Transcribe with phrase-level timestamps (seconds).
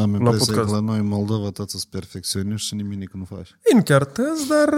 [0.00, 0.74] Am La impresia că podcast.
[0.74, 3.58] la noi în Moldova toți sunt perfecționiști și nimic nu faci.
[3.74, 4.74] În chiar tăți, dar,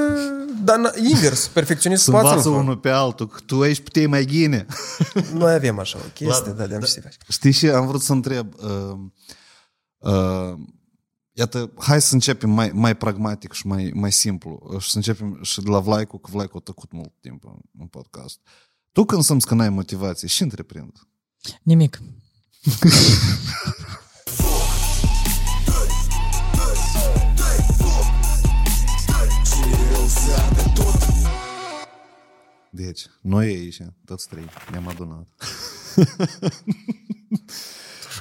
[0.65, 4.07] dar na- invers, perfecționist Să poate învață să unul pe altul, că tu ești puteai
[4.07, 4.67] mai ghine.
[5.33, 6.81] Noi avem așa o chestie, Ladă, da, de da.
[6.81, 7.17] ce să faci.
[7.29, 8.55] Știi și am vrut să întreb.
[8.55, 8.99] Uh,
[9.99, 10.59] uh,
[11.33, 14.61] iată, hai să începem mai, mai pragmatic și mai, mai simplu.
[14.63, 17.57] Uh, Și să începem și de la Vlaicu, că Vlaicu a tăcut mult timp în,
[17.79, 18.39] în podcast.
[18.93, 20.93] Tu când simți că n-ai motivație, și întreprind?
[21.63, 22.01] Nimic.
[32.71, 35.27] Deci, noi aici, toți trei, ne-am adunat.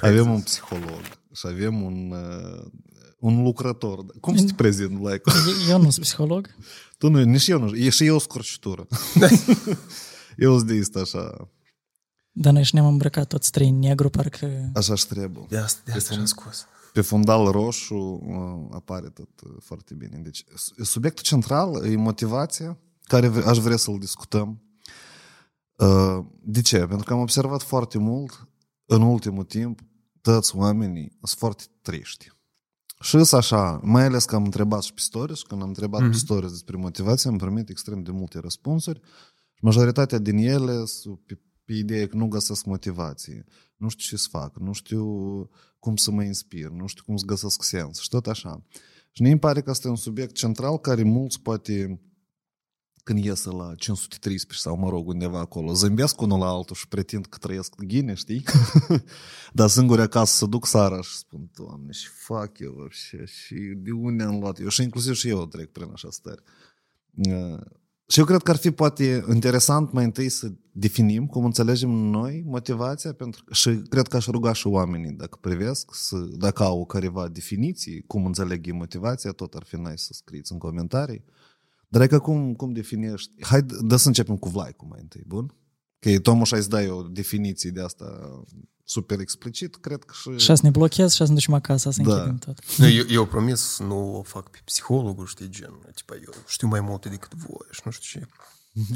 [0.00, 1.00] avem un psiholog
[1.34, 2.64] și avem un, uh,
[3.18, 4.04] un lucrător.
[4.20, 5.30] Cum să te prezint, Vlaicu?
[5.68, 6.54] Eu nu sunt psiholog.
[6.98, 8.86] Tu nu, nici eu nu, e și eu o scurcitură.
[10.36, 11.48] eu sunt de asta așa,
[12.32, 14.70] Dar noi și ne-am îmbrăcat toți trei în negru, parcă...
[14.74, 15.46] așa și trebuie.
[15.48, 16.66] De asta, de asta și-am scos.
[16.92, 20.16] Pe fundal roșu uh, apare tot uh, foarte bine.
[20.18, 22.78] Deci, s- subiectul central e motivația,
[23.10, 24.62] care v- aș vrea să-l discutăm.
[25.76, 26.78] Uh, De ce?
[26.78, 28.48] Pentru că am observat foarte mult,
[28.84, 29.80] în ultimul timp,
[30.20, 32.26] toți oamenii sunt foarte triști.
[33.00, 36.10] Și sunt așa, mai ales că am întrebat și pe stories, când am întrebat mm-hmm.
[36.10, 39.00] pe stories despre motivație, am primit extrem de multe răspunsuri
[39.54, 43.44] și majoritatea din ele sunt pe, pe ideea că nu găsesc motivație,
[43.76, 45.04] nu știu ce să fac, nu știu
[45.78, 48.66] cum să mă inspir, nu știu cum să găsesc sens și tot așa.
[49.10, 52.00] Și mie îmi pare că asta e un subiect central care mulți poate
[53.03, 57.25] când iesă la 513 sau, mă rog, undeva acolo, zâmbesc unul la altul și pretind
[57.25, 58.43] că trăiesc ghine, știi?
[59.53, 63.91] Dar singuri acasă să duc sara și spun, Doamne, și fac eu вообще, și de
[63.91, 64.67] unde am luat eu?
[64.67, 66.41] Și inclusiv și eu trec prin așa stări.
[67.15, 67.61] Uh,
[68.07, 72.43] Și eu cred că ar fi poate interesant mai întâi să definim cum înțelegem noi
[72.45, 76.85] motivația pentru că, și cred că aș ruga și oamenii dacă privesc, să, dacă au
[76.85, 81.23] careva definiții, cum înțeleg ei motivația, tot ar fi nice să scrieți în comentarii.
[81.92, 83.30] dar adică cum, cum definești?
[83.44, 85.54] Hai, dă să începem cu Vlaicu mai întâi, bun?
[85.98, 88.04] Că Tomuș ai să dai o definiție de asta
[88.84, 90.38] super explicit, cred că și...
[90.38, 92.12] Și să ne blochez și să ne ducem acasă să Da.
[92.12, 92.58] închidem tot.
[92.78, 97.08] Eu, eu promis nu o fac pe psihologul, știi, gen, tipa, eu știu mai multe
[97.08, 98.26] decât voi și nu știu ce.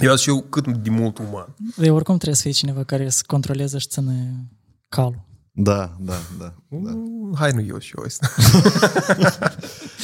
[0.04, 1.54] Eu și eu cât de mult uman.
[1.76, 4.48] Eu oricum trebuie să fie cineva care să controleze și ține
[4.88, 5.24] calul.
[5.56, 6.54] Da, da, da.
[6.70, 6.90] da.
[6.90, 8.28] Mm, Hai nu eu și eu ăsta.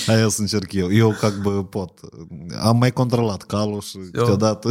[0.07, 0.93] Aia să încerc eu.
[0.93, 1.99] Eu, как бы, pot.
[2.59, 4.69] Am mai controlat calul și câteodată...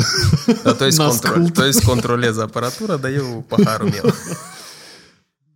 [0.62, 1.32] Dar tu ești, N-ascult.
[1.32, 4.12] control, tu ești controlezi aparatura, dar eu paharul meu.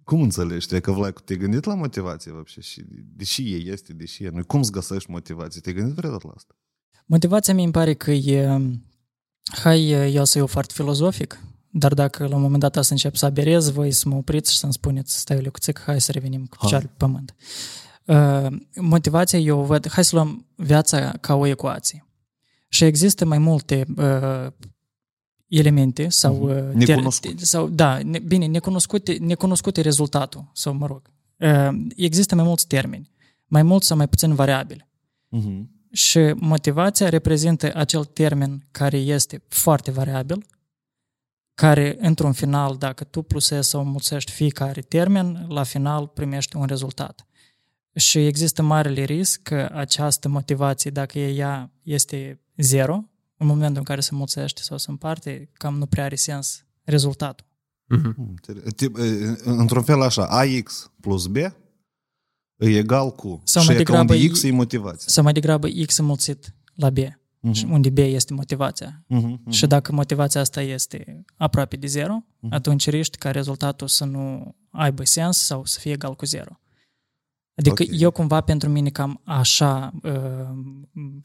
[0.05, 0.67] Cum înțelegi?
[0.67, 2.61] Tu, că Vlaicu, te-ai gândit la motivație, вообще?
[2.61, 2.84] Și
[3.17, 4.45] deși e este, deși e nu.
[4.45, 5.61] Cum să găsești motivație?
[5.61, 6.55] Te-ai gândit vreodată la asta?
[7.06, 8.61] Motivația mea îmi pare că e...
[9.62, 11.41] Hai, eu să iau foarte filozofic,
[11.71, 14.59] dar dacă la un moment dat să încep să aberez, voi să mă opriți și
[14.59, 16.59] să-mi spuneți, stai o lecuțică, hai să revenim cu Hai.
[16.61, 17.34] picioarele pe pământ.
[18.06, 22.06] Uh, motivația, eu o văd, hai să luăm viața ca o ecuație.
[22.68, 24.47] Și există mai multe uh,
[25.47, 26.36] elemente sau...
[26.36, 26.68] Mhm.
[26.68, 27.34] uh, Necunoscute.
[27.34, 31.02] ter- sau da, ne, bine, necunoscute, necunoscute rezultatul, sau mă rog.
[31.38, 33.12] Uh, există mai mulți termeni,
[33.46, 34.88] mai mult sau mai puțin variabili.
[35.30, 35.69] Mhm.
[35.92, 40.46] Și motivația reprezintă acel termen care este foarte variabil,
[41.56, 47.25] care, într-un final, dacă tu plusezi sau mulțești fiecare termen, la final primești un rezultat.
[47.96, 53.04] Și există marele risc că această motivație, dacă ea este zero,
[53.38, 57.46] în momentul în care se mulțește sau se împarte, cam nu prea are sens rezultatul.
[57.88, 58.36] Mhm.
[58.76, 59.02] Tip, e,
[59.44, 61.54] Într-un fel așa, AX plus B e
[62.58, 63.42] egal cu...
[63.44, 65.10] Sau și mai e că degrabă unde I- X e motivație.
[65.10, 66.98] Sau mai degrabă X înmulțit la B,
[67.52, 69.04] și unde B este motivația.
[69.08, 69.50] Mhm, mhm.
[69.50, 75.04] Și dacă motivația asta este aproape de zero, atunci riști ca rezultatul să nu aibă
[75.06, 76.60] sens sau să fie egal cu zero.
[77.56, 78.00] Adică Ok.
[78.00, 80.50] eu cumva pentru mine cam așa, uh,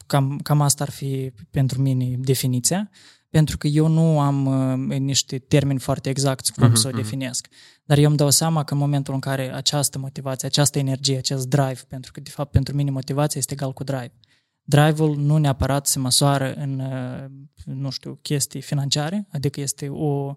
[0.07, 2.89] cam, cam asta ar fi pentru mine definiția,
[3.29, 7.47] pentru că eu nu am uh, niște termeni foarte exacti cum să o definesc.
[7.83, 11.47] Dar eu îmi dau seama că în momentul în care această motivație, această energie, acest
[11.47, 14.13] drive, pentru că de fapt pentru mine motivația este egal cu drive.
[14.61, 17.25] Drive-ul nu neapărat se măsoară în, uh,
[17.65, 20.35] nu știu, chestii financiare, adică este o,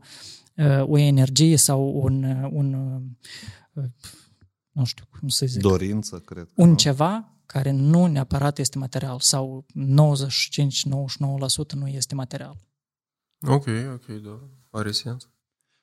[0.56, 2.75] uh, o energie sau un, uh, un
[3.72, 3.84] uh,
[4.72, 6.44] nu știu cum să zic, Dorință, cred.
[6.44, 6.74] că, un nu?
[6.74, 9.74] ceva care nu neapărat este material sau 95-99%
[11.74, 12.56] nu este material.
[13.46, 14.40] Ok, ok, da.
[14.70, 15.28] Are sens.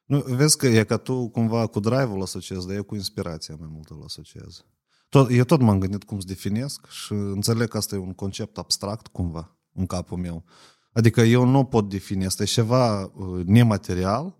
[0.03, 3.67] Nu, vezi că e ca tu cumva cu drive-ul asociezi, dar eu cu inspirația mai
[3.71, 4.65] mult îl asociez.
[5.09, 8.57] Tot, eu tot m-am gândit cum să definesc și înțeleg că asta e un concept
[8.57, 10.43] abstract cumva în capul meu.
[10.91, 14.37] Adică eu nu pot defini, asta e ceva uh, nematerial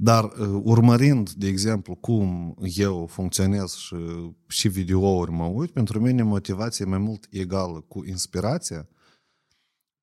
[0.00, 3.96] Dar uh, urmărind, de exemplu, cum eu funcționez și,
[4.48, 8.88] și videouri mă uit, pentru mine motivația e mai mult egală cu inspirația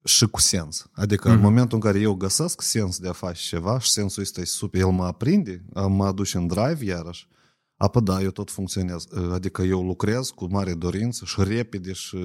[0.04, 0.90] și cu sens.
[0.92, 1.34] Adică mm-hmm.
[1.34, 4.46] în momentul în care eu găsesc sens de a face ceva și sensul ăsta e
[4.46, 7.28] super, el mă aprinde, mă aduce în drive iarăși,
[7.77, 9.07] apă da, eu tot funcționez.
[9.33, 12.19] Adică eu lucrez cu mare dorință și repede și,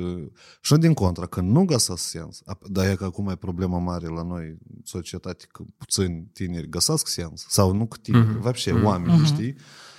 [0.62, 2.42] și din contra, că nu găsesc sens.
[2.70, 7.46] Dar e că acum e problema mare la noi, societate, că puțini tineri găsesc sens.
[7.50, 8.42] Sau nu că tineri, mm-hmm.
[8.42, 8.84] вообще, mm-hmm.
[8.84, 9.34] oameni, mm-hmm.
[9.34, 9.56] știi?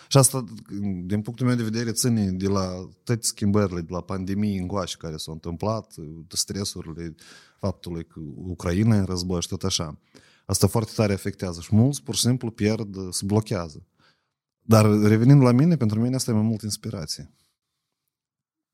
[0.08, 0.44] Și asta,
[1.04, 5.16] din punctul meu de vedere, ține de la toate schimbările, de la pandemii îngoașe care
[5.16, 5.94] s-au întâmplat,
[6.28, 7.14] de stresurile,
[7.58, 9.98] faptului că Ucraina e în război și tot așa.
[10.46, 13.82] Asta foarte tare afectează și mulți pur și simplu pierd, se blochează.
[14.61, 17.33] Dar revenind la mine, pentru mine asta e mai mult inspirație.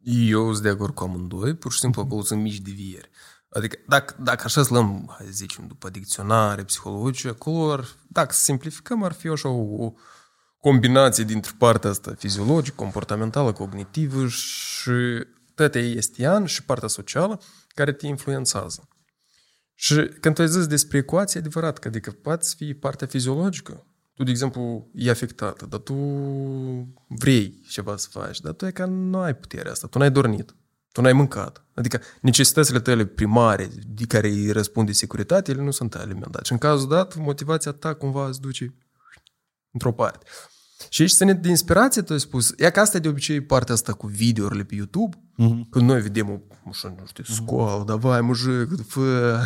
[0.04, 3.10] Eu sunt de acord cu amândoi, pur și simplu acolo sunt mici devieri.
[3.50, 8.34] Adică dacă, dacă așa să luăm, hai să zicem, după dicționare, psihologie, acolo, ar, dacă
[8.34, 9.94] să simplificăm, ar fi așa o, o
[10.57, 15.25] combinație dintre partea asta fiziologică, comportamentală, cognitivă și
[15.56, 18.88] toate este an și partea socială care te influențează.
[19.74, 23.87] Și când tu ai zis despre ecuație, adevărat că adică poate fi partea fiziologică,
[24.18, 25.94] tu, de exemplu, e afectată, dar tu
[27.08, 30.56] vrei ceva să faci, dar tu e ca nu ai puterea asta, tu n-ai dormit,
[30.92, 31.66] tu n-ai mâncat.
[31.74, 36.44] Adică necesitățile tale primare de care îi răspunde securitate, ele nu sunt alimentate.
[36.46, 38.75] Și în cazul dat, motivația ta cumva îți duce
[39.72, 40.25] într-o parte.
[40.88, 42.53] Și aici ține de inspirație, tu ai spus.
[42.56, 45.69] E ca asta de obicei partea asta cu videourile pe YouTube, uh-huh.
[45.70, 46.38] când noi vedem o,
[46.69, 47.87] așa, nu știu, scoală, uh-huh.
[47.87, 49.41] давай, mujic, fă,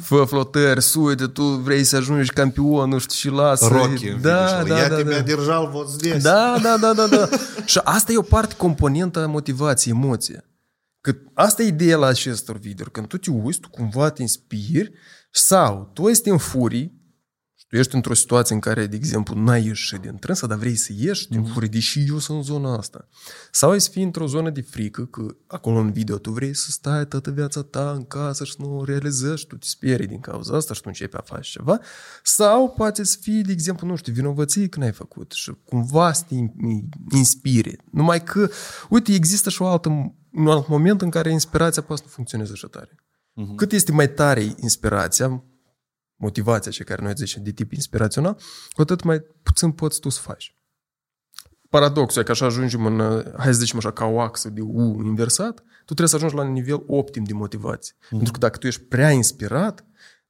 [0.00, 3.66] fă flotări, suite, tu vrei să ajungi campion, nu știu, și lasă.
[3.66, 5.22] Rocky, da, da, Я da, тебя da.
[5.22, 6.22] держал вот здесь.
[6.22, 7.28] Da, da, da, da, da.
[7.64, 10.44] și asta e o parte componentă a motivației, emoție.
[11.00, 12.92] Că asta e ideea la acestor videouri.
[12.92, 14.92] Când tu te uiți, tu cumva te inspiri
[15.30, 16.95] sau tu ești în furii,
[17.67, 20.91] tu ești într-o situație în care, de exemplu, n-ai ieșit din trânsă, dar vrei să
[20.95, 23.07] ieși din furie, deși eu sunt în zona asta.
[23.51, 26.71] Sau ai să fii într-o zonă de frică, că acolo în video tu vrei să
[26.71, 30.19] stai toată viața ta în casă și nu o realizezi și tu te sperii din
[30.19, 31.79] cauza asta și tu începi a face ceva.
[32.23, 36.23] Sau poate să fii, de exemplu, nu știu, vinovăție că n-ai făcut și cumva să
[36.27, 36.35] te
[37.17, 37.77] inspire.
[37.91, 38.49] Numai că,
[38.89, 39.89] uite, există și o altă,
[40.31, 42.89] un alt moment în care inspirația poate să nu funcționeze așa tare.
[42.91, 43.55] Uh-huh.
[43.55, 45.43] Cât este mai tare inspirația,
[46.17, 48.33] motivația ce care noi zicem de tip inspirațional,
[48.69, 50.55] cu atât mai puțin poți tu să faci.
[51.69, 55.01] Paradoxul e că așa ajungem în, hai să zicem așa, ca o axă de U
[55.05, 57.93] inversat, tu trebuie să ajungi la un nivel optim de motivație.
[57.95, 58.09] Mm-hmm.
[58.09, 59.85] Pentru că dacă tu ești prea inspirat,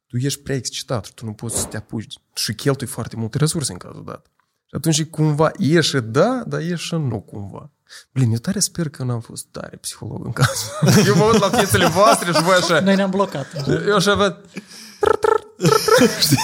[0.08, 3.38] tu ești prea excitat și tu nu poți să te apuci și cheltui foarte multe
[3.38, 4.32] resurse în cazul dat.
[4.66, 7.72] Și atunci cumva ieși da, dar ieși nu cumva.
[8.12, 10.70] Blin, eu tare sper că n-am fost tare psiholog în cazul.
[11.10, 12.80] Eu mă uit la piețele voastre și voi așa...
[12.80, 13.68] Noi ne-am blocat.
[13.88, 14.46] Eu așa văd...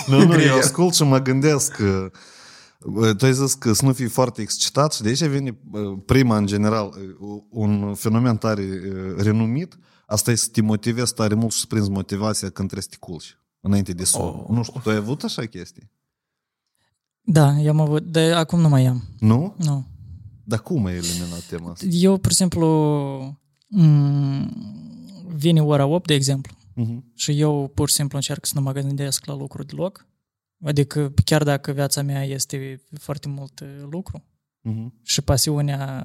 [0.07, 2.11] nu, nu, eu ascult și mă gândesc că
[3.17, 5.57] tu ai zis că să nu fii foarte excitat și de aici vine
[6.05, 6.93] prima, în general,
[7.49, 8.63] un fenomen tare
[9.17, 12.89] renumit, asta e să te motivezi tare mult și să prinzi motivația când trebuie să
[12.89, 14.27] te culci înainte de somn.
[14.39, 14.55] Oh.
[14.55, 15.91] Nu știu, tu ai avut așa chestii?
[17.21, 19.03] Da, eu am avut, dar acum nu mai am.
[19.19, 19.55] Nu?
[19.57, 19.85] Nu.
[20.43, 21.85] Dar cum ai eliminat tema asta?
[21.89, 22.67] Eu, pur și simplu,
[23.79, 24.47] m-
[25.35, 27.13] vine ora 8, de exemplu, Uh-huh.
[27.15, 30.07] și eu pur și simplu încerc să nu mă gândesc la lucruri deloc.
[30.63, 34.23] Adică chiar dacă viața mea este foarte mult uh, lucru
[34.69, 35.01] Uh-huh.
[35.03, 36.03] și pasiunea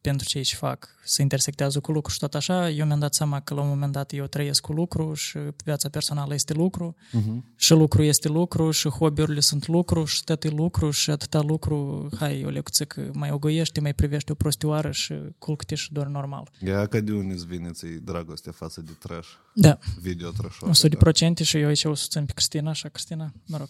[0.00, 3.40] pentru ceea ce fac se intersectează cu lucru și tot așa, eu mi-am dat seama
[3.40, 7.54] că la un moment dat eu trăiesc cu lucru și viața personală este lucru Uh-huh.
[7.56, 12.08] și lucru este lucru și hobby-urile sunt lucru și tot e lucru și atâta lucru,
[12.18, 16.50] hai, o lecuțică, mai ogoiește, mai privește o prostioară și culcă-te și doar normal.
[16.66, 19.28] Ia că de unde îți vine ți dragostea față de trash?
[19.54, 20.56] Da, Video trash
[21.40, 23.68] 100% și eu aici o susțin pe Cristina, așa, Cristina, mă rog.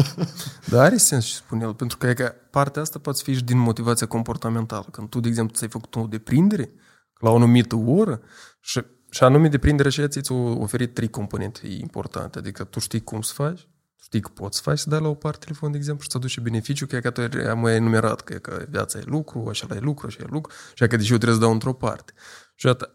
[0.70, 3.44] Dar are sens ce spune el, pentru că, e că partea asta poate fi și
[3.52, 4.86] din motivația comportamentală.
[4.90, 6.72] Când tu, de exemplu, ți-ai făcut o deprindere
[7.18, 8.20] la o anumită oră
[8.60, 8.80] și,
[9.10, 12.38] și anume deprinderea aceea ți-a oferit trei componente importante.
[12.38, 13.68] Adică tu știi cum să faci,
[14.02, 16.16] știi că poți să faci să dai la o parte telefon, de exemplu, și să
[16.16, 19.46] aduce beneficiu, că e că tu am mai enumerat, că, e că viața e lucru,
[19.48, 21.72] așa e lucru, așa e lucru, și e că deși eu trebuie să dau într-o
[21.72, 22.12] parte.
[22.54, 22.90] Și atât,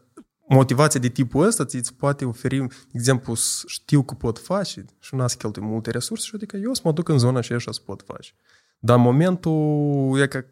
[0.49, 4.85] motivația de tipul ăsta ți îți poate oferi, de exemplu, să știu că pot face
[4.99, 7.59] și nu să cheltui multe resurse și adică eu să mă duc în zona aceea
[7.59, 8.33] și să pot face.
[8.79, 10.45] Dar în momentul e că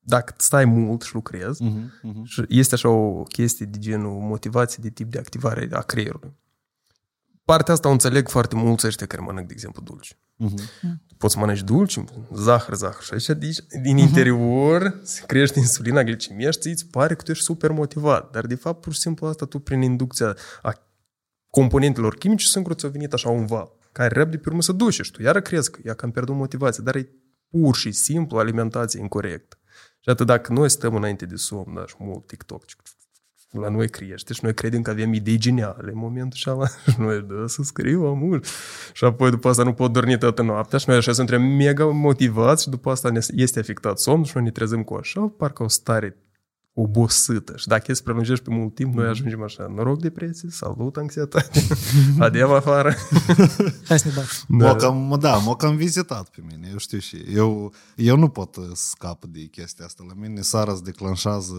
[0.00, 2.08] dacă stai mult și lucrezi, Uh-huh.
[2.08, 2.22] Uh-huh.
[2.24, 6.32] și este așa o chestie de genul motivație de tip de activare a creierului.
[7.44, 10.14] Partea asta o înțeleg foarte mulți ăștia care mănânc, de exemplu, dulci.
[10.14, 10.88] Uh-huh.
[11.18, 11.98] Poți să mănânci dulci,
[12.34, 17.14] zahăr, zahăr și așa, deci, din interior se crește insulina, glicemia și ți îți pare
[17.14, 18.30] că tu ești super motivat.
[18.30, 20.74] Dar, de fapt, pur și simplu asta tu, prin inducția a
[21.50, 25.10] componentelor chimice, singurul ți-a venit așa un val, care răbde pe urmă să duce și
[25.10, 27.12] tu iară crezi că ea că am pierdut motivația, dar e
[27.50, 29.56] pur și simplu alimentație incorrectă.
[30.00, 32.64] Și atât dacă noi stăm înainte de somn, da, și mult TikTok,
[33.50, 37.20] la noi crește și noi credem că avem idei geniale în momentul ăla și noi
[37.20, 38.46] da, să scriu mult
[38.92, 42.62] și apoi după asta nu pot dormi toată noaptea și noi așa suntem mega motivați
[42.62, 45.68] și după asta ne este afectat somnul și noi ne trezim cu așa, parcă o
[45.68, 46.16] stare
[46.80, 47.52] obosită.
[47.56, 51.66] Și dacă se prelungește pe mult timp, noi ajungem așa, noroc depresie, salut anxietate,
[52.18, 52.94] adem afară.
[53.88, 54.26] Hai să ne bag.
[54.48, 54.66] Da.
[54.66, 58.56] M-a cam, da, m-a cam vizitat pe mine, eu știu și eu, eu nu pot
[58.72, 60.04] scap de chestia asta.
[60.08, 61.54] La mine Sara se declanșează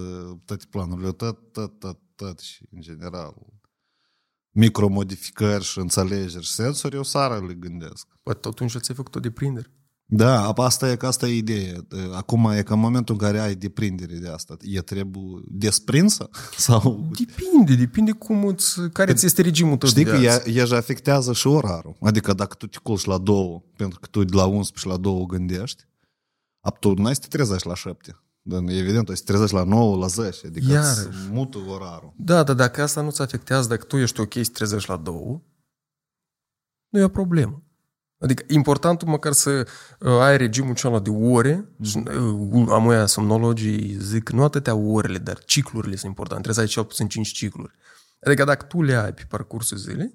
[0.45, 3.35] toate planurile, tot, tot, tot, tot și în general
[4.51, 8.07] micromodificări și înțelegeri și sensori, eu Sara le gândesc.
[8.23, 9.71] Păi totuși ți-ai făcut o deprindere.
[10.13, 11.85] Da, asta e că asta e ideea.
[12.11, 16.29] Acum e că în momentul în care ai deprindere de asta, e trebuie desprinsă?
[16.57, 17.09] Sau...
[17.17, 21.33] Depinde, depinde cum îți, care ți este regimul tău Știi că ea, ea și afectează
[21.33, 21.95] și orarul.
[22.01, 25.25] Adică dacă tu te culci la două, pentru că tu de la 11 la 2
[25.27, 25.83] gândești,
[26.79, 28.15] tu n-ai să te trezești la 7.
[28.41, 31.07] Dar evident, o să te trezești la 9, la 10, adică Iarăși.
[31.31, 32.13] mută orarul.
[32.17, 35.41] Da, dar dacă asta nu-ți afectează, dacă tu ești ok să te trezești la 2,
[36.89, 37.63] nu e o problemă.
[38.21, 39.67] Adică importantul măcar să
[39.99, 42.69] uh, ai regimul celălá de ore, mm-hmm.
[42.69, 47.07] amuia somnologii zic nu atâtea orele, dar ciclurile sunt importante, trebuie să ai cel puțin
[47.07, 47.73] 5 cicluri.
[48.23, 50.13] Adică dacă tu le ai pe parcursul zilei,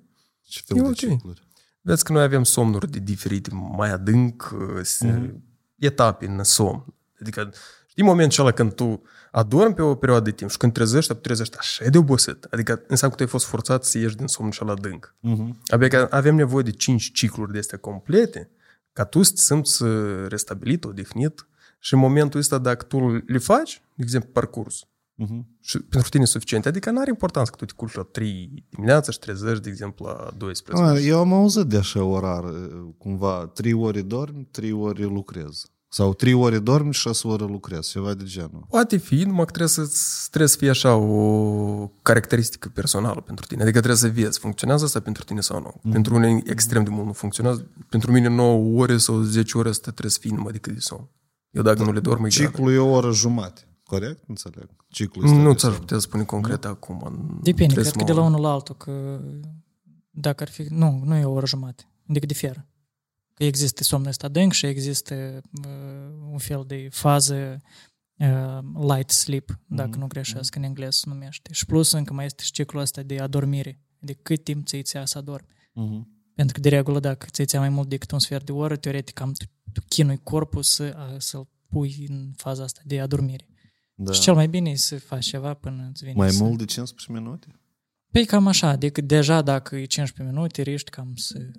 [0.48, 0.94] ce fel de okay.
[0.94, 1.46] cicluri?
[1.80, 5.34] Vezi că noi avem somnuri de diferite, mai adânc, mm-hmm.
[5.78, 6.84] etape în somn.
[7.20, 7.52] Adică
[7.96, 11.18] știi momentul acela când tu adormi pe o perioadă de timp și când trezești, tu
[11.18, 12.46] trezești așa de obosit.
[12.50, 15.14] Adică înseamnă că tu ai fost forțat să ieși din somnul cel adânc.
[15.22, 15.48] Uh-huh.
[15.66, 18.50] Adică avem nevoie de 5 cicluri de astea complete
[18.92, 19.82] ca tu să te simți
[20.28, 21.46] restabilit, odihnit
[21.78, 24.84] și în momentul ăsta dacă tu le faci, de exemplu, parcurs,
[25.22, 25.60] uh-huh.
[25.60, 26.66] și pentru tine e suficient.
[26.66, 30.06] Adică nu are importanță că tu te culci la 3 dimineața și trezești, de exemplu,
[30.06, 30.86] la 12.
[30.86, 32.44] A, eu am auzit de așa orar,
[32.98, 35.74] cumva, 3 ori dormi, 3 ori lucrezi.
[35.96, 38.66] Sau trei ore dormi și șase ore lucrezi, ceva de genul.
[38.68, 39.92] Poate fi, numai că trebuie să,
[40.28, 43.62] trebuie să fie așa o caracteristică personală pentru tine.
[43.62, 45.72] Adică trebuie să vezi, funcționează asta pentru tine sau nu.
[45.78, 45.92] Mm-hmm.
[45.92, 47.70] Pentru unii extrem de mult nu funcționează.
[47.88, 51.08] Pentru mine 9 ore sau 10 ore asta trebuie să fie numai decât de somn.
[51.50, 53.60] Eu dacă nu le dorm, e Ciclul e o oră jumate.
[53.82, 54.22] Corect?
[54.26, 54.68] Înțeleg.
[54.88, 56.70] Ciclul este nu ți-aș putea spune concret nu?
[56.70, 57.38] acum.
[57.42, 59.20] Depinde, cred că de la unul la altul, că
[60.10, 60.66] dacă ar fi...
[60.68, 61.88] Nu, nu e o oră jumate.
[62.08, 62.66] Adică diferă
[63.36, 67.62] că există somnul ăsta adânc și există uh, un fel de fază
[68.16, 70.00] uh, light sleep, dacă mm-hmm.
[70.00, 71.52] nu greșesc, în engleză se numește.
[71.52, 74.98] Și plus încă mai este și ciclul ăsta de adormire, de cât timp ți ți
[75.04, 75.48] să adormi.
[75.48, 76.14] Mm-hmm.
[76.34, 79.20] Pentru că de regulă dacă ți ți mai mult decât un sfert de oră, teoretic
[79.20, 83.48] am tu, tu chinui corpul să, să-l pui în faza asta de adormire.
[83.94, 84.12] Da.
[84.12, 86.42] Și cel mai bine e să faci ceva până îți vine Mai să...
[86.42, 87.60] mult de 15 minute?
[88.10, 91.50] Păi cam așa, adică deja dacă e 15 minute, riști cam să...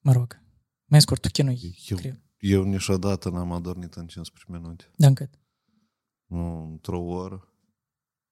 [0.00, 0.40] Mă rog,
[0.88, 1.78] mai scurt, tu chinui.
[1.88, 1.98] Eu,
[2.38, 4.90] eu niciodată n-am adormit în 15 minute.
[4.96, 5.30] Da, în cât?
[6.26, 7.48] Nu, într-o oră.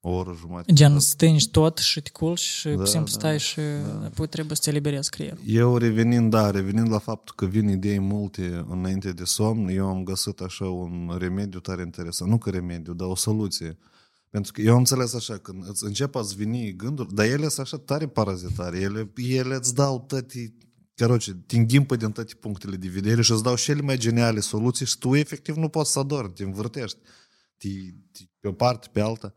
[0.00, 0.72] O oră jumătate.
[0.72, 4.04] Gen, stângi tot și te culci și da, simplu da, stai și da.
[4.04, 5.42] apoi trebuie să te eliberezi creierul.
[5.46, 10.04] Eu revenind, da, revenind la faptul că vin idei multe înainte de somn, eu am
[10.04, 12.30] găsit așa un remediu tare interesant.
[12.30, 13.78] Nu că remediu, dar o soluție.
[14.30, 17.66] Pentru că eu am înțeles așa, când îți încep a-ți veni gânduri, dar ele sunt
[17.66, 20.52] așa tare parazitare, ele, ele îți dau tăti
[20.95, 24.85] Короче, te înghimpă din toate punctele de vedere și îți dau cele mai geniale soluții
[24.85, 26.97] și tu efectiv nu poți să adormi, te învârtești.
[27.57, 27.67] Te,
[28.11, 29.33] te, pe o parte, pe alta.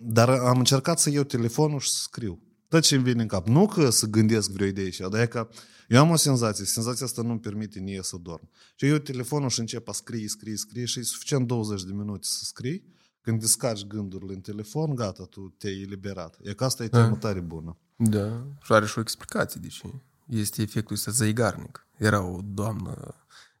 [0.00, 2.42] Dar am încercat să iau telefonul și să scriu.
[2.68, 3.46] Tot ce îmi vine în cap.
[3.46, 5.48] Nu că să gândesc vreo idee și dar e că
[5.88, 8.50] eu am o senzație, senzația asta nu-mi permite nie să dorm.
[8.74, 12.26] Și eu telefonul și încep a scrie, scrie, scrie și e suficient 20 de minute
[12.26, 12.92] să scrii.
[13.20, 16.38] Când descarci gândurile în telefon, gata, tu te-ai eliberat.
[16.42, 17.78] E că asta e temă tare bună.
[17.96, 19.88] Da, și are și o explicație de ce
[20.29, 21.87] este efectul ăsta zăigarnic.
[21.97, 23.15] Era o doamnă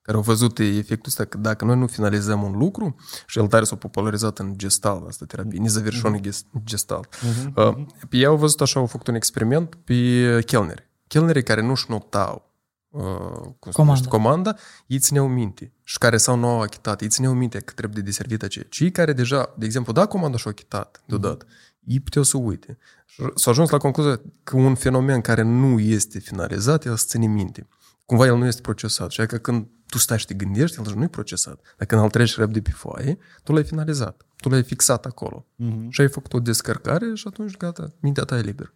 [0.09, 2.95] care au văzut efectul ăsta că dacă noi nu finalizăm un lucru,
[3.25, 6.63] și el tare s-a popularizat în gestalt, asta terapie, nizaverșon uh-huh.
[6.63, 7.15] gestalt.
[7.15, 7.53] Uh-huh.
[7.55, 9.93] Uh, pe ei au văzut așa, au făcut un experiment pe
[10.45, 10.89] chelneri.
[11.07, 12.51] Chelnerii care nu-și notau
[12.89, 13.01] uh,
[13.59, 14.07] cum comanda.
[14.07, 14.55] comanda,
[14.87, 15.73] ei țineau minte.
[15.83, 18.65] Și care s-au nou achitat, ei țineau minte că trebuie de deservit aceea.
[18.69, 22.77] Cei care deja, de exemplu, da comanda și-au achitat deodată, uh-huh ei puteau să uite.
[23.35, 27.67] S-a ajuns la concluzia că un fenomen care nu este finalizat, el se ține minte.
[28.05, 29.11] Cumva el nu este procesat.
[29.11, 31.61] Și că când tu stai și te gândești, el nu e procesat.
[31.77, 34.25] Dar când îl treci repede pe foaie, tu l-ai finalizat.
[34.35, 35.45] Tu l-ai fixat acolo.
[35.45, 35.87] Uh-huh.
[35.89, 38.73] Și ai făcut o descărcare și atunci gata, mintea ta e liberă.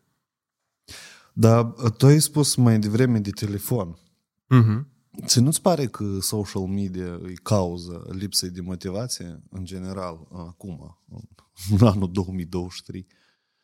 [1.33, 1.63] Dar
[1.97, 3.97] tu ai spus mai devreme de telefon.
[4.55, 4.91] Uh-huh.
[5.25, 10.97] Ți nu-ți pare că social media e cauză lipsei de motivație în general acum,
[11.79, 13.07] în anul 2023?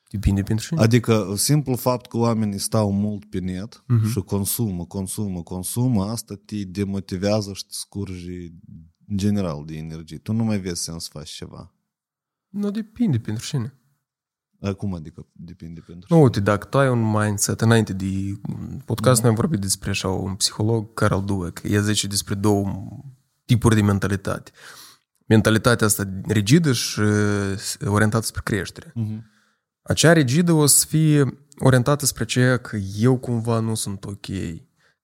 [0.10, 0.82] Depinde pentru cine.
[0.82, 4.12] Adică simplu fapt că oamenii stau mult pe net uh-huh.
[4.12, 8.52] și consumă, consumă, consumă, asta te demotivează și te scurge
[9.08, 10.18] în general de energie.
[10.18, 11.74] Tu nu mai vezi sens să faci ceva.
[12.50, 13.74] Nu depinde pentru cine.
[14.62, 18.40] Acum adică depinde pentru Nu, uite, dacă tu ai un mindset, înainte de
[18.86, 22.88] podcast, noi am vorbit despre așa un psiholog, Carol Dweck, el zice despre două
[23.46, 24.52] tipuri de mentalitate.
[25.30, 28.92] Mentalitatea asta rigidă și uh, orientată spre creștere.
[28.94, 29.26] Mhm.
[29.82, 34.26] Acea rigidă o să fie orientată spre ceea că eu cumva nu sunt ok,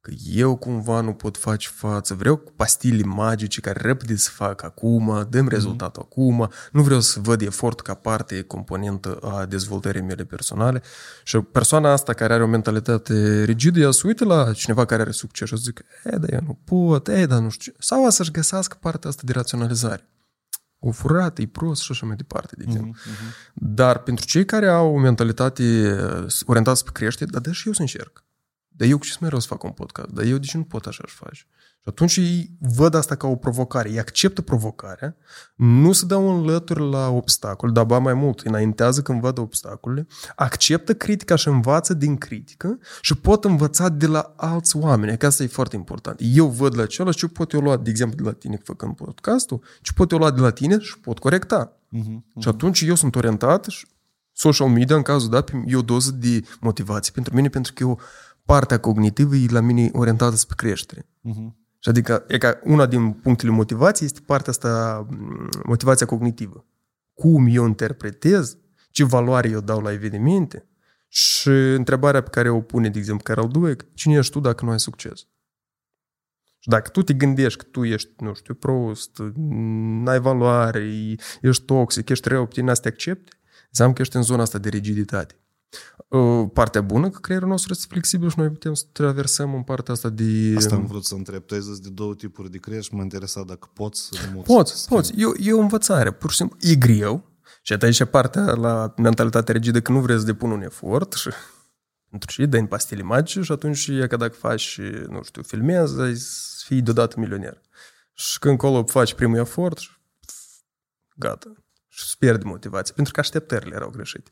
[0.01, 5.27] că eu cumva nu pot face față, vreau pastile magice care repede să fac acum,
[5.29, 10.81] dăm rezultatul acum, nu vreau să văd efort ca parte componentă a dezvoltării mele personale
[11.23, 15.11] și persoana asta care are o mentalitate rigidă, ea se uită la cineva care are
[15.11, 17.77] succes și zic, e, dar eu nu pot, e, dar nu știu ce.
[17.79, 20.09] Sau să-și găsească partea asta de raționalizare.
[20.87, 22.89] O furat, e prost și așa mai departe, de exemplu.
[22.89, 23.33] Mhm.
[23.53, 25.63] Dar pentru cei care au o mentalitate
[26.45, 28.23] orientată spre creștere, dar da și eu să încerc.
[28.77, 30.09] Dar eu cu ce mereu să fac un podcast?
[30.09, 31.47] Dar eu de ce nu pot așa să faci?
[31.85, 33.89] Și atunci ei văd asta ca o provocare.
[33.89, 35.15] Ei acceptă provocarea,
[35.55, 40.07] nu se dau în lături la obstacol, dar ba mai mult, înaintează când văd obstacolele,
[40.35, 45.17] acceptă critica și învață din critică și pot învăța de la alți oameni.
[45.17, 46.19] Că asta e foarte important.
[46.23, 49.61] Eu văd la celălalt ce pot eu lua, de exemplu, de la tine făcând podcastul,
[49.81, 51.71] ce pot eu lua de la tine și pot corecta.
[51.89, 52.25] Mhm.
[52.39, 53.87] Și atunci eu sunt orientat și
[54.33, 57.99] social media, în cazul dat, e o doză de motivație pentru mine, pentru că eu
[58.45, 61.07] partea cognitivă e la mine orientată spre creștere.
[61.21, 61.57] Mhm.
[61.79, 66.65] Și adică, e ca una din punctele motivației este partea asta, m, motivația cognitivă.
[67.13, 68.57] Cum eu interpretez,
[68.91, 70.67] ce valoare eu dau la evenimente
[71.07, 74.71] și întrebarea pe care o pune, de exemplu, Carol Dweck, cine ești tu dacă nu
[74.71, 75.27] ai succes?
[76.59, 79.21] Și dacă tu te gândești că tu ești, nu știu, prost,
[80.03, 83.31] n-ai valoare, ești toxic, ești rău, pe tine asta te accepti,
[83.67, 85.39] înseamnă că ești în zona asta de rigiditate.
[86.07, 89.93] Uh, Partea bună că creierul nostru este flexibil și noi putem să traversăm în partea
[89.93, 90.53] asta de...
[90.57, 91.43] Asta am vrut să întreb.
[91.45, 94.45] Tu ai zis de două tipuri de creier și mă interesa dacă poți să muți.
[94.53, 95.13] Poți, poți.
[95.17, 96.57] E, o- e o învățare, pur și simplu.
[96.61, 97.33] E greu.
[97.61, 101.29] Și aici e partea la mentalitatea rigidă că nu vrei să depun un efort și
[102.09, 105.99] pentru ce dai în pastile magice și atunci e ca dacă faci, nu știu, filmezi,
[106.01, 107.61] ai să fii deodată milioner.
[108.13, 109.89] Și când încolo faci primul efort și
[110.25, 110.35] pf,
[111.15, 111.53] gata.
[111.87, 114.31] Și îți pierde motivația, pentru că așteptările erau greșite.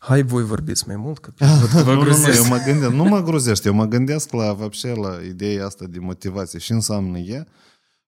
[0.00, 2.36] Hai, voi vorbiți mai mult, că văd că vă nu, nu, nu, gruzesc.
[2.36, 5.98] eu mă gândesc, nu mă gruzești, eu mă gândesc la, вообще, la ideea asta de
[5.98, 7.46] motivație și înseamnă e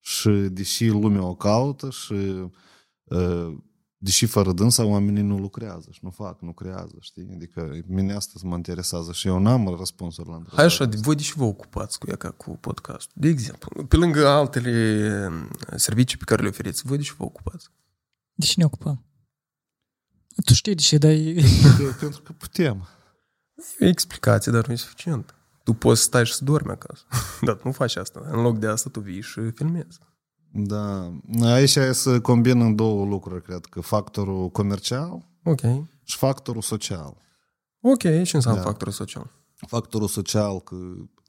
[0.00, 2.12] și deși lumea o caută și
[3.04, 3.56] uh,
[4.00, 7.28] deși fără dânsa oamenii nu lucrează și nu fac, nu creează, știi?
[7.34, 10.66] Adică mine asta mă interesează și eu n-am răspunsuri la Hai întrebare.
[10.68, 13.10] așa, de- voi de ce vă ocupați cu ea ca cu podcast?
[13.14, 14.72] De exemplu, pe lângă altele
[15.30, 17.68] um, servicii pe care le oferiți, voi de ce vă ocupați?
[18.34, 19.02] De ce ne ocupăm?
[20.45, 21.35] Tu știi de ce dai...
[21.77, 22.87] Că- Pentru că putem.
[23.79, 25.35] E explicație, dar nu e suficient.
[25.63, 27.03] Tu poți să stai și să dormi acasă.
[27.41, 28.21] Dar nu faci asta.
[28.31, 29.97] În loc de asta, tu vii și filmezi.
[30.51, 31.11] Da.
[31.41, 35.61] Aici e să combină două lucruri, cred că factorul comercial Ok.
[36.03, 37.17] și factorul social.
[37.81, 38.65] Ok, ce înseamnă Da.
[38.65, 39.31] factorul social?
[39.67, 40.75] Factorul social că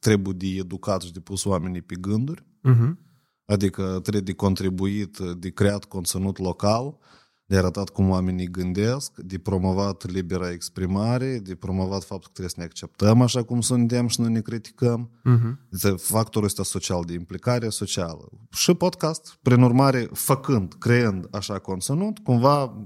[0.01, 2.99] trebuie de educat și de pus oamenii pe gânduri, Mhm.
[3.45, 6.99] adică trebuie de contribuit, de creat conținut local,
[7.47, 12.55] de arătat cum oamenii gândesc, de promovat libera exprimare, de promovat faptul că trebuie să
[12.59, 15.11] ne acceptăm așa cum suntem și nu ne criticăm.
[15.23, 15.61] Mhm.
[15.71, 18.29] Este factorul ăsta social, de implicare socială.
[18.51, 22.77] Și podcast, prin urmare, făcând, creând așa conținut, cumva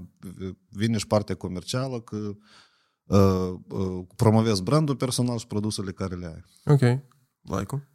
[0.69, 2.17] vine și partea comercială că
[3.05, 6.43] uh, uh, promovezi brandul personal și produsele care le ai.
[6.73, 6.81] Ok.
[7.41, 7.88] Like-ul?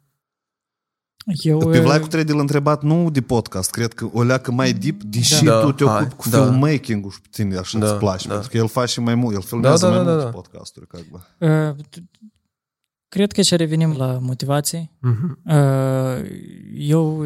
[1.25, 5.03] Eu, Pe Vlaicu trebuie de întrebat nu de podcast, cred că o leacă mai deep,
[5.03, 5.09] da.
[5.09, 6.43] deși da, tu te ocupi hai, cu da.
[6.43, 8.33] filmmaking-ul și puțin așa da, îți place, da.
[8.33, 10.31] pentru că el face mai mult, el da, filmează da, da, mai da, multe da,
[10.31, 10.87] da, podcasturi.
[10.87, 11.05] Cred,
[11.39, 11.75] uh,
[13.07, 14.91] cred că și revenim la motivații.
[14.97, 15.53] Uh-huh.
[15.55, 16.29] Uh,
[16.73, 17.25] eu,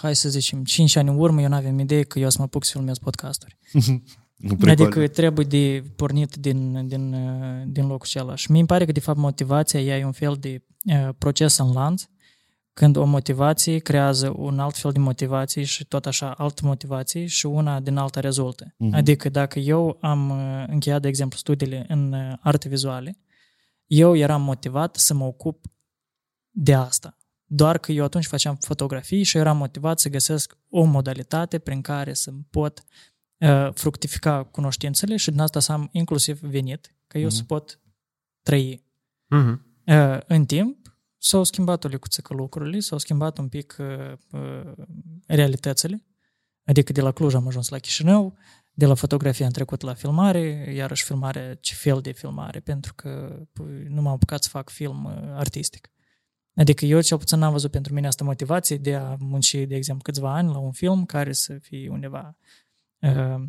[0.00, 2.64] hai să zicem, 5 ani în urmă, eu n-aveam idee că eu să mă apuc
[2.64, 3.58] să filmez podcasturi.
[3.72, 4.02] Mhm.
[4.58, 4.68] Pricol.
[4.68, 7.16] Adică trebuie de pornit din, din,
[7.66, 8.34] din locul acela.
[8.34, 11.72] Și mi pare că, de fapt, motivația ea e un fel de uh, proces în
[11.72, 12.02] lanț.
[12.02, 12.08] Uh,
[12.76, 17.46] când o motivație creează un alt fel de motivație și tot așa altă motivație și
[17.46, 18.74] una din alta rezultă.
[18.76, 18.94] Mhm.
[18.94, 23.18] Adică dacă eu am uh, încheiat, de exemplu, studiile în uh, arte vizuale,
[23.86, 25.66] eu eram motivat să mă ocup
[26.50, 27.16] de asta.
[27.44, 32.12] Doar că eu atunci făceam fotografii și eram motivat să găsesc o modalitate prin care
[32.14, 32.82] să pot
[33.38, 37.34] uh, fructifica cunoștințele și din asta să am inclusiv venit, că eu Mhm.
[37.34, 37.80] să pot
[38.42, 38.84] trăi.
[39.26, 39.66] Mhm.
[39.86, 40.85] Uh, în timp
[41.18, 44.72] s-au schimbat o licuță lucrurile, s-au schimbat un pic uh, uh,
[45.26, 46.04] realitățile,
[46.64, 48.36] adică de la Cluj am ajuns la Chișinău,
[48.74, 53.40] de la fotografie am trecut la filmare, iarăși filmare, ce fel de filmare, pentru că
[53.52, 55.90] păi, nu m-am apucat să fac film uh, artistic.
[56.54, 60.02] Adică eu cel puțin n-am văzut pentru mine asta motivație de a munci, de exemplu,
[60.02, 62.36] câțiva ani la un film care să fie undeva
[63.00, 63.42] uh,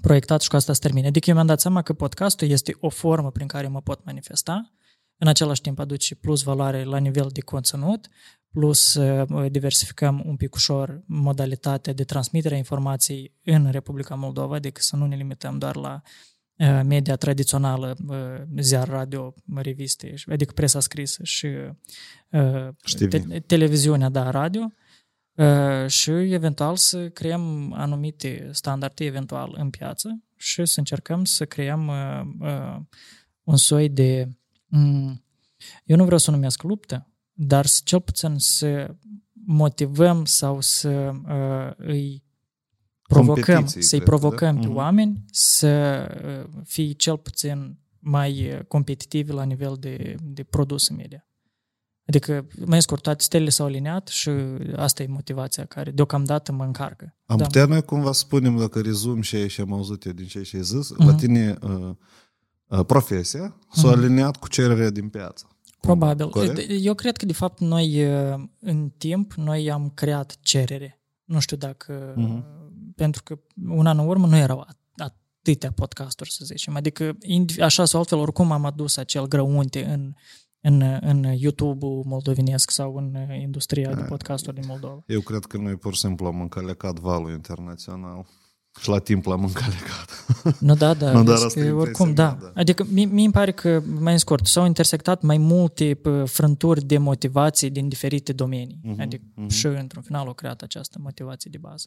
[0.00, 1.06] proiectat și cu asta să termine.
[1.06, 4.72] Adică eu mi-am dat seama că podcastul este o formă prin care mă pot manifesta,
[5.18, 8.08] în același timp aduce plus valoare la nivel de conținut,
[8.56, 14.80] plus uh, diversificăm un pic ușor modalitatea de transmitere a informației în Republica Moldova, adică
[14.80, 16.02] să nu ne limităm doar la
[16.56, 18.16] uh, media tradițională, uh,
[18.58, 21.48] ziar, radio, reviste, adică presa scrisă și
[23.08, 24.72] te- televiziunea, da, radio,
[25.86, 31.90] și eventual să creăm anumite standarde eventual în piață și să încercăm să creăm
[33.42, 34.45] un soi de mm,
[35.84, 38.94] eu nu vreau să o numesc luptă, dar cel puțin să
[39.46, 42.24] motivăm sau să uh, îi
[43.02, 44.60] provocăm, să-i provocăm da?
[44.60, 50.88] pe mm oameni să uh, fie cel puțin mai competitivi la nivel de, de produs
[50.88, 51.26] media.
[52.06, 54.30] Adică, mai scurt, toate stelele s-au aliniat și
[54.76, 57.16] asta e motivația care deocamdată mă încarcă.
[57.26, 57.44] Am da.
[57.44, 60.92] putea noi cumva spunem, dacă rezum și și am auzit eu din ce ai zis,
[60.92, 60.96] uh-huh.
[60.96, 61.16] la mhm.
[61.16, 61.94] tine uh, uh,
[62.86, 63.92] profesia s-a uh-huh.
[63.92, 65.46] aliniat cu cererea din piață.
[65.80, 66.28] Probabil.
[66.28, 66.70] Corect?
[66.80, 68.02] Eu cred că, de fapt, noi,
[68.58, 71.00] în timp, noi am creat cerere.
[71.24, 72.14] Nu știu dacă...
[72.14, 72.54] Uh-huh.
[72.94, 76.76] Pentru că un an în urmă nu erau atâtea podcasturi, să zicem.
[76.76, 77.16] Adică,
[77.60, 80.14] așa sau altfel, oricum am adus acel grăunte în,
[80.60, 85.02] în, în YouTube-ul moldovenesc sau în industria de podcasturi din Moldova.
[85.06, 88.26] Eu cred că noi pur și simplu am încălecat valul internațional.
[88.80, 90.24] Și la timp l-am încălecat.
[90.58, 91.12] Nu, da, da.
[91.16, 92.38] nu, dar asta oricum, da.
[92.40, 92.52] da.
[92.54, 97.88] Adică mi, mi pare că, mai scurt, s-au intersectat mai multe frânturi de motivații din
[97.88, 98.80] diferite domenii.
[98.84, 99.48] Uh-huh, adică uh-huh.
[99.48, 101.86] și, într-un final, au creat această motivație de bază.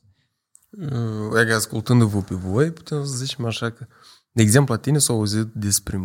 [1.33, 3.87] Uh, ascultându-vă pe voi, putem să zicem așa că,
[4.31, 5.97] de exemplu, la tine s-au auzit despre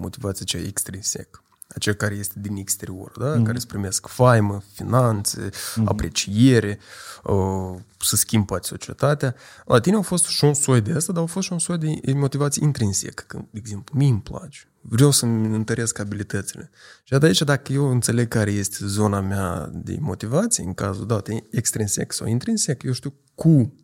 [0.00, 1.42] motivația cea extrinsec
[1.74, 3.32] aceea care este din exterior, da?
[3.32, 3.42] Mm-hmm.
[3.42, 5.84] care îți primesc faimă, finanțe, mm-hmm.
[5.84, 6.78] apreciere,
[7.24, 9.34] uh, să schimb poate societatea.
[9.64, 11.78] La tine au fost și un soi de asta, dar au fost și un soi
[11.78, 13.24] de motivație intrinsecă.
[13.26, 16.70] Că, de exemplu, mie îmi place, vreau să-mi întăresc abilitățile.
[17.04, 21.28] Și de aici, dacă eu înțeleg care este zona mea de motivație, în cazul dat,
[21.50, 23.74] extrinsec sau intrinsec, eu știu cu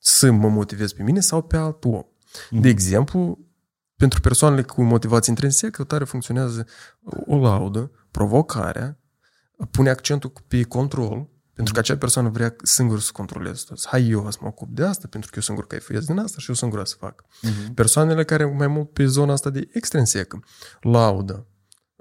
[0.00, 2.02] să mă motivez pe mine sau pe alt om.
[2.02, 2.60] Mm-hmm.
[2.60, 3.38] De exemplu,
[4.00, 6.66] pentru persoanele cu motivație intrinsecă, tare funcționează
[7.26, 8.98] o laudă, provocarea,
[9.70, 13.86] pune accentul pe control, pentru că acea persoană vrea singur să controleze tot.
[13.86, 16.48] Hai eu să mă ocup de asta, pentru că eu singur caifuiesc din asta și
[16.48, 17.24] eu singur să fac.
[17.24, 17.74] Uh-huh.
[17.74, 20.42] Persoanele care mai mult pe zona asta de extrinsecă,
[20.80, 21.46] laudă,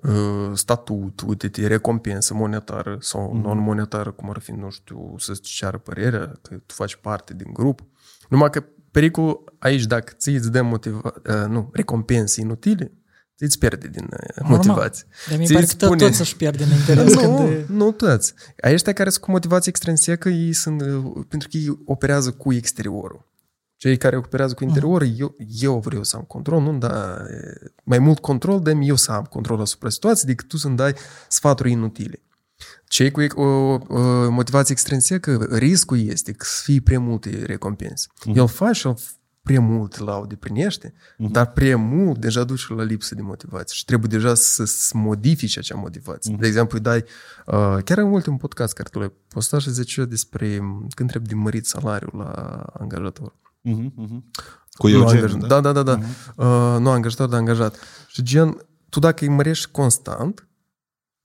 [0.04, 3.42] ă, statut, uite, recompensă monetară sau uh-huh.
[3.42, 7.82] non-monetară, cum ar fi, nu știu, să-ți ceară părerea, că tu faci parte din grup.
[8.30, 12.92] Numai că pericolul aici, dacă ți îți dă motiva, uh, nu, recompense inutile,
[13.38, 15.08] ți îți pierde din uh, motivație.
[15.30, 15.98] Dar mi pare că spune...
[15.98, 17.14] toți își pierde în interes.
[17.16, 17.66] nu, când...
[17.68, 18.34] nu toți.
[18.64, 23.28] Ăștia care sunt cu motivație extrinsecă, ei sunt, uh, pentru că ei operează cu exteriorul.
[23.76, 25.20] Cei care operează cu interiorul, uh-huh.
[25.20, 27.26] eu, eu vreau să am control, nu, dar
[27.84, 30.94] mai mult control, dăm eu să am control asupra situației decât tu să-mi dai
[31.28, 32.22] sfaturi inutile.
[32.90, 33.44] Cei cu o,
[33.88, 38.08] o motivație extrinsecă, riscul este că să fie prea multe recompense.
[38.08, 38.36] Uh-huh.
[38.36, 38.98] El face el
[39.42, 41.32] prea mult laude primește, uh-huh.
[41.32, 45.60] dar prea mult deja duce la lipsă de motivație și trebuie deja să, să modifice
[45.60, 46.36] acea motivație.
[46.36, 46.40] Uh-huh.
[46.40, 47.04] De exemplu, îi dai,
[47.46, 50.48] uh, chiar în ultimul podcast care tu l-ai postat și zice despre
[50.90, 52.32] când trebuie de mărit salariul la
[52.80, 53.36] angajator.
[53.70, 53.86] Uh-huh.
[53.86, 54.22] Uh-huh.
[54.72, 55.34] Cu eu angaj...
[55.34, 55.48] da?
[55.48, 55.84] Da, da, da.
[55.84, 56.00] da.
[56.00, 56.36] Uh-huh.
[56.36, 57.80] Uh, nu angajator, dar angajat.
[58.08, 60.48] Și gen, tu dacă îi mărești constant,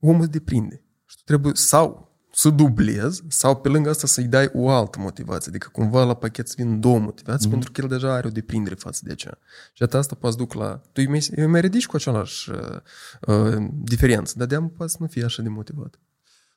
[0.00, 0.83] omul deprinde.
[1.14, 5.50] Și tu trebuie sau să dublezi sau pe lângă asta să-i dai o altă motivație.
[5.50, 7.50] Adică cumva la pachet să vin două motivații mm-hmm.
[7.50, 9.38] pentru că el deja are o deprindere față de aceea.
[9.72, 10.66] Și atât asta poate duc la...
[10.66, 12.56] Tu îi mai, îi mai ridici cu același uh,
[13.26, 15.98] uh, diferență, dar de-am poate să nu fie așa de motivat.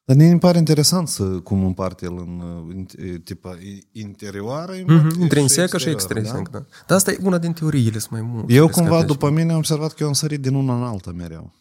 [0.05, 2.85] Dar ne pare interesant să cum împarte el în, în
[3.23, 3.57] tipa
[3.91, 6.49] interioară, mm-hmm, intrinsecă și extrinsecă.
[6.51, 6.57] Da?
[6.57, 6.65] da.
[6.87, 8.53] Dar asta e una din teoriile, sunt mai multe.
[8.53, 11.53] Eu cumva, după mine, am observat că eu am sărit din una în alta mereu.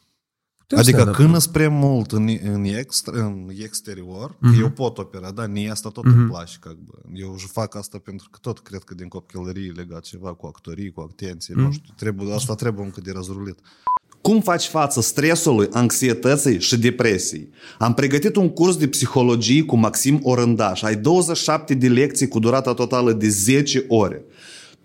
[0.68, 4.60] Tu adică când îți prea mult în, în, extra, în exterior, mm-hmm.
[4.60, 6.16] eu pot opera, da, mie asta tot mm-hmm.
[6.16, 6.58] îmi place.
[6.60, 7.02] Как бы.
[7.14, 11.08] Eu fac asta pentru că tot cred că din copilărie legat ceva cu actorii, cu
[11.12, 11.58] atenție, mm-hmm.
[11.58, 13.60] nu știu, trebuie, asta trebuie încă de răzrulit.
[14.22, 17.50] Cum faci față stresului, anxietății și depresiei?
[17.78, 20.82] Am pregătit un curs de psihologie cu Maxim Orândaș.
[20.82, 24.26] Ai 27 de lecții cu durata totală de 10 ore.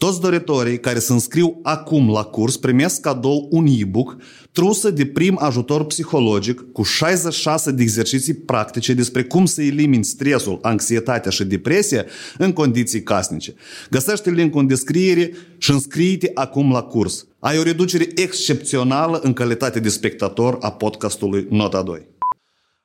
[0.02, 4.18] Toți doritorii care se înscriu acum la curs primesc cadou un e-book
[4.52, 10.60] trusă de prim ajutor psihologic cu 66 de exerciții practice despre cum să elimini stresul,
[10.62, 12.06] anxietatea și depresia
[12.38, 13.54] în condiții casnice.
[13.90, 17.28] Găsește linkul în descriere și înscrie-te acum la curs.
[17.40, 22.11] Ai o reducere excepțională în calitate de spectator a podcastului Nota 2.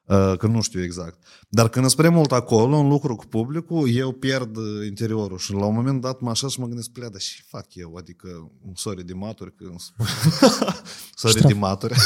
[0.06, 1.18] Uh, că nu știu exact.
[1.48, 5.64] Dar când spre mult acolo, în lucru cu publicul, eu pierd uh, interiorul și la
[5.64, 7.94] un moment dat mă așa și mă gândesc, plea, dar și fac eu?
[7.96, 10.06] Adică, sorry de maturi, că îmi spun.
[11.14, 11.94] sorry de maturi.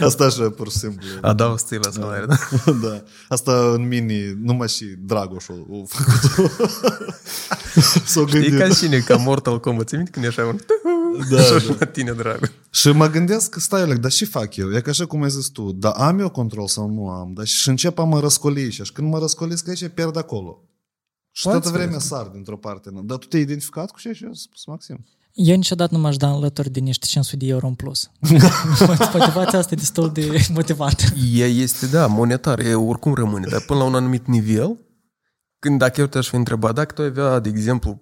[0.00, 1.06] Asta așa, pur și simplu.
[1.20, 2.72] Adaug stil la salariu, da?
[2.72, 3.02] da.
[3.28, 6.50] Asta în mini, numai și Dragoșul a făcut
[8.06, 8.58] S-o Știi gândit.
[8.58, 10.58] ca cine, ca Mortal Kombat, ți minte când e așa un...
[11.30, 11.74] Da, așa da.
[11.78, 12.50] la tine, dragul.
[12.70, 14.74] Și mă gândesc că stai, Oleg, dar și fac eu?
[14.74, 17.32] E ca așa cum ai zis tu, dar am eu control sau nu am?
[17.32, 20.62] Dar și încep a mă răscoli și când mă răscolesc aici, pierd acolo.
[21.30, 22.08] Și Poate toată să vremea vezi.
[22.08, 22.90] sar dintr-o parte.
[22.92, 23.02] nu?
[23.02, 25.04] Dar tu te-ai identificat cu ce și eu spus, Maxim?
[25.32, 28.10] Eu niciodată nu m-aș da alături de niște 500 de euro în plus.
[29.12, 31.04] Motivația asta e destul de motivată.
[31.32, 34.78] Ea este, da, monetar, e oricum rămâne, dar până la un anumit nivel,
[35.58, 38.00] când dacă eu te-aș fi întrebat, dacă tu ai avea, de exemplu,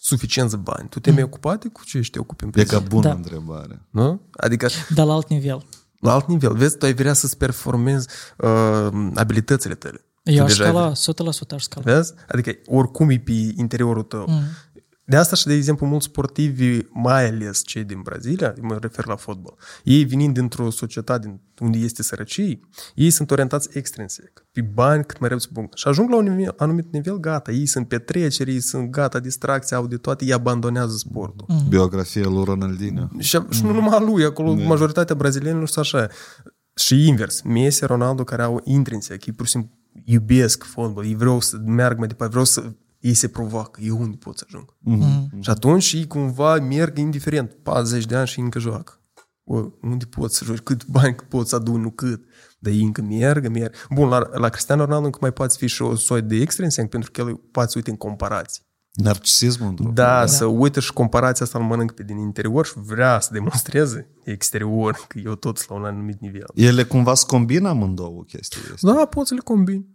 [0.00, 2.88] suficienți bani, tu te mai ocupate cu ce ești te ocupi în E ca prezent?
[2.88, 3.12] bună Da.
[3.14, 3.86] întrebare.
[3.90, 4.20] Nu?
[4.36, 5.64] Adică Dar la alt nivel.
[6.00, 10.02] La alt nivel, vezi, tu ai vrea să-ți performezi uh, abilitățile tale.
[10.22, 11.94] Eu Tu aș deja ai scala, 100% aș scala.
[11.94, 12.14] Vezi?
[12.28, 14.24] Adică oricum e pe interiorul tău.
[14.28, 14.42] Mm.
[15.10, 19.16] De asta și, de exemplu, mulți sportivi, mai ales cei din Brazilia, mă refer la
[19.16, 22.60] fotbal, ei venind dintr-o societate din- unde este sărăcie,
[22.94, 25.68] ei sunt orientați extrinsic, pe bani cât mai repede să bun.
[25.74, 29.76] Și ajung la un nivel, anumit nivel, gata, ei sunt petreceri, ei sunt gata, distracție,
[29.76, 31.46] au de toate, ei abandonează sportul.
[31.48, 31.68] Mm.
[31.68, 33.08] Biografia lui Ronaldinho.
[33.18, 36.08] Și, și nu numai a lui, acolo majoritatea brazilienilor sunt așa.
[36.74, 39.70] Și invers, Messi, Ronaldo, care au intrinsic, ei pur și simplu
[40.04, 44.16] iubesc fotbal, ei vreau să merg mai departe, vreau să ei se provoacă, eu unde
[44.16, 44.74] pot să ajung.
[44.86, 45.40] Mm-hmm.
[45.40, 48.92] Și atunci ei cumva merg indiferent, 40 de ani și încă joacă.
[49.44, 52.24] O, unde pot să joci, cât bani pot să adun, nu cât.
[52.58, 53.74] Dar ei încă merg, merg.
[53.90, 57.10] Bun, la, la Cristiano Ronaldo încă mai poate fi și o soi de extrinsic, pentru
[57.10, 58.66] că el poate să uite în comparații.
[58.92, 63.20] Narcisismul, într-o Da, să uite și comparația asta îl mănânc pe din interior și vrea
[63.20, 66.50] să demonstreze exterior că eu tot sunt la un anumit nivel.
[66.54, 68.92] Ele cumva se combină amândouă chestii astea.
[68.92, 69.86] Da, poți să le combini.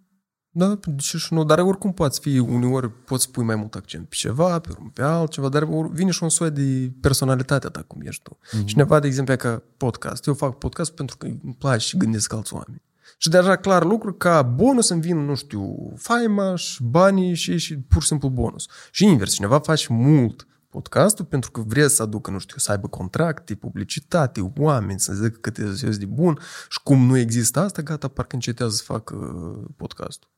[0.56, 4.08] Da, de ce și nu, dar oricum poți fi, uneori poți pui mai mult accent
[4.10, 7.82] pe ceva, pe, urmă pe altceva, dar or- vine și un soi de personalitatea ta
[7.82, 8.38] cum ești tu.
[8.38, 8.66] Mm-hmm.
[8.66, 10.26] Cineva, de exemplu, e ca podcast.
[10.26, 12.82] Eu fac podcast pentru că îmi place și gândesc alți oameni.
[13.18, 17.78] Și deja clar lucru ca bonus îmi vin, nu știu, faima și banii și, și
[17.78, 18.66] pur și simplu bonus.
[18.92, 22.88] Și invers, cineva face mult podcastul pentru că vrea să aducă, nu știu, să aibă
[22.88, 26.40] contracte, publicitate, oameni, să zică cât e serios de bun
[26.70, 30.30] și cum nu există asta, gata, parcă încetează să facă uh, podcastul.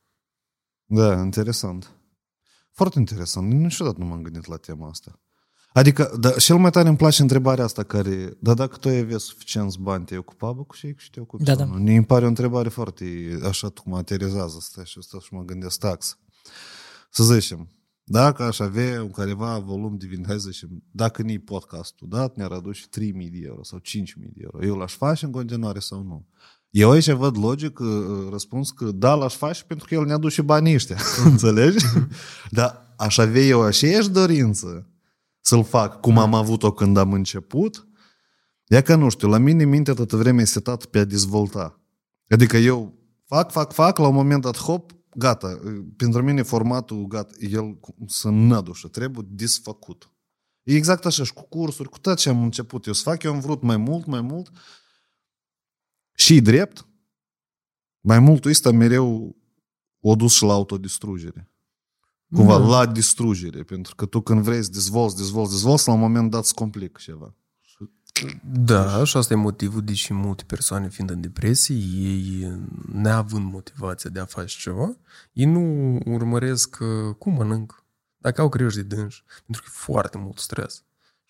[0.85, 1.91] Da, interesant.
[2.71, 3.53] Foarte interesant.
[3.53, 5.19] Niciodată nu m-am gândit la tema asta.
[5.73, 9.17] Adică, da, cel mai tare îmi place întrebarea asta care, da, dacă tu ai avea
[9.17, 11.43] suficienți bani, te-ai ocupa, bă, cu ce cu ce te ocupi?
[11.43, 11.71] Da, sau da.
[11.71, 11.77] nu?
[11.77, 13.05] Mi pare o întrebare foarte,
[13.43, 16.17] așa cum aterizează asta și asta și mă gândesc tax.
[17.09, 17.69] Să zicem,
[18.03, 22.35] dacă aș avea un careva volum de vin, hai să zicem, dacă nu podcastul dat,
[22.35, 22.89] ne-ar aduce 3.000
[23.31, 23.83] de euro sau 5.000
[24.33, 24.65] de euro.
[24.65, 26.27] Eu l-aș face în continuare sau nu?
[26.75, 27.87] Eu aici văd logic uh,
[28.31, 30.97] răspuns că da, l-aș face pentru că el ne aduce banii ăștia.
[31.31, 31.85] Înțelegi?
[32.51, 34.89] Dar aș avea eu aceeași dorință
[35.39, 37.87] să-l fac cum am avut-o când am început,
[38.67, 41.81] e că nu știu, la mine mintea toată vremea e setat pe a dezvolta.
[42.29, 42.93] Adică eu
[43.25, 45.59] fac, fac, fac, la un moment dat, hop, gata.
[45.97, 50.11] Pentru mine formatul, gata, el să nădușă, trebuie desfăcut.
[50.63, 53.33] E exact așa și cu cursuri, cu tot ce am început eu să fac, eu
[53.33, 54.51] am vrut mai mult, mai mult
[56.15, 56.87] și drept,
[57.99, 59.35] mai mult ăsta mereu
[59.99, 61.49] o dus și la autodistrugere.
[62.35, 62.69] Cumva Mm.
[62.69, 66.41] la distrugere, pentru că tu când vrei să dezvolți, dezvolți, dezvolți, la un moment dat
[66.43, 67.35] îți complică ceva.
[68.43, 72.51] Da, și asta e motivul de și multe persoane fiind în depresie, ei
[72.91, 74.97] neavând motivația de a face ceva,
[75.33, 77.85] ei nu urmăresc uh, cum mănânc,
[78.17, 80.83] dacă au grijă de dânși, pentru că e foarte mult stres.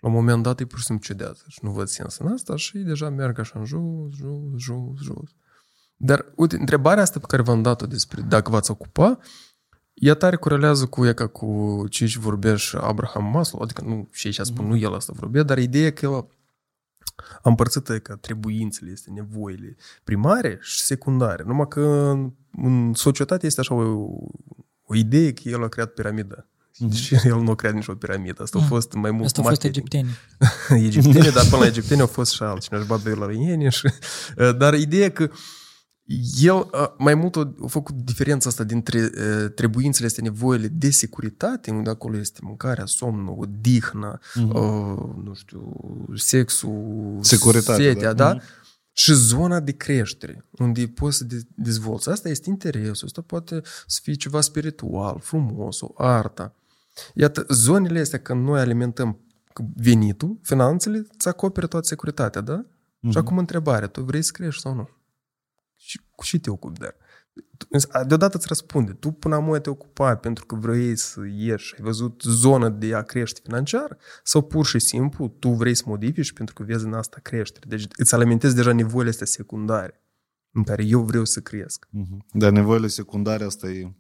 [0.06, 2.56] La un moment dat ei pur și simplu cedează și nu văd sens în asta
[2.56, 5.30] și ei deja merg așa în jos, jos, jos, jos.
[5.96, 9.20] Dar, uite, întrebarea asta pe care v-am dat-o despre dacă v-ați ocupa,
[9.94, 14.08] ea tare corelează cu ea ca cu ce și vorbea și Abraham Maslow, adică nu
[14.12, 16.28] și aici spun, nu el asta vorbea, dar ideea că el a
[17.42, 21.44] împărțită ca trebuințele, este nevoile primare și secundare.
[21.44, 24.08] Numai că în, în societate este așa o,
[24.84, 26.48] o idee că el a creat piramida.
[26.94, 28.44] Și el nu a creat nicio piramidă.
[28.44, 29.88] Asta a fost mai mult Asta a fost marketing.
[29.94, 30.18] egipteni.
[30.88, 33.72] egipteni, dar până la egipteni au fost și altcineva, și babilonieni.
[33.72, 33.90] Și,
[34.58, 35.30] dar ideea că
[36.42, 40.90] el a, mai mult a, a făcut diferența asta dintre uh, trebuințele astea, nevoile de
[40.90, 45.74] securitate, unde acolo este mâncarea, somnul, odihna, uh, nu știu,
[46.16, 48.34] sexul, Securitate, setea, da.
[48.34, 48.40] da?
[48.98, 52.10] Și zona de creștere, unde poți să de- dezvolți.
[52.10, 56.56] Asta este interesul, asta poate să fie ceva spiritual, frumos, o arta.
[57.14, 59.20] Iată, zonele astea, când noi alimentăm
[59.76, 62.66] venitul, finanțele, îți acoperă toată securitatea, da?
[62.66, 63.10] Mm-hmm.
[63.10, 64.90] Și acum întrebarea, tu vrei să crești sau nu?
[65.76, 66.96] Și cu ce te ocupi, dar?
[68.08, 68.92] Deodată îți răspunde.
[68.92, 73.02] Tu până acum te ocupai pentru că vrei să ieși, ai văzut zonă de a
[73.02, 77.20] crește financiar sau pur și simplu tu vrei să modifici pentru că vezi în asta
[77.22, 77.66] creștere.
[77.68, 80.02] Deci îți alimentezi deja nevoile astea secundare
[80.52, 81.88] în care eu vreau să cresc.
[82.32, 83.94] Dar nevoile secundare asta e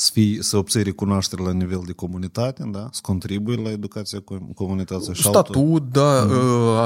[0.00, 2.88] să, fii, să obții recunoaștere la nivel de comunitate, da?
[2.92, 5.14] să contribui la educația com- comunității.
[5.14, 6.24] și altul- Statut, da,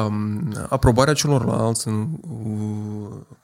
[0.08, 0.66] mm.
[0.68, 1.96] aprobarea celorlalți, uh,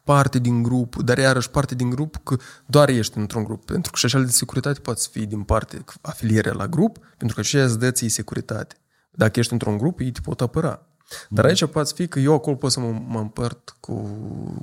[0.04, 3.98] parte din grup, dar iarăși parte din grup că doar ești într-un grup, pentru că
[3.98, 7.78] și așa de securitate poate fi din parte afiliere la grup, pentru că aceea îți
[7.78, 8.76] dă ție securitate.
[9.10, 10.86] Dacă ești într-un grup, ei te pot apăra.
[11.28, 14.08] Dar aici poate fi că eu acolo pot să mă, mă împărt cu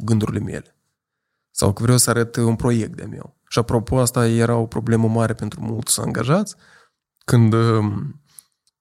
[0.04, 0.76] gândurile mele.
[1.52, 3.37] Sau că vreau să arăt un proiect de meu.
[3.50, 6.56] Și apropo, asta era o problemă mare pentru mulți angajați,
[7.26, 7.86] când uh,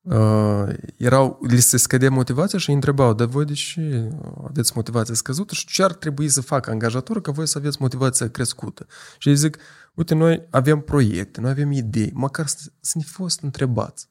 [0.00, 4.08] uh, erau, li se scădea motivația și îi întrebau, dar voi de ce
[4.44, 8.28] aveți motivația scăzută și ce ar trebui să facă angajatorul ca voi să aveți motivația
[8.28, 8.86] crescută?
[9.18, 9.58] Și îi zic,
[9.94, 14.08] uite, noi avem proiecte, noi avem idei, măcar să, să ne fost întrebați.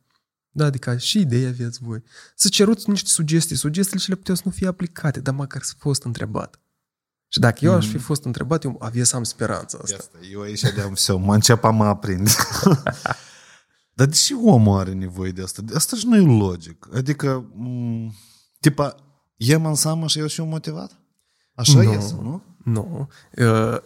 [0.50, 2.04] Da, adică și idei aveți voi.
[2.36, 5.74] Să ceruți niște sugestii, sugestiile și le puteți să nu fie aplicate, dar măcar să
[5.78, 6.60] fost întrebat.
[7.35, 9.97] Și dacă eu aș fi fost întrebat, eu avea să am speranța asta.
[9.99, 12.29] Asta, eu aici de-am все, mă încep a mă aprind.
[13.95, 15.63] Dar de ce omul are nevoie de asta?
[15.75, 16.89] Asta și nu e logic.
[16.95, 18.15] Adică, m-
[18.61, 18.95] tipa,
[19.37, 20.99] iem în seamă și eu și motivat?
[21.55, 21.93] Așa Nu.
[21.93, 22.43] iese, nu?
[22.65, 23.09] Nu.
[23.37, 23.77] Uh,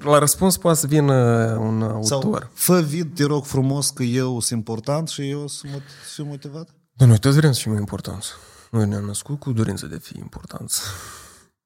[0.00, 1.14] La răspuns poate să vină
[1.60, 2.02] un autor.
[2.04, 6.12] Sau fă vid, te rog frumos, că eu sunt important și eu sunt mot- să
[6.14, 6.68] fiu motivat?
[6.92, 8.28] Dar noi toți vrem să fim importanți.
[8.70, 10.80] Noi ne-am născut cu dorința de a fi importanți.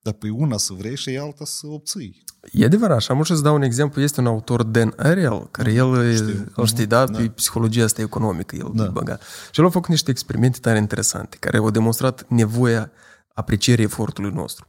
[0.07, 2.23] Dar pe una să vrei și alta să obții.
[2.51, 3.01] E adevărat.
[3.01, 4.01] Și am să dau un exemplu.
[4.01, 6.51] Este un autor, Dan Ariel, care el, Știu.
[6.55, 7.17] îl știi, da, Da.
[7.17, 8.83] pe psihologia asta economică, el Da.
[8.83, 8.89] da.
[8.89, 9.21] băgat.
[9.51, 12.91] Și el a făcut niște experimente tare interesante, care au demonstrat nevoia
[13.33, 14.67] aprecierii efortului nostru.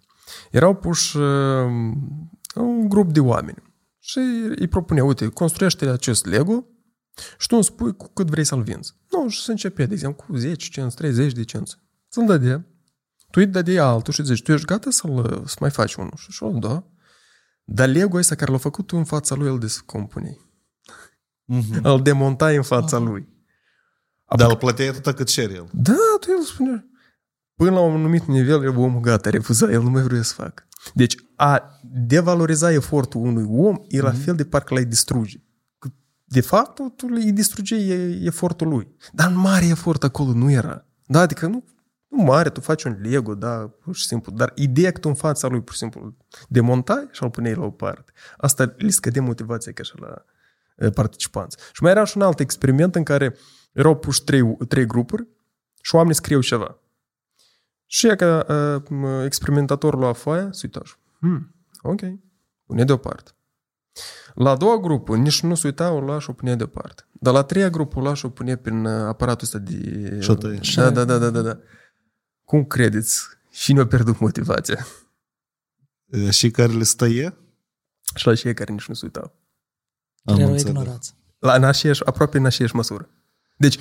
[0.50, 1.24] Erau puși uh,
[2.54, 3.62] un grup de oameni
[3.98, 4.18] și
[4.56, 6.64] îi propunea, uite, construiește acest Lego
[7.38, 8.94] și tu îmi spui cu cât vrei să-l vinzi.
[9.10, 11.76] Nu, și să începe, de exemplu, cu 10 cenți, 30 de cenți.
[12.08, 12.64] Să-l dădea.
[13.30, 16.14] Tu îi dădea altul și zici, tu ești gata să-l, să mai faci unul?
[16.16, 16.84] Și eu, da.
[17.64, 20.40] Dar Lego ăsta care l-a făcut tu în fața lui, îl descompunei.
[21.52, 21.82] Mm-hmm.
[21.82, 23.28] Îl demontai în fața lui.
[24.36, 25.68] Dar îl plăteai atâta cât cere el.
[25.72, 26.86] Da, tu el spunea.
[27.54, 30.66] Până la un anumit nivel, el omul gata, refuza, el nu mai vrea să facă.
[30.94, 35.42] Deci a devaloriza efortul unui om e la fel de parcă l-ai distruge.
[35.78, 35.88] Că,
[36.24, 37.76] De fapt, tu îi distruge
[38.24, 38.96] efortul lui.
[39.12, 40.86] Dar mare efort acolo nu era.
[41.06, 41.77] Da, adică nu, nu
[42.08, 44.32] mare, tu faci un Lego, da, pur și simplu.
[44.32, 46.16] Dar ideea că tu în fața lui, pur și simplu,
[46.48, 48.12] demontai și îl puneai la o parte.
[48.36, 50.24] Asta le scădea motivația ca și la
[50.76, 51.56] eh, participanți.
[51.72, 53.36] Și mai era și un alt experiment în care
[53.72, 55.26] erau puși trei, trei grupuri
[55.80, 56.78] și oamenii scriu ceva.
[57.86, 62.00] Și ea ca uh, experimentatorul lua foaia, se uita și, hmm, ok,
[62.66, 63.30] pune deoparte.
[64.34, 67.06] La a doua grupă, nici nu se uita, o lua și o pune deoparte.
[67.12, 70.18] Dar la a treia grupă o lua și o pune prin uh, aparatul ăsta de...
[70.20, 70.60] Și o tăie.
[70.74, 71.58] Da, da, da, da, da, da.
[72.48, 73.20] Cum credeți?
[73.50, 74.86] Cine a pierdut motivația?
[76.30, 77.36] Și care le stăie?
[78.14, 79.34] Și la cei care nici nu se uitau.
[80.24, 80.72] Am Erau înțeles.
[80.72, 81.14] ignorați.
[81.38, 83.08] La în aceeași, aproape în aceeași măsură.
[83.56, 83.78] Deci,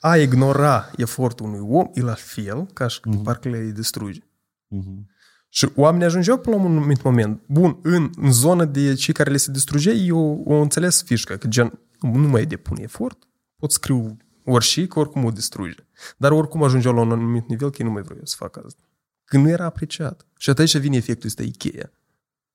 [0.00, 3.22] a ignora efortul unui om e la fel ca și mm-hmm.
[3.22, 4.20] parcă le distruge.
[4.66, 5.10] Mhm.
[5.48, 7.42] Și oamenii ajungeau până la un anumit moment.
[7.46, 11.46] Bun, în, în zonă de cei care le se distruge, eu o înțeles fișca, că
[11.46, 14.16] gen, nu mai depun efort, pot scriu
[14.48, 15.86] orice, că oricum o distruge.
[16.16, 18.82] Dar oricum ajungeau la un anumit nivel că ei nu mai vreau să fac asta.
[19.24, 20.26] Că nu era apreciat.
[20.38, 21.90] Și atunci vine efectul ăsta Ikea.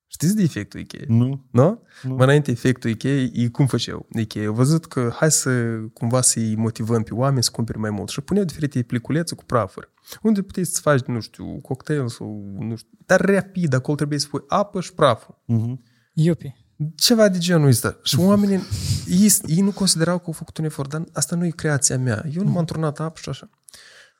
[0.07, 1.03] Știți de efectul Ikea?
[1.07, 1.45] Nu?
[1.51, 1.81] Nu?
[2.03, 2.15] Nu.
[2.15, 4.07] Mai înainte efectul Ikea, ei cum făceau?
[4.11, 8.09] Ikea au văzut că hai să cumva să-i motivăm pe oameni să cumpere mai mult
[8.09, 9.89] și puneau diferite pliculețe cu prafuri.
[10.21, 14.27] Unde puteai să faci, nu știu, cocktail sau, nu știu, dar rapid, acolo trebuie să
[14.27, 15.41] pui apă și praful.
[15.45, 15.83] Mhm.
[16.13, 16.62] Iupi.
[16.95, 17.99] Ceva de genul ăsta.
[18.03, 18.59] Și oamenii,
[19.07, 22.25] ei, ei nu considerau că au făcut un efort, dar asta nu e creația mea.
[22.35, 23.49] Eu nu m-am turnat apă și așa.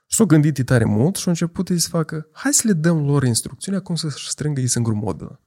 [0.08, 3.06] Și s-au gândit tare mult și au început ei să facă, hai să le dăm
[3.06, 5.42] lor instrucțiunea cum să-și strângă ei singur mobilă.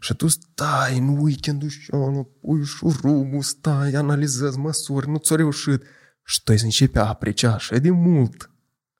[0.00, 5.82] Și tu stai în weekendul și nu pui șurumul, stai, analizezi măsuri, nu ți-o reușit.
[6.24, 8.50] Și tu ai să începi a aprecia așa de mult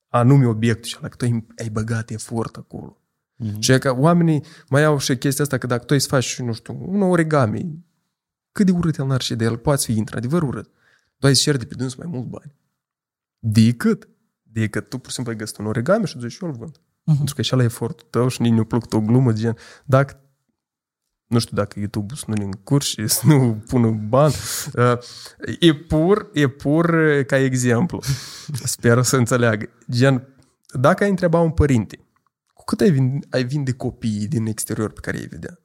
[0.09, 3.00] anume obiectul și la că tu ai, ai băgat efort acolo.
[3.41, 3.59] Mm-hmm.
[3.59, 6.41] Și e că oamenii mai au și chestia asta că dacă tu ai să faci,
[6.41, 7.85] nu știu, un origami,
[8.53, 10.71] cât de urât el n-ar și de el, poate fi într-adevăr urât.
[11.19, 12.55] Tu ai să ceri de pe dânsul mai mult bani.
[13.39, 14.09] Decât,
[14.43, 16.81] decât tu pur și simplu ai găsit un origami și zici, eu îl vând.
[17.05, 17.17] Mhm.
[17.17, 19.57] Pentru că și ăla e efortul tău și nici nu plăcut o glumă de gen,
[19.85, 20.21] dacă
[21.27, 24.35] nu știu dacă YouTube-ul să nu-l încurci și să nu pună bani.
[24.75, 24.99] Uh,
[25.59, 28.03] E pur, e pur uh, ca exemplu.
[28.65, 29.69] Sper să înțeleagă.
[29.91, 30.29] Gen,
[30.73, 32.10] dacă ai întreba un părinte cu
[32.71, 35.61] cât ai vinde, ai vinde copiii din exterior pe care ei vedea?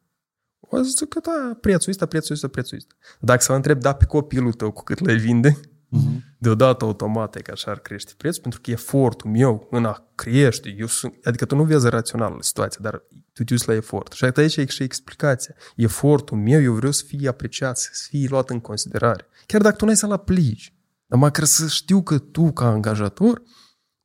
[0.60, 2.96] O să zic că da, prețul ăsta, prețul ăsta, prețul ăsta.
[3.20, 6.38] Dacă să întreb, da, pe copilul tău cu cât le vinde, uh-huh.
[6.38, 10.76] deodată automat e că așa ar crește prețul, pentru că efortul meu în a crește,
[10.78, 13.04] eu sunt, adică tu nu vezi rațional situația, dar
[13.34, 14.12] tu te uiți la efort.
[14.12, 15.56] Și aici e și explicația.
[15.76, 19.28] Efortul meu, eu vreau să fie apreciat, să fie luat în considerare.
[19.46, 20.74] Chiar dacă tu n-ai să-l aplici,
[21.06, 23.42] dar măcar să știu că tu, ca angajator,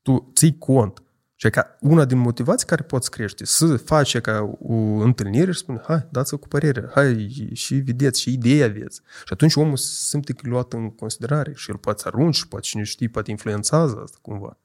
[0.03, 1.03] tu ții cont
[1.41, 5.81] și ca una din motivații care poți crește, să faci ca o întâlnire și spune,
[5.87, 9.01] hai, dați-vă cu părere, hai și vedeți, și idei aveți.
[9.25, 12.67] Și atunci omul simte că e luat în considerare și el poate să arunci, poate
[12.67, 14.59] cine știe, poate influențează asta cumva.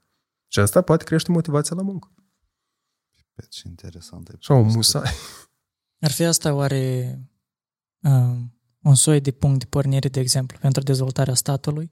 [0.48, 2.12] Și asta poate crește motivația la muncă.
[3.34, 4.30] Pe ce interesant.
[4.30, 4.76] e Sau povestea.
[4.78, 5.12] musai.
[6.00, 7.20] Ar fi asta oare
[8.00, 8.38] uh,
[8.82, 11.92] un soi de punct de pornire, de exemplu, pentru dezvoltarea statului?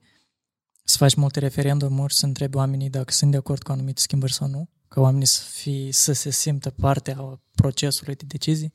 [0.83, 4.47] Să faci multe referendumuri, să întrebi oamenii dacă sunt de acord cu anumite schimbări sau
[4.47, 4.69] nu?
[4.87, 8.73] Ca oamenii să, fie, să se simtă parte a procesului de decizii?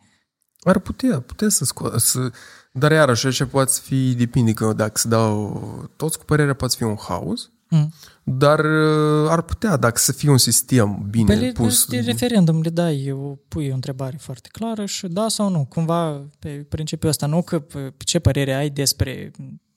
[0.60, 2.30] Ar putea, putea să scoată, să...
[2.72, 6.82] dar iarăși așa poate fi, depinde că dacă se dau toți cu părerea, poate fi
[6.82, 7.92] un haos, Mm.
[8.24, 11.86] dar uh, ar putea, dacă să fie un sistem bine Pe le, pus.
[11.86, 15.64] de referendum le dai, eu pui o întrebare foarte clară și da sau nu.
[15.64, 19.30] Cumva, pe principiul ăsta, nu că pe ce părere ai despre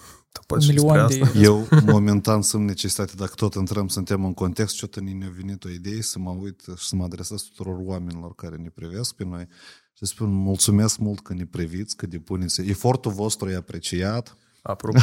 [0.67, 1.37] milioane despre asta.
[1.39, 5.69] de- Eu, momentan, sunt necesitate, dacă tot intrăm, suntem în context, ce ne-a venit o
[5.69, 9.47] idee să mă uit și să mă adresez tuturor oamenilor care ne privesc pe noi
[9.93, 12.61] și să spun mulțumesc mult că ne priviți, că depuneți.
[12.61, 14.35] Efortul vostru e apreciat.
[14.63, 14.99] Apropo,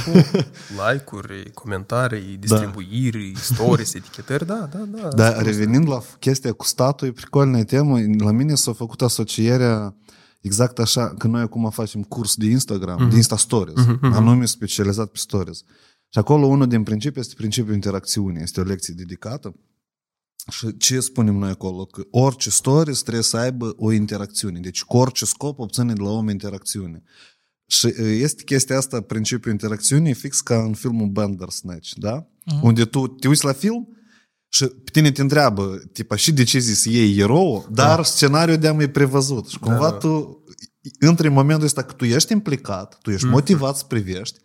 [0.90, 5.08] like-uri, comentarii, distribuiri, stories, etichetări, da, da, da.
[5.08, 7.98] Dar revenind la chestia cu statul, e pricolnă temă.
[8.18, 9.94] La mine s-a făcut asocierea
[10.40, 15.18] exact așa, că noi acum facem curs de Instagram, de Insta Stories, anume specializat pe
[15.18, 15.62] Stories.
[16.10, 18.42] Și acolo unul din principii este principiul interacțiunii.
[18.42, 19.54] Este o lecție dedicată.
[20.50, 21.84] Și ce spunem noi acolo?
[21.84, 24.60] Că orice stories trebuie să aibă o interacțiune.
[24.60, 27.02] Deci cu orice scop obține de la om interacțiune.
[27.66, 32.22] Și uh, este chestia asta, principiul interacțiunii, fix ca în filmul Bandersnatch, da?
[32.22, 32.60] Uh-huh.
[32.62, 33.88] Unde tu te uiți la film
[34.49, 38.03] și pe tine te întreabă, tipa, și decizii să iei erou, dar da.
[38.03, 39.47] scenariul de-am e prevăzut.
[39.47, 39.97] Și cumva Da.
[39.97, 40.43] tu
[41.07, 44.39] intri în momentul ăsta că tu ești implicat, tu ești motivat să privești,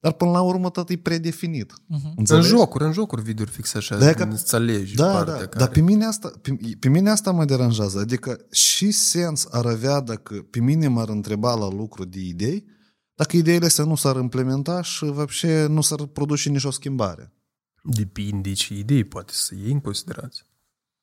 [0.00, 1.72] dar până la urmă tot e predefinit.
[1.86, 2.12] Mhm.
[2.26, 5.38] În jocuri, în jocuri video fix așa, Da, da, că- îți alegi Da, partea da,
[5.38, 5.56] care...
[5.58, 7.98] dar pe mine, asta, pe, pe mine asta mă deranjează.
[7.98, 12.64] Adică și sens ar avea dacă pe mine m-ar întreba la lucru de idei,
[13.14, 17.33] dacă ideile astea nu s-ar implementa și вообще nu s-ar produce nicio schimbare.
[17.87, 20.45] Depinde ce idei poate să iei în considerație.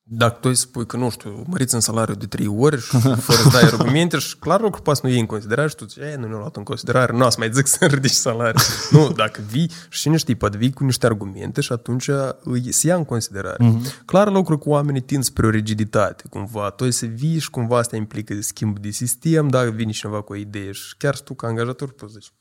[0.05, 3.39] Dacă tu îi spui că, nu știu, măriți în salariu de trei ori și fără
[3.39, 6.03] să dai argumente și clar lucru poți să nu iei în considerare și tu zici,
[6.03, 8.63] e, nu ne-au luat în considerare, nu o să mai zic să ridici salariul.
[8.91, 12.11] nu, dacă vii și cine știe, poate vii cu niște argumente și atunci
[12.43, 13.65] îi se ia în considerare.
[13.65, 14.05] Mm-hmm.
[14.05, 16.71] Clar lucru cu oamenii tind spre o rigiditate, cumva.
[16.71, 20.33] Tu ai să vii și cumva asta implică schimb de sistem, dacă vine cineva cu
[20.33, 22.33] o idee și chiar tu ca angajator poți zici,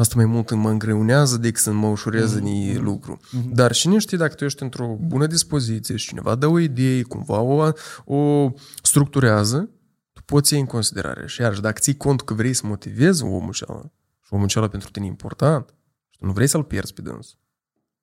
[0.00, 2.78] Asta mai mult mă îngreunează decât să mă ușurează mm-hmm.
[2.80, 3.20] lucru.
[3.20, 3.52] Mm-hmm.
[3.52, 7.40] Dar cine știe dacă tu ești într-o bună dispoziție și cineva dă o idee, cumva
[7.40, 7.72] o,
[8.04, 8.50] o
[8.82, 9.70] structurează,
[10.12, 11.26] tu poți iei în considerare.
[11.26, 14.90] Și iarăși, dacă ții cont că vrei să motivezi omul acela și omul acela pentru
[14.90, 15.74] tine e important
[16.10, 17.38] și tu nu vrei să-l pierzi pe dânsul,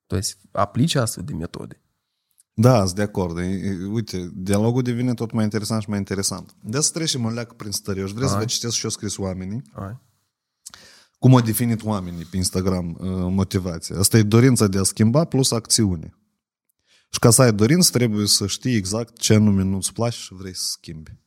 [0.05, 1.81] tu ai să aplici astfel de metode.
[2.53, 3.37] Da, sunt de acord.
[3.37, 6.55] E- e- Uite, dialogul devine tot mai interesant și mai interesant.
[6.63, 7.99] De să trecem o leacă prin stări.
[7.99, 8.41] Eu aș vrea să Hai.
[8.41, 9.61] vă citesc și eu scris oamenii.
[9.73, 10.05] Hai
[11.18, 13.98] Cum au definit oamenii pe Instagram uh, motivația.
[13.98, 16.16] Asta e dorința de a schimba plus acțiune.
[17.10, 20.54] Și ca să ai dorință, trebuie să știi exact ce anume nu-ți place și vrei
[20.54, 21.20] să schimbi.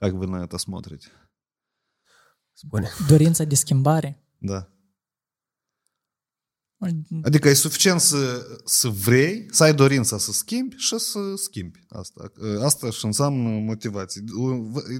[0.00, 1.06] Как вы на это смотрите?
[2.52, 2.88] Spune.
[3.06, 4.24] dorința de schimbare.
[4.38, 4.68] Da.
[7.23, 12.31] Adică e suficient să, să vrei, să ai dorința să schimbi și să schimbi asta.
[12.63, 14.23] Asta și înseamnă motivație.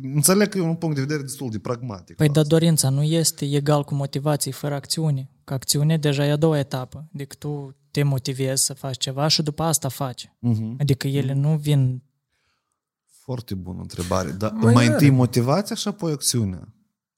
[0.01, 2.15] Înțeleg că e un punct de vedere destul de pragmatic.
[2.15, 5.29] Păi, dar dorința nu este egal cu motivație fără acțiune.
[5.43, 7.09] Că acțiune deja e a doua etapă.
[7.13, 10.25] Adică tu te motivezi să faci ceva și după asta faci.
[10.25, 10.75] Uh-huh.
[10.79, 12.03] Adică ele nu vin...
[13.23, 14.31] Foarte bună întrebare.
[14.31, 14.93] Dar Mai mai are.
[14.93, 16.73] întâi motivația și apoi acțiunea.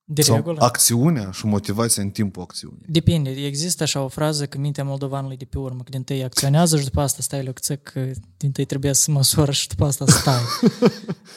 [0.09, 0.61] De Sau regulă.
[0.61, 2.85] acțiunea și motivația în timpul acțiunii.
[2.87, 3.29] Depinde.
[3.29, 6.83] Există așa o frază că mintea moldovanului de pe urmă, că din tâi acționează și
[6.83, 10.41] după asta stai la țăc, că din tâi trebuie să măsoară și după asta stai.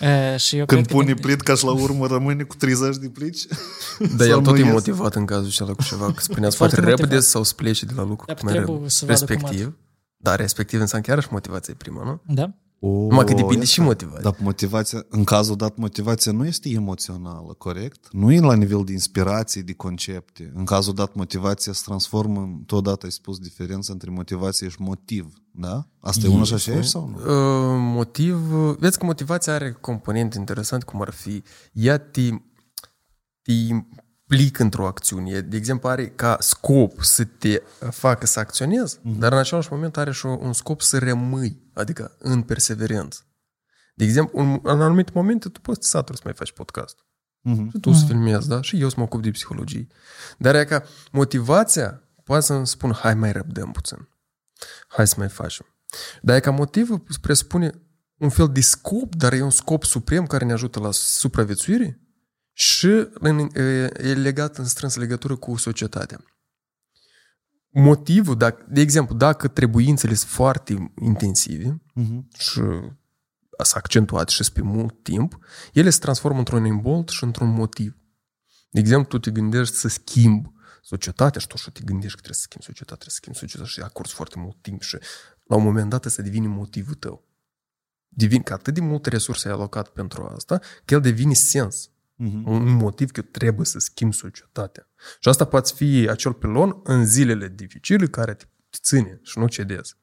[0.33, 2.97] e, și eu Când cred pune că din- plitca și la urmă rămâne cu 30
[2.97, 3.47] de plici.
[4.17, 4.73] Dar el Sau tot nu e ies.
[4.73, 7.23] motivat în cazul acela cu ceva, că spuneați Foarte foarte repede motivat.
[7.23, 9.77] sau să plece de la lucru Dar cum e trebuie re- să vadă cum respectiv.
[10.17, 12.35] Dar respectiv înseamnă chiar și motivația e prima, nu?
[12.35, 12.55] Da?
[12.83, 13.67] O, Numai că depinde iată.
[13.67, 14.21] și motivația.
[14.23, 18.09] Dar motivația, în cazul dat, motivația nu este emoțională, corect?
[18.13, 20.53] Nu e la nivel de inspirație, de concepte.
[20.55, 25.33] În cazul dat, motivația se transformă, în- totodată ai spus diferența între motivație și motiv,
[25.51, 25.87] da?
[26.01, 27.17] Asta e, unul și aceeași sau nu?
[27.17, 28.35] Uh, motiv,
[28.79, 32.29] vezi că motivația are componente interesante, cum ar fi, ea te,
[33.43, 33.53] te
[34.31, 35.41] implică într-o acțiune.
[35.41, 39.19] De exemplu, are ca scop să te facă să acționezi, Mhm.
[39.19, 43.21] dar în același moment are și un scop să rămâi, adică în perseverență.
[43.95, 46.97] De exemplu, în, în anumite momente tu poți să te saturi să mai faci podcast.
[47.41, 47.71] Mhm.
[47.71, 48.61] Și tu să filmezi, da?
[48.63, 49.87] Și eu să mă ocup de psihologie.
[50.39, 54.09] Dar e ca motivația poate să-mi spună, hai mai răbdăm puțin.
[54.89, 55.67] Hai să mai facem.
[56.23, 57.71] Dar e ca motivul presupune
[58.17, 62.01] un fel de scop, dar e un scop suprem care ne ajută la supraviețuire
[62.61, 66.25] și în, e, e legat în strânsă legătură cu societatea.
[67.69, 72.29] Motivul, dacă, de exemplu, dacă trebuințele sunt foarte intensive Mhm.
[72.39, 72.95] și sunt
[73.75, 75.39] accentuate și sunt pe mult timp,
[75.73, 77.97] ele se transformă într-un imbolt și într-un motiv.
[78.71, 80.49] De exemplu, tu te gândești să schimbi
[80.83, 83.73] societatea și tu și te gândești că trebuie să schimbi societatea, trebuie să schimbi societatea
[83.73, 84.99] și acorzi foarte mult timp și
[85.45, 87.29] la un moment dat să devine motivul tău.
[88.09, 91.91] Devine că atât de multe resurse ai alocat pentru asta, că el devine sens.
[92.23, 92.51] Mhm.
[92.51, 94.89] Un motiv că trebuie să schimbi societatea.
[95.21, 99.47] Și asta poate fi acel pilon în zilele dificile care te te ține și nu
[99.49, 99.95] cedezi.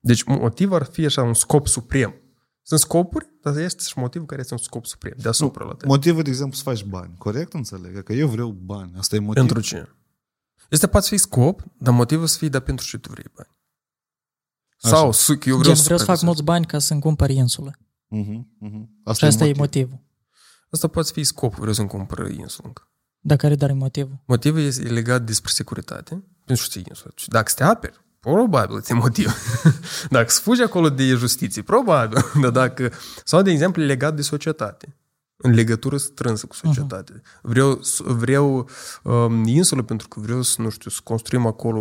[0.00, 2.14] Deci motiv ar fi așa un scop suprem.
[2.62, 5.90] Sunt scopuri, dar este și motivul care este un scop suprem, deasupra la tine.
[5.90, 7.52] Motivul, de exemplu, să faci bani, corect?
[7.52, 8.02] Înțeleg?
[8.02, 8.92] Că eu vreau bani.
[8.96, 9.34] Asta e motiv.
[9.34, 9.88] Pentru ce?
[10.70, 13.56] Este poate fi scop, dar motivul să fie, dar pentru ce tu vrei bani.
[14.76, 16.22] Sau să, că eu vreau, Gen, vreau să fac supraviețuiesc.
[16.24, 17.78] mulți bani ca să-mi cumpăr insulă.
[18.06, 19.14] Mhm, mhm.
[19.14, 20.00] Și asta e motivul.
[20.72, 22.82] Asta poate fi scopul, vreau să-mi cumpăr insulă încă.
[23.20, 24.18] Dar care dar e motivul?
[24.26, 27.12] Motivul este legat despre securitate, pentru că insulă.
[27.16, 29.34] Și dacă te aperi, probabil ți motiv.
[30.10, 32.18] dacă să fugi acolo de justiție, probabil.
[32.42, 32.92] Dar dacă,
[33.24, 34.96] sau, de exemplu, legat de societate.
[35.36, 37.20] În legătură strânsă cu societatea.
[37.42, 38.68] Vreau, vreau
[39.02, 41.80] um, insulă pentru că vreau să, nu știu, să construim acolo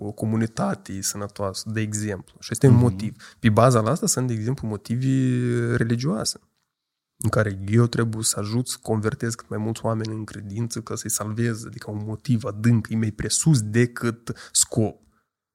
[0.00, 2.34] o comunitate sănătoasă, de exemplu.
[2.40, 3.16] Și este un motiv.
[3.38, 5.40] Pe baza la asta sunt, de exemplu, motivi
[5.76, 6.40] religioase
[7.24, 10.94] în care eu trebuie să ajut să convertez cât mai mulți oameni în credință ca
[10.94, 15.02] să-i salvez, adică un motiv adânc, e mai presus decât scop.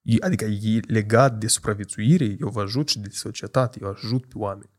[0.01, 4.38] E- Adică e legat de supraviețuire, eu vă ajut și de societate, eu ajut pe
[4.38, 4.70] oameni.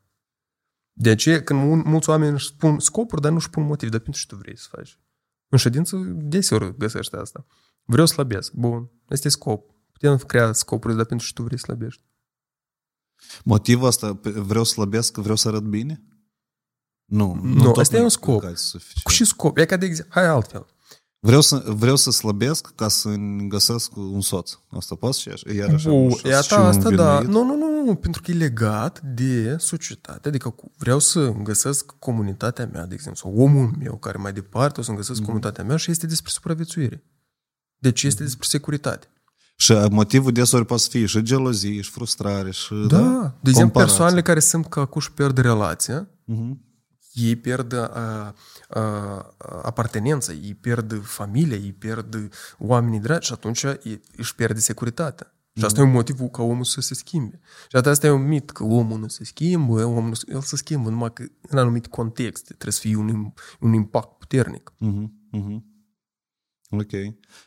[0.93, 4.01] De aceea, când mul- mulți oameni își spun scopuri, dar nu își spun motiv, dar
[4.01, 5.01] pentru ce tu vrei să faci?
[5.49, 7.47] În ședință, deseori găsești asta.
[7.85, 8.53] Vreau să slăbesc.
[8.53, 9.71] Bun, este scop.
[9.93, 12.03] Putem crea scopuri, dar pentru ce tu vrei să slăbești?
[13.45, 16.03] Motivul ăsta, pe- vreau să slăbesc, vreau să arăt bine?
[17.11, 17.39] Nu.
[17.43, 18.35] Nu, tot ăsta e nu un scop.
[18.35, 19.03] explicați suficient.
[19.03, 19.57] Cu și scop.
[19.59, 20.67] E ca de exemplu, hai altfel.
[21.23, 23.09] Vreau să, vreau să slăbesc ca să
[23.49, 24.53] găsesc un soț.
[24.71, 25.53] Asta poți și așa?
[25.53, 27.19] Iar așa, Bu, nu știu, e și asta, un asta da.
[27.19, 27.35] vinuit.
[27.37, 30.29] Nu, nu, nu, nu, pentru că e legat de societate.
[30.29, 34.81] Adică cu- vreau să găsesc comunitatea mea, de exemplu, sau omul meu care mai departe
[34.81, 37.05] o să găsesc comunitatea mea și este despre supraviețuire.
[37.79, 39.07] Deci este despre securitate.
[39.57, 42.75] Și motivul deseori poate să fie și gelozie, și frustrare, și...
[42.89, 43.71] Da, de exemplu, comparație.
[43.73, 46.69] persoanele care simt că acum își pierd relația, Mhm.
[47.13, 47.79] Ei pierd uh,
[48.69, 49.25] uh,
[49.63, 55.35] apartenența, ei pierd familia, ei pierd oamenii dragi și atunci ei își pierde securitatea.
[55.55, 57.41] Și asta e un motiv ca omul să se schimbe.
[57.69, 60.57] Și asta e un mit, că omul nu se schimbă, omul nu se, el se
[60.57, 64.73] schimbă, numai că în anumite contexte trebuie să fie un, un impact puternic.
[64.79, 65.65] Mhm, mhm.
[66.71, 66.91] Ok.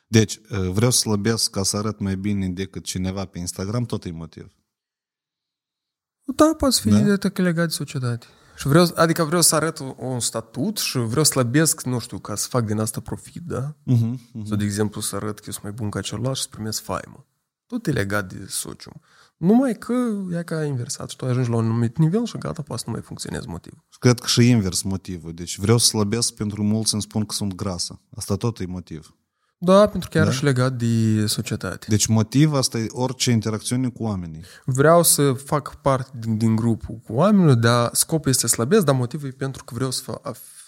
[0.07, 4.05] Deci, uh, vreau să slăbesc ca să arăt mai bine decât cineva pe Instagram, tot
[4.05, 4.51] e motiv.
[6.35, 7.15] Da, poate fi Da?
[7.15, 7.43] da?
[7.43, 8.25] legat de societate.
[8.55, 12.35] Și vreau, adică vreau să arăt un statut și vreau să slăbesc, nu știu, ca
[12.35, 13.75] să fac din asta profit, da?
[13.83, 14.45] Mhm, mhm.
[14.45, 16.81] Sau, de exemplu, să arăt că eu sunt mai bun ca celălalt și să primesc
[16.81, 17.25] faimă.
[17.65, 19.01] Tot e legat de socium.
[19.37, 19.93] Numai că
[20.39, 22.93] e ca inversat și tu ajungi la un anumit nivel și gata, poate să nu
[22.93, 23.83] mai funcționezi motivul.
[23.99, 25.33] Cred că și invers motivul.
[25.33, 28.01] Deci vreau să slăbesc pentru mulți îmi spun că sunt grasă.
[28.15, 29.15] Asta tot e motiv.
[29.63, 30.25] Da, pentru că Da?
[30.25, 30.31] da?
[30.31, 31.85] și legat de societate.
[31.89, 34.41] Deci motiv asta e orice interacțiune cu oamenii.
[34.65, 38.95] Vreau să fac parte din, din grupul cu oamenii, dar scopul este să slăbesc, dar
[38.95, 40.21] motivul e pentru că vreau să, fa,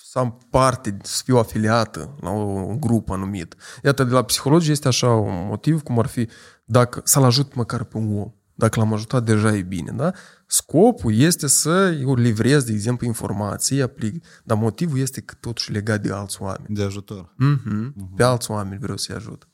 [0.05, 3.55] să am parte, să fiu afiliată la un grup anumit.
[3.83, 6.27] Iată, de la psihologie este așa un motiv, cum ar fi
[6.65, 8.31] dacă să-l ajut măcar pe un om.
[8.55, 10.13] Dacă l-am ajutat, deja e bine, da?
[10.47, 16.01] Scopul este să eu livrez, de exemplu, informații, aplic, dar motivul este că totuși legat
[16.01, 16.75] de alți oameni.
[16.75, 17.35] De ajutor.
[17.43, 17.93] Mm-hmm.
[18.15, 19.47] Pe alți oameni vreau să-i ajut.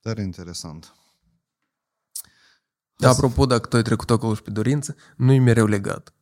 [0.00, 0.94] Tare interesant.
[2.96, 6.14] Da, apropo, dacă tu ai trecut acolo și pe dorință, nu e mereu legat.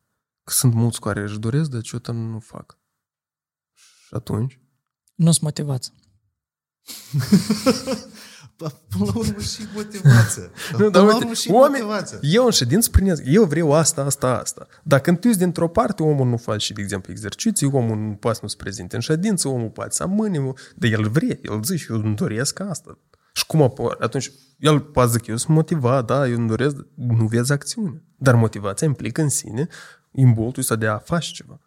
[0.43, 2.77] Că sunt mulți care își doresc, dar ce nu fac.
[3.73, 4.59] Și atunci?
[5.15, 5.93] Nu sunt motivați.
[8.67, 10.43] până la urmă și motivația.
[10.71, 12.17] Nu, Până dar la uite, urmă și oameni, motivația.
[12.21, 14.67] eu în ședință primesc, eu vreau asta, asta, asta.
[14.83, 18.11] Dacă când tu ești dintr-o parte, omul nu face și, de exemplu, exerciții, omul nu
[18.13, 21.63] poate să nu se prezinte în ședință, omul poate să amâne, dar el vrea, el
[21.63, 22.97] zice, eu îmi doresc asta.
[23.33, 23.97] Și cum apar?
[23.99, 28.03] Atunci, el poate zic, eu sunt motivat, da, eu îmi doresc, nu vezi acțiune.
[28.17, 29.67] Dar motivația implică în sine
[30.11, 31.59] imboltul ăsta de a face ceva.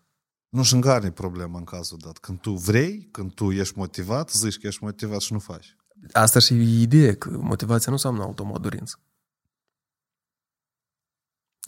[0.48, 2.18] Nu și în care e problema în cazul dat.
[2.18, 5.76] Când tu vrei, când tu ești motivat, zici că ești motivat și nu faci.
[6.12, 8.98] Asta și e ideea, că motivația nu înseamnă automat dorință.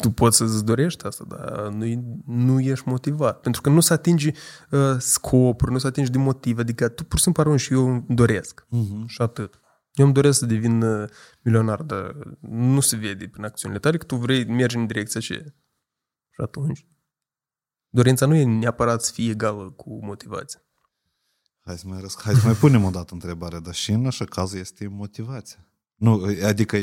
[0.03, 3.41] Tu poți să-ți dorești asta, dar nu, nu ești motivat.
[3.41, 4.32] Pentru că nu se atinge
[4.70, 6.61] uh, scopuri, nu se atinge de motive.
[6.61, 8.66] Adică tu pur și simplu arunci și eu îmi doresc.
[8.66, 9.07] Uh-huh.
[9.07, 9.61] Și atât.
[9.93, 11.09] Eu îmi doresc să devin uh,
[11.43, 15.55] milionar, dar nu se vede prin acțiunile tale că tu vrei, mergi în direcția aceea.
[16.30, 16.87] Și atunci.
[17.89, 20.65] Dorința nu e neapărat să fie egală cu motivația.
[21.66, 24.24] Hai să mai, răsc- hai să mai punem o dată întrebarea, dar și în așa
[24.24, 25.58] caz este motivația.
[25.96, 26.76] Nu, adică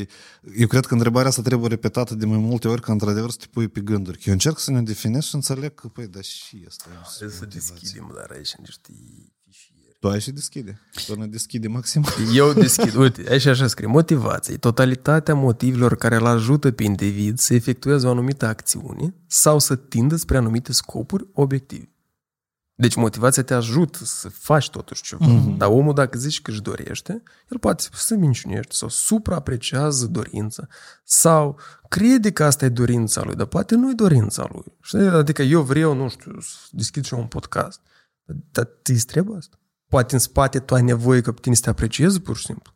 [0.56, 3.46] eu cred că întrebarea asta trebuie repetată de mai multe ori ca într-adevăr să te
[3.50, 4.22] pui pe gânduri.
[4.24, 7.44] Eu încerc să ne definesc și înțeleg că, păi, dar și asta e Trebuie să
[7.44, 7.74] motivație.
[7.80, 8.92] deschidem, dar aici niște
[9.44, 9.96] fișiere.
[10.00, 10.80] Tu ai și deschide.
[11.06, 12.04] Tu ne deschide maxim.
[12.34, 17.54] Eu deschid, uite, aici așa scrie, motivație, totalitatea motivelor care îl ajută pe individ să
[17.54, 21.88] efectueze o anumită acțiune sau să tindă spre anumite scopuri obiective.
[22.76, 25.26] Deci motivația te ajută să faci totuși ceva.
[25.26, 25.56] Mm-hmm.
[25.56, 30.66] Dar omul dacă zici că își dorește, el poate să minciunește sau supraapreciază dorința
[31.04, 31.58] sau
[31.88, 34.64] crede că asta e dorința lui, dar poate nu e dorința lui.
[34.80, 34.98] Știi?
[34.98, 37.80] Adică eu vreau, nu știu, să deschid și eu un podcast.
[38.50, 39.58] Dar ți trebuie asta?
[39.88, 42.72] Poate în spate tu ai nevoie ca pe tine să te aprecieze pur și simplu.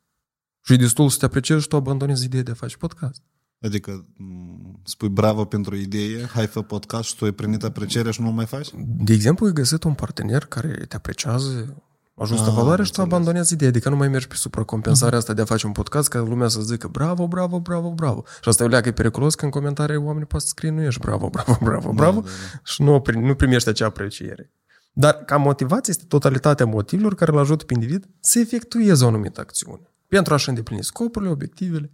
[0.61, 3.22] Și e destul să te apreciezi și tu abandonezi ideea de a face podcast.
[3.62, 8.22] Adică m, spui bravo pentru idee, hai fă podcast și tu ai primit aprecierea și
[8.22, 8.68] nu mai faci?
[8.98, 11.82] De exemplu, ai găsit un partener care te apreciază,
[12.14, 13.12] ajută Ah, valoare și tu înțeles.
[13.22, 13.70] abandonezi ideea.
[13.70, 16.61] Adică nu mai mergi pe supracompensarea asta de a face un podcast ca lumea să
[16.61, 18.24] zică bravo, bravo, bravo, bravo.
[18.42, 21.00] Și asta e leacă e periculos că în comentarii oamenii poate să scrie nu ești
[21.00, 22.28] bravo, bravo, bravo, bravo da,
[22.64, 24.52] și nu, pri- nu primești acea apreciere.
[24.92, 29.40] Dar ca motivație este totalitatea motivelor care îl ajută pe individ să efectueze o anumită
[29.40, 29.90] acțiune.
[30.09, 31.92] Pentru a-și îndeplini scopurile, obiectivele.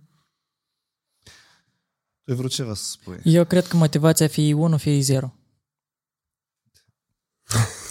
[2.25, 3.21] Tu ai vrut ceva să spui.
[3.25, 5.35] Eu cred că motivația fie 1, fie 0.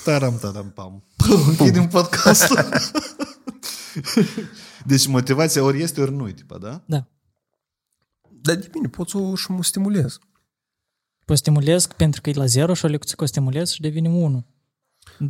[0.03, 1.03] Taram, taram, pam.
[1.47, 2.69] Închidem podcastul.
[4.85, 6.83] deci motivația ori este, ori nu, tipa, da?
[6.85, 7.07] Da.
[8.29, 10.19] Dar de bine, poți să o și mă stimulez.
[11.25, 14.45] Păi stimulez pentru că e la 0 și o lecuțică o stimulez și devine 1.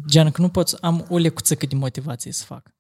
[0.08, 2.76] Gen că nu pot am o lecuțică de motivație să fac.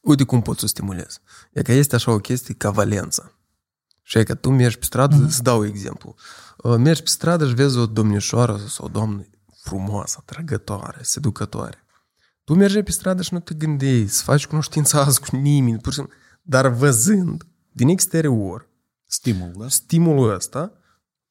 [0.00, 1.20] Uite cum poți să o stimulezi.
[1.52, 3.35] E că este așa o chestie ca valența.
[4.08, 5.26] Și e că tu mergi pe stradă, mm-hmm.
[5.26, 6.14] îți dau exemplu.
[6.56, 9.26] Uh, Mergi pe stradă și vezi o domnișoară sau o doamnă
[9.62, 11.84] frumoasă, atrăgătoare, seducătoare.
[12.44, 15.92] Tu mergi pe stradă și nu te gândești să faci cunoștința azi cu nimeni, pur
[15.92, 16.16] și simplu.
[16.42, 18.68] Dar văzând din exterior
[19.06, 19.68] Stimul, da?
[19.68, 20.72] stimulul ăsta,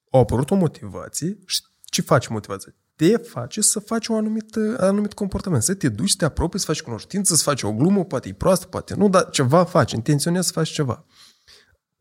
[0.09, 2.73] a apărut o motivație și ce face motivația?
[2.95, 6.65] Te face să faci o anumită, anumit comportament, să te duci, să te apropii, să
[6.65, 10.47] faci cunoștință, să faci o glumă, poate e proastă, poate nu, dar ceva faci, intenționezi
[10.47, 11.05] să faci ceva.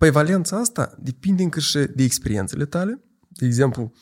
[0.04, 3.04] Păi valența asta depinde încă și de experiențele tale.
[3.28, 3.92] De exemplu,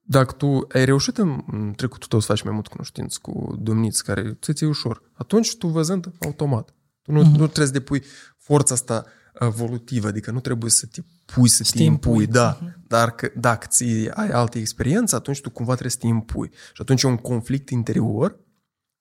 [0.00, 4.04] dacă tu ai reușit în în trecutul tău să faci mai mult cunoștință cu domniți
[4.04, 6.74] care ți e ușor, atunci tu văzând automat.
[7.02, 7.24] Tu nu, uh-huh.
[7.24, 8.02] nu trebuie să depui
[8.38, 9.06] forța asta
[9.40, 12.26] evolutivă, adică nu trebuie să te pui să Să te te impui, impui.
[12.26, 12.58] da.
[12.86, 16.50] Dar că, dacă ți ai alte experiențe, atunci tu cumva trebuie să te impui.
[16.72, 18.38] Și atunci e un conflict interior,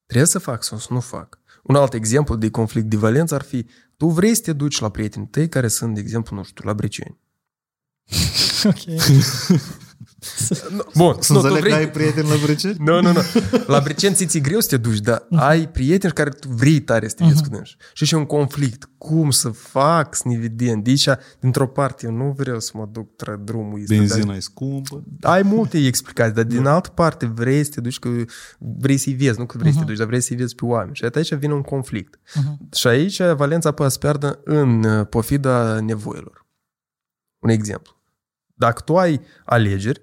[0.06, 1.40] trebuie să fac sau să nu fac.
[1.64, 3.66] Un alt exemplu de conflict de valență ar fi,
[3.98, 6.74] tu vrei să te duci la prietenii tăi care sunt, de exemplu, nu știu, la
[6.74, 7.18] Briceni.
[8.64, 8.84] Ok.
[10.96, 12.76] Bun, Să înțeleg că ai prieteni la Brece?
[12.78, 13.20] Nu, nu, nu.
[13.74, 17.16] La Briceni ți-e greu să te duci, dar ai prieteni care tu vrei tare să
[17.16, 17.76] te vezi cu dânsi.
[17.94, 18.90] Și și un conflict.
[18.98, 20.82] Cum să fac să ne vedem?
[20.82, 23.96] De aici, dintr-o parte, eu nu vreau să mă duc tra drumul ăsta.
[23.96, 25.04] Benzina e scumpă.
[25.20, 28.10] Dar ai multe explicații, dar din altă parte vrei să te duci, că
[28.58, 30.96] vrei să-i vezi, nu că vrei să te duci, dar vrei să-i vezi pe oameni.
[30.96, 32.20] Și aici vine un conflict.
[32.74, 36.46] Și aici Valența poate să piardă în uh, pofida nevoilor.
[37.40, 37.97] Un exemplu.
[38.58, 40.02] Dacă tu ai alegeri,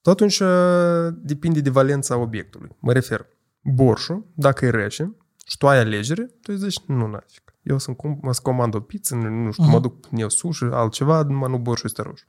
[0.00, 2.76] tot atunci uh, depinde de valența obiectului.
[2.78, 3.26] Mă refer,
[3.62, 5.16] borșul, dacă e rece
[5.46, 7.54] și tu ai alegere, tu îi zici, nu, nafic.
[7.62, 11.50] Eu sunt cum, mă comand o pizza, nu știu, mă duc eu sushi, altceva, numai
[11.50, 12.24] nu borșul este roșu.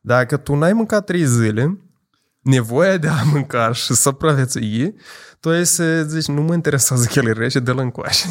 [0.00, 1.80] Dacă tu n-ai mâncat trei zile,
[2.40, 4.94] nevoia de a mânca și să supraviețui,
[5.40, 8.26] tu ai să zici, nu mă interesează că el e rece, de-l încoace.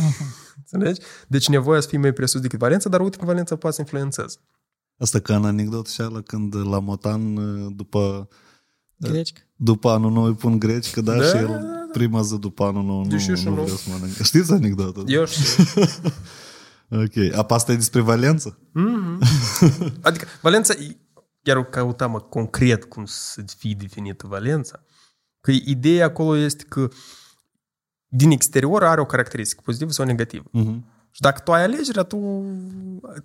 [0.58, 1.02] Înțelegi?
[1.28, 4.38] Deci nevoia să fie mai presus decât valența, dar uite că valența poate să influențeze.
[4.98, 7.36] Asta ca în anecdotă și ala când la Motan
[7.76, 8.28] după,
[8.98, 9.34] Greci?
[9.56, 11.88] după anul nou îi pun greci, că da, Da, și da, el da.
[11.92, 13.62] prima zi după anul nou nu, Deci eu și nu nu.
[13.64, 14.24] vrea să mănâncă.
[14.24, 15.02] Știți anecdota?
[15.06, 15.64] Eu știu.
[16.90, 17.34] Ok.
[17.36, 18.58] Apa asta e despre Valență?
[20.02, 20.74] Adică Valența,
[21.42, 24.84] chiar o căutam concret cum să fie definită Valența,
[25.42, 26.88] că ideea acolo este că
[28.08, 30.44] din exterior are o caracteristică pozitivă sau negativă.
[30.52, 30.86] Mhm.
[31.16, 32.46] Și dacă tu ai alegerea, tu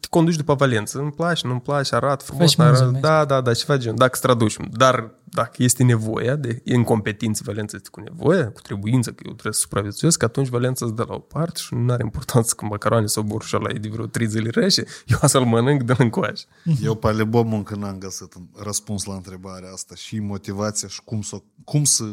[0.01, 0.99] te conduci după Valență.
[0.99, 2.55] Îmi place, nu-mi place, arată frumos.
[2.55, 3.07] Faci nu arată, mulțumesc.
[3.07, 3.97] da, da, da, și faci genul.
[3.99, 4.57] Dacă îți traduci.
[4.73, 9.53] Dar dacă este nevoia de incompetență, Valența este cu nevoie, cu trebuință, că eu trebuie
[9.53, 13.07] să supraviețuiesc, atunci Valența îți dă la o parte și nu are importanță că macaroane
[13.07, 16.45] sau borșa la e de vreo 3 zile rece, eu o să-l mănânc de încoace.
[16.83, 21.23] Eu pe album încă n-am găsit un răspuns la întrebarea asta și motivația și cum
[21.23, 22.05] să, cum să,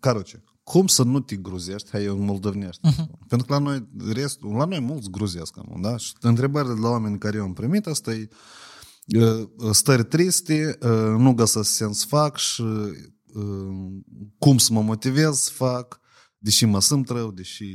[0.00, 0.42] caroce,
[0.72, 2.80] cum să nu te gruzești, hai eu în moldovnești.
[2.88, 3.06] Uh-huh.
[3.28, 5.96] Pentru că la noi, restul, la noi mulți gruzesc, am, da?
[5.96, 8.28] Și întrebările de la oameni care eu am primit, asta e
[9.18, 12.92] uh, stări triste, uh, nu găsesc sens să fac și uh,
[14.38, 16.00] cum să mă motivez să fac,
[16.46, 17.66] deși mă simt rău, deși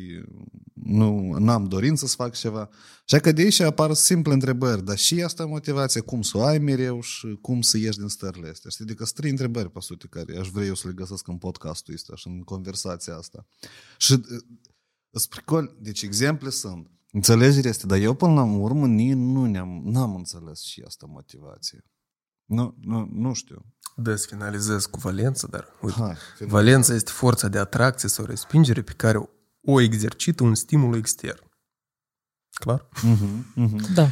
[0.73, 2.69] nu am dorință să fac ceva.
[3.05, 6.43] Și că de aici apar simple întrebări, dar și asta e motivația, cum să o
[6.43, 8.69] ai mereu și cum să ieși din stările astea.
[8.69, 8.83] Știi?
[8.83, 11.93] Adică sunt trei întrebări, pe sute, care aș vrea eu să le găsesc în podcastul
[11.93, 13.45] ăsta și în conversația asta.
[13.97, 14.19] Și uh,
[15.11, 16.89] spre col, deci exemple sunt.
[17.11, 21.85] Înțelegerea este, dar eu până la urmă ni- nu ne-am, n-am înțeles și asta motivație.
[22.45, 23.65] Nu, nu, nu știu.
[23.95, 26.51] Da, să finalizez cu Valența, dar uite, Hai, final.
[26.51, 29.29] Valența este forța de atracție sau respingere pe care
[29.61, 31.49] o exercită un stimul extern.
[32.53, 32.87] Clar?
[33.01, 33.93] Mhm, mhm.
[33.93, 34.07] Da.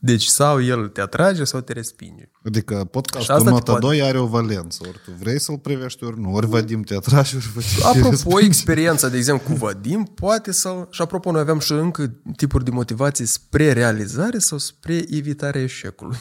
[0.00, 2.30] Deci sau el te atrage sau te respinge.
[2.44, 4.84] Adică Și podcastul asta te nota poate- 2 are o valență.
[4.88, 6.32] Ori tu vrei să-l privești, ori nu.
[6.34, 8.44] Ori Vadim te atrage, ori Vadim te Apropo, respinge.
[8.44, 10.86] experiența, de exemplu, cu Vadim, poate să...
[10.90, 12.06] Și apropo, noi aveam și încă
[12.36, 16.18] tipuri de motivație spre realizare sau spre evitarea eșecului.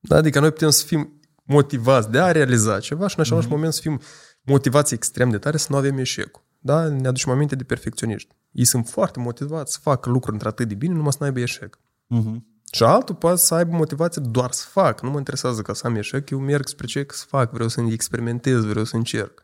[0.00, 0.16] Da?
[0.16, 1.17] Adică noi putem să fim
[1.48, 3.54] motivați de a realiza ceva și în același Mhm.
[3.54, 4.00] moment să fim
[4.42, 6.42] motivați extrem de tare să nu avem eșecul.
[6.58, 6.88] Da?
[6.88, 8.34] Ne aducem aminte de perfecționiști.
[8.52, 11.78] Ei sunt foarte motivați să facă lucruri într-atât de bine, numai să n-aibă eșec.
[12.06, 12.46] Mhm.
[12.72, 15.02] Și altul poate să aibă motivație doar să fac.
[15.02, 17.80] Nu mă interesează ca să am eșec, eu merg spre ce să fac, vreau să
[17.80, 19.42] experimentez, vreau să încerc.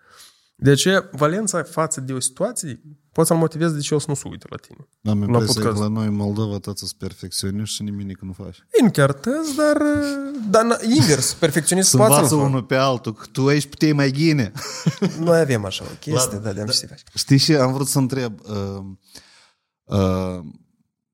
[0.57, 2.81] De aceea, Valența față de o situație,
[3.15, 4.89] poți să-l motivezi de ce o să nu se uite la tine.
[5.03, 5.83] Am La impresia că podcast.
[5.83, 8.57] la noi în Moldova toți sunt perfecționiști și nimic nu faci.
[8.57, 9.83] Ei, nu chiar tăzi, dar,
[10.51, 12.51] dar na- invers, perfecționist Să poate învață să-l facă.
[12.51, 14.53] unul pe altul, că tu aici puteai mai ghine.
[15.19, 17.03] Noi avem așa o chestie, da, de-am ce să faci.
[17.15, 18.85] Știi și am vrut să întreb, uh,
[19.85, 20.45] uh,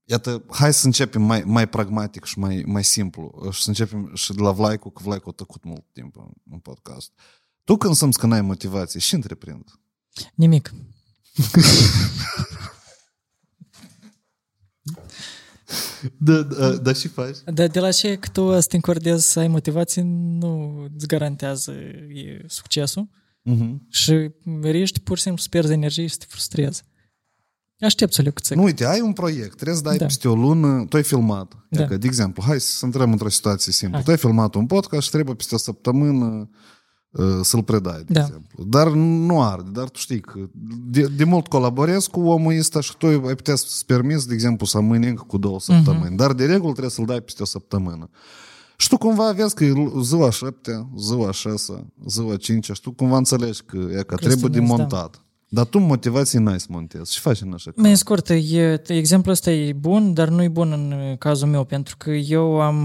[0.05, 4.11] iată, hai să începem mai, mai pragmatic și mai, mai simplu uh, și să începem
[4.15, 7.11] și de la Vlaicu, că Vlaicu a tăcut mult timp în, în podcast.
[7.65, 9.65] Tu când simți că n-ai motivație, și întreprind?
[10.35, 10.73] Nimic.
[16.19, 17.37] Da, da, da și faci.
[17.45, 21.73] Dar de la ce că tu să te încordezi să ai motivație nu îți garantează
[21.73, 23.09] e, succesul
[23.51, 23.77] Uh-huh.
[23.89, 24.31] și
[24.63, 26.83] riști pur și simplu să pierzi energie și să te frustrezi.
[27.81, 28.57] Aștept să le cuțăc.
[28.57, 29.99] Nu, uite, ai un proiect, trebuie să dai da.
[29.99, 30.05] Da.
[30.05, 31.67] peste o lună, tu ai filmat.
[31.69, 31.81] Da.
[31.81, 31.87] Da.
[31.87, 33.97] Că, de exemplu, hai să intrăm într-o situație simplă.
[33.97, 34.05] Hai.
[34.05, 36.49] Tu ai filmat un podcast și trebuie peste o săptămână uh,
[37.43, 38.21] să-l predai, de Da.
[38.21, 38.65] exemplu.
[38.65, 38.89] Dar
[39.27, 40.39] nu arde, dar tu știi că
[40.91, 44.67] de, de mult colaborezi cu omul ăsta și tu ai putea să-ți permiți, de exemplu,
[44.67, 46.13] să amâni încă cu două săptămâni.
[46.13, 46.17] Uh-huh.
[46.17, 48.11] Dar de regulă trebuie să-l dai peste o săptămână.
[48.77, 53.17] Și tu cumva vezi că e ziua șaptea, ziua șasea, ziua cincea și tu cumva
[53.17, 54.77] înțelegi că, e, că trebuie de Crestinezi, da.
[54.77, 55.25] montat.
[55.49, 57.15] Dar tu motivație n-ai să montezi.
[57.15, 57.85] Și faci în așa caz.
[57.85, 61.97] Mai scurt, e, exemplul ăsta e bun, dar nu e bun în cazul meu, pentru
[61.97, 62.77] că eu am,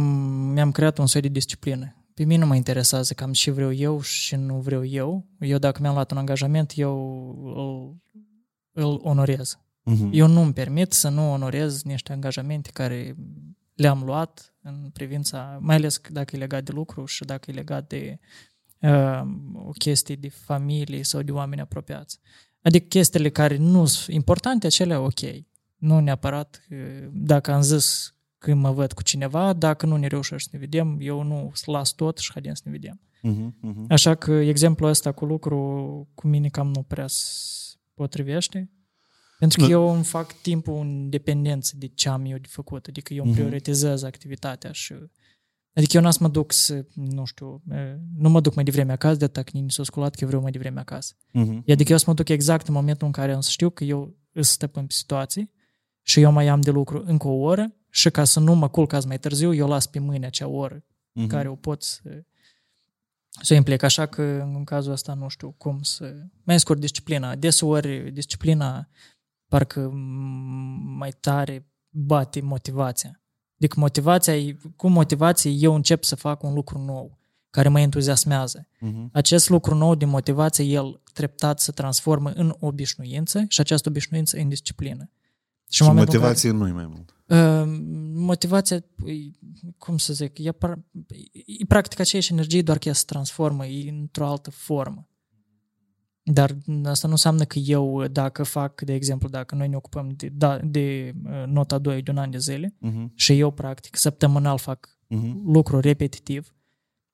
[0.54, 1.95] mi-am creat un soi de disciplină.
[2.16, 5.26] Pe mine nu mă interesează cam ce vreau eu și nu vreau eu.
[5.40, 6.96] Eu dacă mi-am luat un angajament, eu
[7.56, 9.60] îl, îl onorez.
[9.84, 10.10] Mhm.
[10.14, 13.16] Eu nu îmi permit să nu onorez niște angajamente care
[13.74, 17.88] le-am luat în privința, mai ales dacă e legat de lucru și dacă e legat
[17.88, 18.20] de
[18.80, 19.22] uh,
[19.54, 22.20] o chestie de familie sau de oameni apropiați.
[22.62, 25.20] Adică chestiile care nu sunt importante, acelea ok.
[25.76, 30.50] Nu neapărat uh, dacă am zis că mă văd cu cineva, dacă nu ne reușește
[30.50, 33.00] să ne vedem, eu nu las tot și haidem să ne vedem.
[33.22, 33.86] Mhm, mhm.
[33.90, 35.58] Așa că exemplul ăsta cu lucru
[36.14, 38.70] cu mine cam nu prea se potrivește.
[39.40, 39.72] Pentru că Nu.
[39.72, 42.86] eu îmi fac timpul în dependență de ce am eu de făcut.
[42.88, 43.40] Adică eu îmi Mhm.
[43.42, 44.94] prioritizez activitatea și...
[45.74, 48.92] Adică eu n-am să mă duc să, nu știu, e, nu mă duc mai devreme
[48.92, 51.16] acasă, de atac s-a sculat că vreau mai devreme acasă.
[51.32, 51.64] Mhm.
[51.70, 54.16] Adică eu să mă duc exact în momentul în care am să știu că eu
[54.32, 55.52] îs stăpân pe situații
[56.02, 58.94] și eu mai am de lucru încă o oră și ca să nu mă culc
[58.94, 61.28] azi mai târziu, eu las pe mâine acea oră Mhm.
[61.28, 62.24] care o pot să,
[63.42, 63.84] să o implic.
[63.84, 64.22] Așa că
[64.54, 66.16] în cazul ăsta nu știu cum să...
[66.44, 67.36] Mai scurt, disciplina.
[67.36, 68.88] Deseori disciplina
[69.48, 69.94] parcă m-
[70.98, 73.22] mai tare bate motivația.
[73.58, 77.18] Adică motivația, e- cu motivație eu încep să fac un lucru nou
[77.50, 78.68] care mă entuziasmează.
[78.80, 79.10] Mhm.
[79.14, 84.50] Acest lucru nou de motivație, el treptat se transformă în obișnuință și această obișnuință în
[84.50, 85.10] disciplină.
[85.70, 87.15] Și în momentul în motivație nu e mai mult.
[87.28, 87.64] Uh,
[88.14, 89.14] motivația, e,
[89.78, 90.84] cum să zic, e, par-
[91.46, 95.10] e practic aceeași energie, doar că ea se transformă e într-o altă formă.
[96.24, 100.30] Dar asta nu înseamnă că eu, dacă fac, de exemplu, dacă noi ne ocupăm de,
[100.34, 104.58] da, de uh, nota 2 de un an de zile Mhm, și eu, practic, săptămânal
[104.58, 105.52] fac mhm.
[105.52, 106.54] lucru repetitiv,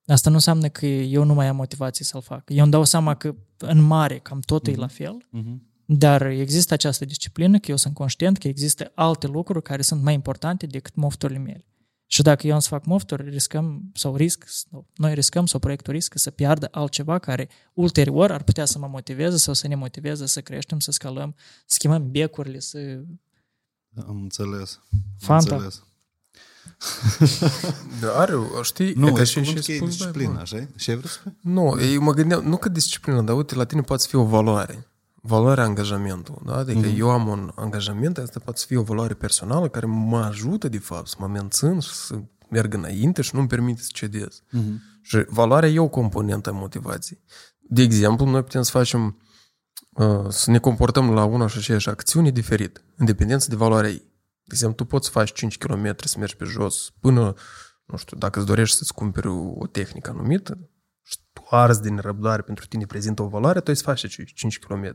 [0.05, 2.43] asta nu înseamnă că eu nu mai am motivație să-l fac.
[2.49, 5.69] Eu îmi dau seama că în mare cam tot e la fel, Mhm.
[5.93, 10.13] Dar există această disciplină, că eu sunt conștient că există alte lucruri care sunt mai
[10.13, 11.65] importante decât mofturile mele.
[12.05, 15.93] Și dacă eu am să fac mofturi, riscăm sau risc, sau noi riscăm sau proiectul
[15.93, 20.25] riscă să piardă altceva care ulterior ar putea să mă motiveze sau să ne motiveze
[20.25, 21.35] să creștem, să scalăm,
[21.65, 22.77] să schimbăm becurile, să...
[24.07, 24.79] Am înțeles.
[24.91, 25.55] Am Fanta.
[25.55, 25.83] înțeles.
[28.01, 30.39] Da, are, știi, Nu, e ca e și, cuvânt și cheie spus, disciplina, bă.
[30.39, 31.33] așa Ce ai vrut să spui?
[31.41, 34.90] Nu, eu mă gândeam, nu că disciplină, dar uite, la tine poate fi o valoare.
[35.21, 36.41] Valoarea angajamentul.
[36.45, 36.55] Da?
[36.55, 36.87] Adică Mhm.
[36.89, 36.97] mm-hmm.
[36.99, 40.77] eu am un angajament, asta poate să fie o valoare personală care mă ajută, de
[40.79, 44.41] fapt, să mă mențin și să merg înainte și nu-mi permite să cedez.
[44.51, 44.81] Mhm.
[45.01, 47.19] Și valoarea e o componentă a motivației.
[47.59, 49.17] De exemplu, noi putem să facem,
[49.93, 54.09] uh, să ne comportăm la una și aceeași acțiune diferit, în dependență de valoarea ei.
[54.43, 57.33] De exemplu, tu poți să faci 5 km să mergi pe jos până,
[57.85, 60.57] nu știu, dacă îți dorești să-ți cumperi o tehnică anumită
[61.51, 64.25] și tu arzi din răbdare pentru tine prezintă o valoare, tu ai să faci acei
[64.25, 64.93] 5 km.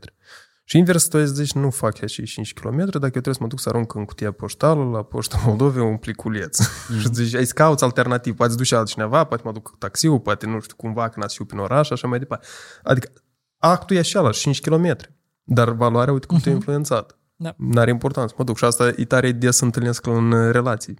[0.63, 3.39] Și invers, tu ai să zici, nu fac acei 5 km, dacă eu trebuie să
[3.41, 6.59] mă duc să arunc în cutia poștală la Poșta Moldovei un pliculeț.
[6.89, 6.97] Mm.
[6.99, 10.19] și zici, ai să cauți alternativ, poate să duci altcineva, poate mă duc cu taxiul,
[10.19, 12.47] poate nu știu cumva când ați fiu prin oraș, așa mai departe.
[12.83, 13.11] Adică
[13.57, 14.95] actul e așa, la 5 km.
[15.43, 17.17] Dar valoarea, uite cum te-a influențat.
[17.35, 17.53] Da.
[17.57, 18.33] N-are importanță.
[18.37, 20.99] Mă duc și asta e tare des întâlnesc în uh, relații.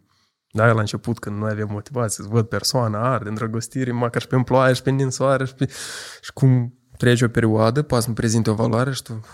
[0.52, 4.42] Da, la început, când noi avem motivație, să văd persoana arde, îndrăgostire, măcar și pe
[4.46, 5.70] ploaie, și pe ninsoare, și, pe...
[6.22, 9.26] și cum trece o perioadă, poate să-mi prezinte o valoare și tu,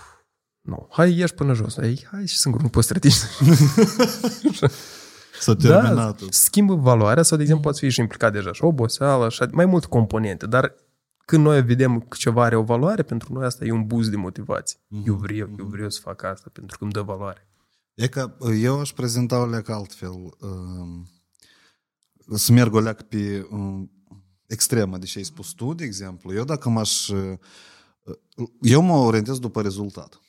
[0.60, 1.76] nu, hai, ieși până jos.
[1.76, 2.94] Ei, hai și singur, nu poți să
[5.40, 6.20] S-a Da, terminat.
[6.30, 9.86] schimbă valoarea sau, de exemplu, poate fi și implicat deja și oboseală, și mai multe
[9.86, 10.74] componente, dar
[11.24, 14.16] când noi vedem că ceva are o valoare, pentru noi asta e un boost de
[14.16, 14.78] motivație.
[15.06, 17.48] Eu vreau, eu vreau să fac asta pentru că îmi dă valoare.
[17.94, 20.12] E că eu aș prezenta o leacă altfel.
[20.40, 21.08] um,
[22.34, 23.90] Să merg o leacă pe um,
[24.46, 26.32] extremă, deși ai spus tu, de exemplu.
[26.34, 27.08] Eu dacă m-aș...
[27.08, 27.38] uh,
[28.60, 30.20] Eu mă orientez după rezultat,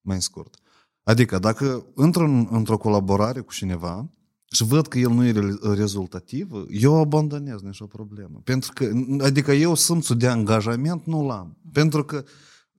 [0.00, 0.56] mai scurt.
[1.02, 4.10] Adică dacă intru în, într-o colaborare cu cineva
[4.50, 8.40] și văd că el nu e re- rezultativ, eu abandonez, nu e o problemă.
[8.44, 8.90] Pentru că,
[9.24, 11.56] adică eu simțul de angajament nu l-am.
[11.72, 12.24] Pentru că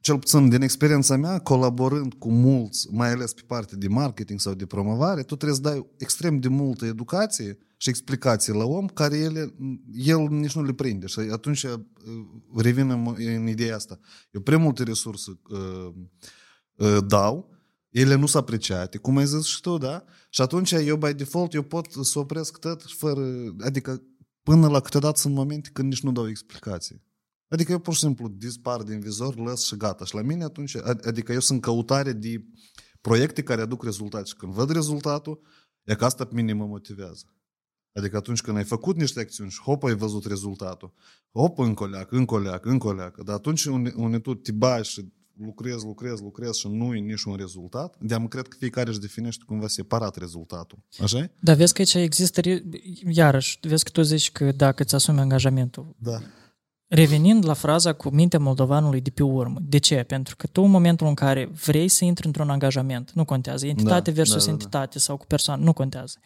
[0.08, 4.54] cel puțin din experiența mea, colaborând cu mulți, mai ales pe partea de marketing sau
[4.54, 9.18] de promovare, tu trebuie să dai extrem de multă educație și explicații la om care
[9.18, 9.54] ele,
[9.92, 11.06] el nici nu le prinde.
[11.06, 11.80] Și atunci uh,
[12.56, 14.00] revin în, în ideea asta.
[14.32, 15.94] Eu prea multe resurse uh,
[16.76, 17.50] uh, dau,
[17.90, 20.04] ele nu sunt apreciate, cum ai zis și tu, da?
[20.30, 24.02] Și atunci eu, by default, eu pot să opresc tot fără, adică
[24.44, 27.06] până la câteodată sunt momente când nici nu dau explicații.
[27.48, 30.06] Adică eu pur și simplu dispar din vizor, lăs și gata.
[30.06, 30.76] Și la mine atunci,
[31.06, 32.44] adică eu sunt căutare de
[33.02, 34.26] proiecte care aduc rezultate.
[34.26, 35.40] Și când văd rezultatul,
[35.84, 37.26] e că asta pe mine mă motivează.
[37.94, 40.94] Adică atunci când ai făcut niște acțiuni și hop, ai văzut rezultatul,
[41.32, 43.24] hop, încă o leacă, încă o leacă, încă o leacă.
[43.24, 47.24] Dar atunci unde, unde tu te bagi și lucrezi, lucrezi, lucrezi și nu e nici
[47.24, 50.78] un rezultat, de-am cred că fiecare își definește cumva separat rezultatul.
[51.02, 52.64] așa Dar vezi că aici există, re-
[53.10, 56.20] iarăși, vezi că tu zici că dacă îți asumi angajamentul, Da.
[56.88, 59.60] Revenind la fraza cu mintea moldovanului de pe urmă.
[59.62, 60.04] De ce?
[60.04, 64.10] Pentru că tu în momentul în care vrei să intri într-un angajament, nu contează, entitate
[64.10, 64.52] Da, versus da, da, da.
[64.52, 66.20] entitate sau cu persoană, nu contează.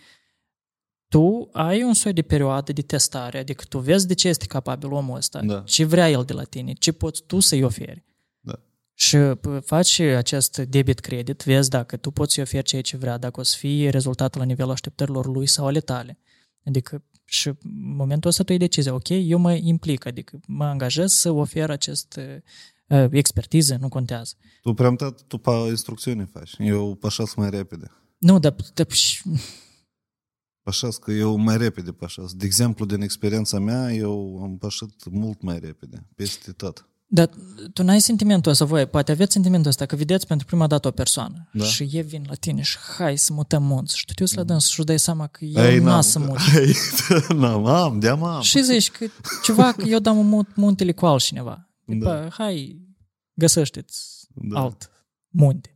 [1.07, 4.91] Tu ai un soi de perioadă de testare, adică tu vezi de ce este capabil
[4.91, 5.59] omul ăsta, Da.
[5.65, 8.03] ce vrea el de la tine, ce poți tu să-i oferi.
[8.39, 8.53] Da.
[8.93, 13.39] Și p- faci acest debit-credit, vezi dacă tu poți să-i oferi ceea ce vrea, dacă
[13.39, 16.17] o să fie rezultatul la nivelul așteptărilor lui sau ale tale.
[16.65, 17.55] Adică și în
[17.95, 22.19] momentul ăsta tu ai decizia, ok, eu mă implic, adică mă angajez să ofer acest
[22.87, 24.33] uh, expertiză, nu contează.
[24.61, 26.53] Tu prea tot tu pe instrucțiuni faci.
[26.57, 27.91] Eu pășesc mai repede.
[28.17, 29.21] Nu, dar, dar și-
[30.63, 32.33] Pășesc că eu mai repede pășesc.
[32.33, 36.89] De exemplu, din experiența mea, eu am pășit mult mai repede, peste tot.
[37.13, 37.29] Dar
[37.73, 40.91] tu n-ai sentimentul ăsta, voi poate aveți sentimentul ăsta că vedeți pentru prima dată o
[40.91, 41.63] persoană Da.
[41.63, 44.43] și e vin la tine și hai să mutăm munți și tu te uiți la
[44.43, 46.01] dâns și îți dai seama că Ei, el n-a n-am.
[46.01, 46.37] să mut.
[46.55, 46.75] Ei,
[47.39, 48.41] n-am, am, de-am am.
[48.41, 49.05] Și zici că
[49.43, 51.69] ceva, că eu dau mut muntele cu altcineva.
[51.85, 52.27] După, Da.
[52.29, 52.81] hai,
[53.33, 54.59] găsește-ți Da.
[54.59, 54.89] alt
[55.29, 55.75] munte.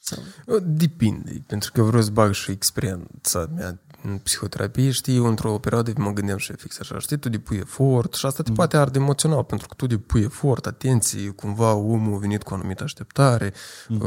[0.00, 0.18] Sau...
[0.62, 5.92] Depinde, pentru că vreau să bag și experiența mea în psihoterapie, știi, eu într-o perioadă
[5.96, 9.44] mă gândeam și fix așa, știi, tu depui efort și asta te poate arde emoțional,
[9.44, 13.52] pentru că tu depui efort, atenție, cumva omul a venit cu o anumită așteptare.
[13.88, 13.98] Uh,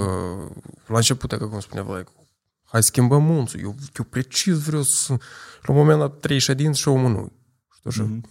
[0.87, 2.07] la început, ca cum spunea Vlad,
[2.71, 3.59] Hai schimbăm munțul.
[3.59, 5.13] Eu, eu precis vreau să...
[5.61, 7.31] Și la un moment dat trei ședinți și omul nu.
[7.77, 8.29] Știu, și, Mhm.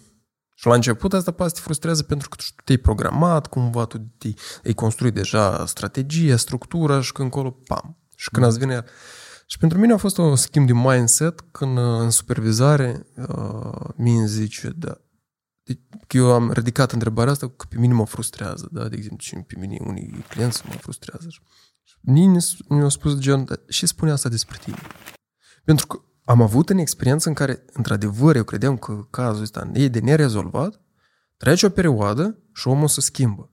[0.55, 3.99] și la început asta poate să te frustrează pentru că tu te-ai programat, cumva tu
[4.19, 4.29] te,
[4.65, 7.97] ai construit deja strategia, structura și când încolo, pam.
[8.17, 8.85] Și când ați vine...
[9.51, 14.19] Și pentru mine a fost un schimb de mindset când uh, în supervizare uh, mie
[14.19, 15.01] îmi zice, da,
[15.63, 18.89] deci, că eu am ridicat întrebarea asta că pe mine mă frustrează, da?
[18.89, 21.27] De exemplu, și pe mine unii clienți mă frustrează.
[21.29, 21.41] Și
[22.01, 24.79] Nini mi-a spus gen, "Da, și spune asta despre tine.
[25.65, 29.89] Pentru că am avut în experiență în care, într-adevăr, eu credeam că cazul ăsta e
[29.89, 30.81] de nerezolvat,
[31.37, 33.53] trece o perioadă și omul se schimbă.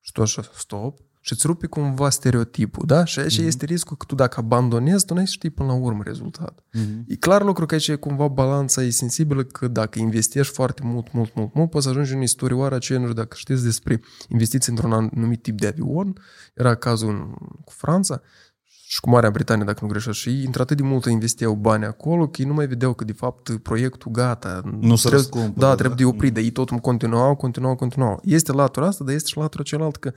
[0.00, 3.04] Și tu așa, stop, și îți rupi cumva stereotipul, da?
[3.04, 3.46] Și aici mm-hmm.
[3.46, 6.58] este riscul că tu dacă abandonezi, tu nu știi până la urmă rezultat.
[6.60, 7.04] Mm-hmm.
[7.06, 11.12] E clar lucru că aici e cumva balanța e sensibilă că dacă investești foarte mult,
[11.12, 14.72] mult, mult, mult, poți să ajungi în istorioara aceea, nu știu dacă știți despre investiții
[14.72, 16.18] într-un anumit tip de avion,
[16.54, 17.30] era cazul în,
[17.64, 18.22] cu Franța
[18.86, 22.28] și cu Marea Britanie, dacă nu greșesc, și ei într-atât de mult investeau bani acolo
[22.28, 24.60] că ei nu mai vedeau că, de fapt, proiectul gata.
[24.80, 25.74] Nu se trebuie, răscumpără, Da, da?
[25.74, 28.20] trebuie de oprit, dar ei tot continuau, continuau, continuau.
[28.24, 30.12] Este latura asta, dar este și latura cealaltă că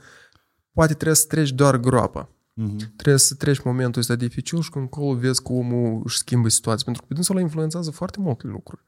[0.78, 2.28] poate trebuie să treci doar groapa.
[2.52, 2.76] Mhm.
[2.76, 6.84] Trebuie să treci momentul ăsta dificil și când încolo vezi că omul își schimbă situația.
[6.84, 8.82] Pentru că pe dânsul ăla influențează foarte multe lucruri.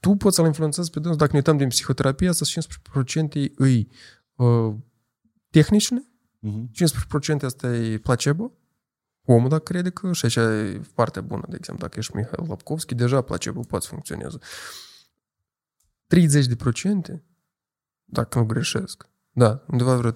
[0.00, 1.18] Tu poți să-l influențezi pe dânsul.
[1.18, 3.88] Dacă ne uităm din psihoterapie, asta 15% îi
[4.34, 4.74] uh,
[5.50, 6.06] tehnicile,
[6.38, 6.70] Mhm.
[6.72, 8.52] 15% asta e placebo.
[9.24, 12.94] Omul dacă crede că, și aici e partea bună, de exemplu, dacă ești Mihail Lapkovski,
[12.94, 14.38] deja placebo poate să funcționeze.
[16.06, 17.22] 30%,
[18.04, 20.14] dacă nu greșesc, da, undeva vreo 30%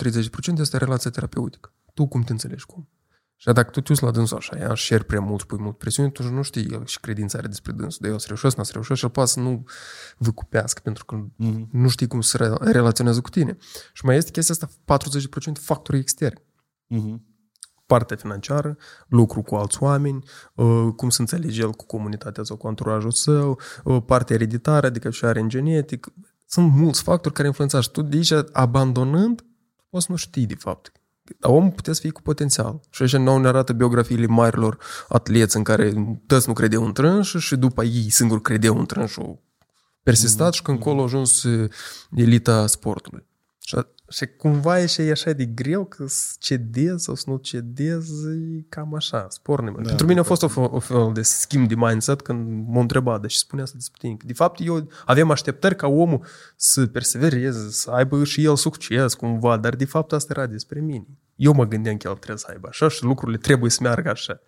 [0.59, 1.73] este relația terapeutică.
[1.95, 2.89] Tu cum te înțelegi cum?
[3.39, 6.11] Și dacă tu te uiți la dânsul așa, ea share prea mult, pui mult presiune,
[6.11, 8.71] tu nu știi el și credința are despre dânsul, de el să reușesc, n-a să
[8.73, 9.65] reușesc și el poate să nu
[10.19, 11.69] vă cupească pentru că Mhm.
[11.73, 13.57] nu știi cum să re- relaționează cu tine.
[13.93, 16.43] Și mai este chestia asta, 40% factorii externi
[16.87, 17.25] Mhm.
[17.87, 18.77] partea financiară,
[19.09, 23.61] lucru cu alți oameni, uh, cum se înțelege el cu comunitatea sau cu anturajul său,
[23.85, 26.07] uh, partea ereditară, adică și are în genetic.
[26.47, 29.45] Sunt mulți factori care influențează și tu de aici, abandonând,
[29.91, 30.93] poți să nu știi de fapt.
[31.39, 32.81] Dar omul putea să fie cu potențial.
[32.91, 34.79] Și aici nou ne arată biografiile marilor
[35.09, 39.45] atleți în care toți nu credeau în trânsul și după ei singur credeau în trânsul
[40.07, 41.71] persistat și când acolo a ajuns uh,
[42.11, 43.27] elita sportului.
[43.59, 43.77] Și,
[44.09, 48.13] și cumva e și e așa de greu că să cedezi sau să nu cedezi,
[48.57, 49.75] e cam așa, spornim.
[49.77, 52.81] Da, Pentru mine a fost o, fel- o fel de schimb de mindset când m-a
[52.81, 54.17] întrebat, de și spune asta despre tine.
[54.25, 56.25] De fapt, eu avem așteptări ca omul
[56.57, 61.07] să persevereze, să aibă și el succes cumva, dar de fapt asta era despre mine.
[61.37, 64.41] Eu mă gândeam că el trebuie să aibă așa și lucrurile trebuie să meargă așa.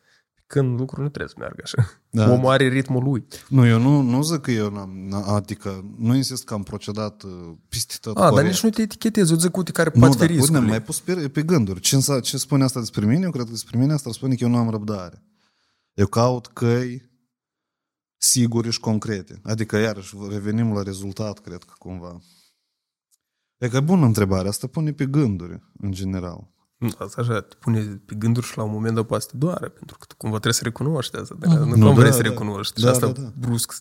[0.51, 2.01] Când lucrurile nu trebuie să meargă așa.
[2.11, 2.25] Da.
[2.27, 2.33] Da.
[2.33, 3.27] Omul are ritmul lui.
[3.49, 7.23] Nu, eu nu, nu zic că eu n-am, n- adică nu insist că am procedat
[7.23, 7.31] uh,
[7.69, 8.49] peste tot A, dar corect.
[8.51, 10.69] nici nu te etichetezi, eu zic, uite, care Nu, poate fi dar uite, riscurile.
[10.69, 11.81] mai pus pe, pe gânduri.
[11.81, 13.25] Ce, însa- ce spune asta despre mine?
[13.25, 15.23] Eu cred că despre mine asta spune că eu nu am răbdare.
[15.95, 17.11] Eu caut căi
[18.17, 19.41] sigure și concrete.
[19.43, 22.21] Adică, iarăși, revenim la rezultat, cred că cumva.
[23.59, 24.49] E că e bună întrebare.
[24.49, 26.49] Asta pune pe gânduri, în general.
[26.79, 29.37] Nu, Asta așa, te pune pe gânduri și la un moment dat poate să te
[29.37, 31.35] doare, pentru că tu cumva trebuie să recunoști asta.
[31.39, 32.29] Dar nu, Nu, nu vrei da, să da.
[32.29, 32.81] recunoști.
[32.81, 33.33] Da, și asta da, da.
[33.41, 33.73] brusc,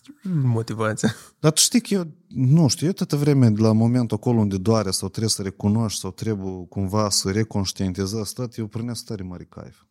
[0.42, 1.14] motivația.
[1.40, 4.90] Dar tu știi că eu, nu știu, eu toată vremea, la momentul acolo unde doare
[4.90, 9.82] sau trebuie să recunoști sau trebuie cumva să reconștientizezi tot, eu prânesc tare mare caif.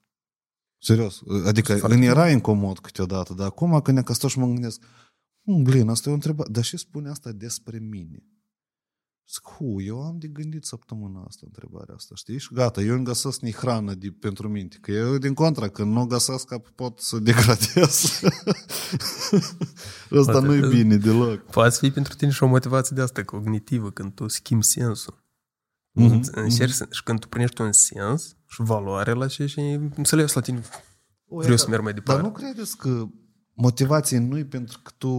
[0.82, 1.22] Serios.
[1.46, 4.82] Adică Foarte îmi era incomod câteodată, dar acum când ne stau și mă gândesc,
[5.42, 8.24] "Mă, blin, asta e o întrebare, dar și spune asta despre mine?
[9.34, 12.40] Zic, hu, eu am de gândit săptămâna asta întrebarea asta, știi?
[12.40, 14.78] Și gata, eu îmi găsesc ni hrană de, pentru minte.
[14.82, 17.74] Că eu, din contra, când nu o găsesc, pot să degradez.
[20.20, 21.40] Asta Poate- nu e bine deloc.
[21.44, 25.24] Poate fi pentru tine și o motivație de asta cognitivă, când tu schimbi sensul.
[25.92, 26.32] Mhm, Mm-hmm.
[26.34, 29.60] Încerci, să- și când tu primești un sens și valoare la ce și
[29.96, 30.62] înțelegi la tine.
[31.26, 32.22] Vreau să merg mai departe.
[32.22, 33.06] Dar nu credeți că
[33.54, 35.10] motivația nu e pentru că tu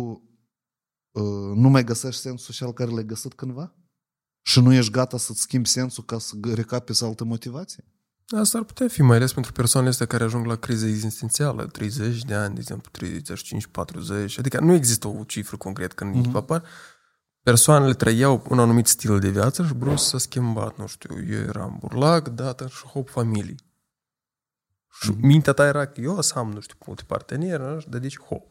[1.10, 3.72] uh, nu mai găsești sensul social care l-ai găsit cândva?
[4.48, 7.84] Și nu ești gata să-ți schimbi sensul ca să gă- recapezi altă motivație?
[8.36, 12.22] Asta ar putea fi, mai ales pentru persoanele astea care ajung la criză existențială, 30
[12.24, 16.30] de ani, de exemplu, 35-40, adică nu există o cifră concretă când Mhm.
[16.30, 16.34] mm-hmm.
[16.36, 16.62] apar.
[17.42, 21.76] Persoanele trăiau un anumit stil de viață și brusc s-a schimbat, nu știu, eu eram
[21.80, 23.54] burlac, dată și șhop, familie.
[25.00, 25.18] Și Mhm.
[25.18, 25.22] mm-hmm.
[25.22, 28.00] mintea ta era că eu o să am, nu știu, multe parteneri, nu știu, dar
[28.00, 28.46] deci hop.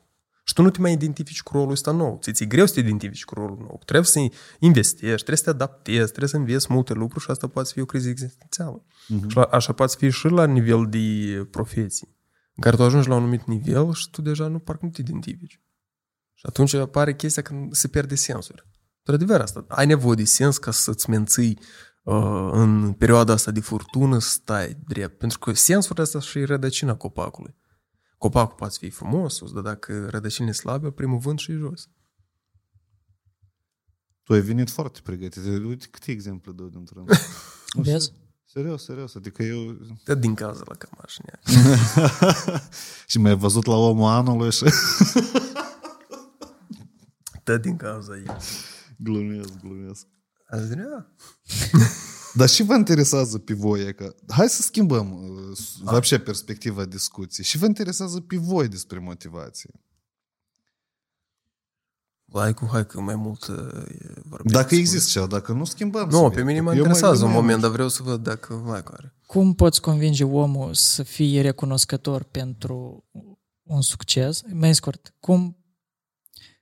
[0.48, 2.20] Și tu nu te mai identifici cu rolul ăsta nou.
[2.22, 3.82] Ți-e greu să te identifici cu rolul nou.
[3.86, 4.20] Trebuie să
[4.60, 7.86] investești, trebuie să te adaptezi, trebuie să înveți multe lucruri și asta poate fi o
[7.86, 8.86] criză existențială.
[9.08, 9.30] Mhm.
[9.30, 12.16] Și la, așa poate fi și la nivel de profeții,
[12.56, 15.02] în care tu ajungi la un anumit nivel și tu deja nu, parcă nu te
[15.02, 15.62] identifici.
[16.34, 18.68] Și atunci apare chestia când se pierde sensul.
[19.04, 19.66] Într-adevăr asta.
[19.68, 21.60] Ai nevoie de sens ca să-ți menții
[22.04, 25.18] uh, în perioada asta de furtună să stai drept.
[25.18, 27.56] Pentru că sensul ăsta și rădăcina copacului.
[28.18, 31.90] Copacul poate fi frumos, dar dacă rădăcinile slabe, primul vânt și jos.
[34.24, 35.44] Tu ai venit foarte pregătit.
[35.46, 37.06] Uite câte exemple dau dintr-un.
[37.84, 38.14] Vezi?
[38.46, 39.16] Serios, serios.
[39.16, 39.78] Adică eu...
[40.04, 41.40] Dă din cauza la cămașinea.
[43.08, 44.64] și m-ai văzut la omul anului și...
[47.44, 48.36] Dă din cauza ei.
[48.98, 50.08] glumesc, glumesc.
[50.48, 51.12] Azi vrea?
[52.35, 57.47] Dar și vă interesează pe voi, că hai să schimbăm uh, вообще perspectiva discuției.
[57.47, 59.71] Și vă interesează pe voi despre motivație.
[62.33, 63.57] Hai cu hai că mai mult uh,
[63.89, 64.53] e vorbim.
[64.53, 64.81] Dacă Spune.
[64.81, 66.41] există ceva, dacă nu schimbăm Nu, subiectul.
[66.41, 68.93] pe mine mă Eu interesează un eu moment, dar vreau să văd dacă mai cu
[68.95, 69.15] are.
[69.27, 73.05] Cum poți convinge omul să fie recunoscător pentru
[73.63, 74.43] un succes?
[74.53, 75.57] Mai scurt, cum,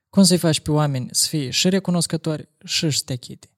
[0.08, 3.48] cum să-i faci pe oameni să fie și recunoscători și stechite?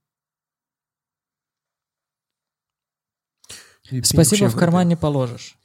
[4.00, 5.56] Spasibo в карман не положишь.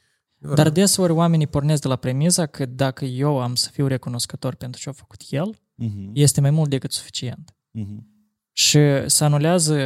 [0.54, 4.80] Dar deseori oamenii pornesc de la premiza că dacă eu am să fiu recunoscător pentru
[4.80, 7.54] ce a făcut el, Mhm, este mai mult decât suficient.
[7.70, 8.06] mhm.
[8.52, 9.76] Și se anulează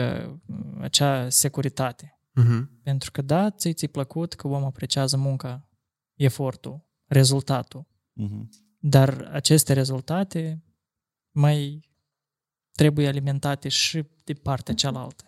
[0.47, 2.19] uh, acea securitate.
[2.33, 2.81] Mhm.
[2.83, 5.69] Pentru că da, ți ți plăcut că omul apreciază munca,
[6.15, 7.87] efortul, rezultatul.
[8.13, 8.49] Mhm.
[8.79, 10.63] Dar aceste rezultate
[11.31, 11.81] mai
[12.73, 15.25] trebuie alimentate și de partea cealaltă.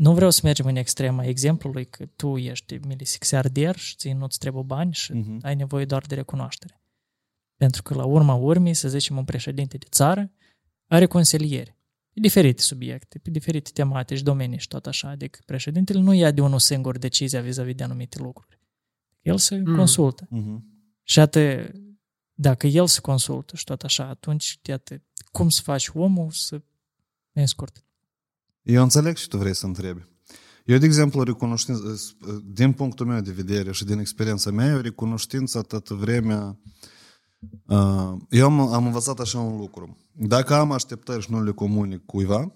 [0.00, 4.62] Nu vreau să mergem în extrema exemplului că tu ești milisixiardier și ție nu-ți trebuie
[4.62, 5.38] bani și Mhm.
[5.42, 6.80] ai nevoie doar de recunoaștere.
[7.56, 10.30] Pentru că la urma urmei, să zicem, un președinte de țară
[10.86, 11.76] are consilieri
[12.12, 15.08] pe diferite subiecte, pe diferite tematici, domenii și tot așa.
[15.08, 18.58] Adică președintele nu ia de unul singur decizia vis-a-vis de anumite lucruri.
[19.20, 19.76] El se Mm.
[19.76, 20.26] consultă.
[20.30, 20.64] Mhm.
[21.02, 21.74] Și atât,
[22.32, 26.62] dacă el se consultă și tot așa, atunci, iată, cum să faci omul să...
[27.32, 27.84] În scurt.
[28.70, 30.08] Eu înțeleg și tu vrei să întrebi.
[30.64, 32.00] Eu, de exemplu, recunoștință,
[32.44, 36.60] din punctul meu de vedere și din experiența mea, eu recunoștința toată vremea...
[37.66, 39.96] uh, Eu am, am învățat așa un lucru.
[40.12, 42.52] Dacă am așteptări și nu le comunic cuiva,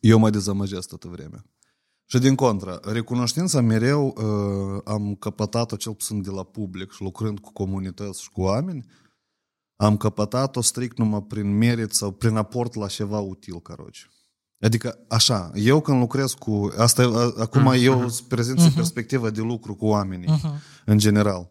[0.00, 1.44] eu mă dezamăgesc toată vremea.
[2.06, 7.38] Și din contră, recunoștința mereu uh, am căpătat-o cel puțin de la public și lucrând
[7.38, 8.84] cu comunități și cu oameni,
[9.76, 14.08] am căpătat-o strict numai prin merit sau prin aport la ceva util, caroci.
[14.60, 16.72] Adică, așa, eu când lucrez cu...
[16.76, 17.76] Asta, a- acum Mhm.
[17.82, 20.60] eu îți prezint uh perspectiva de lucru cu oamenii, Uh-huh.
[20.84, 21.50] în general.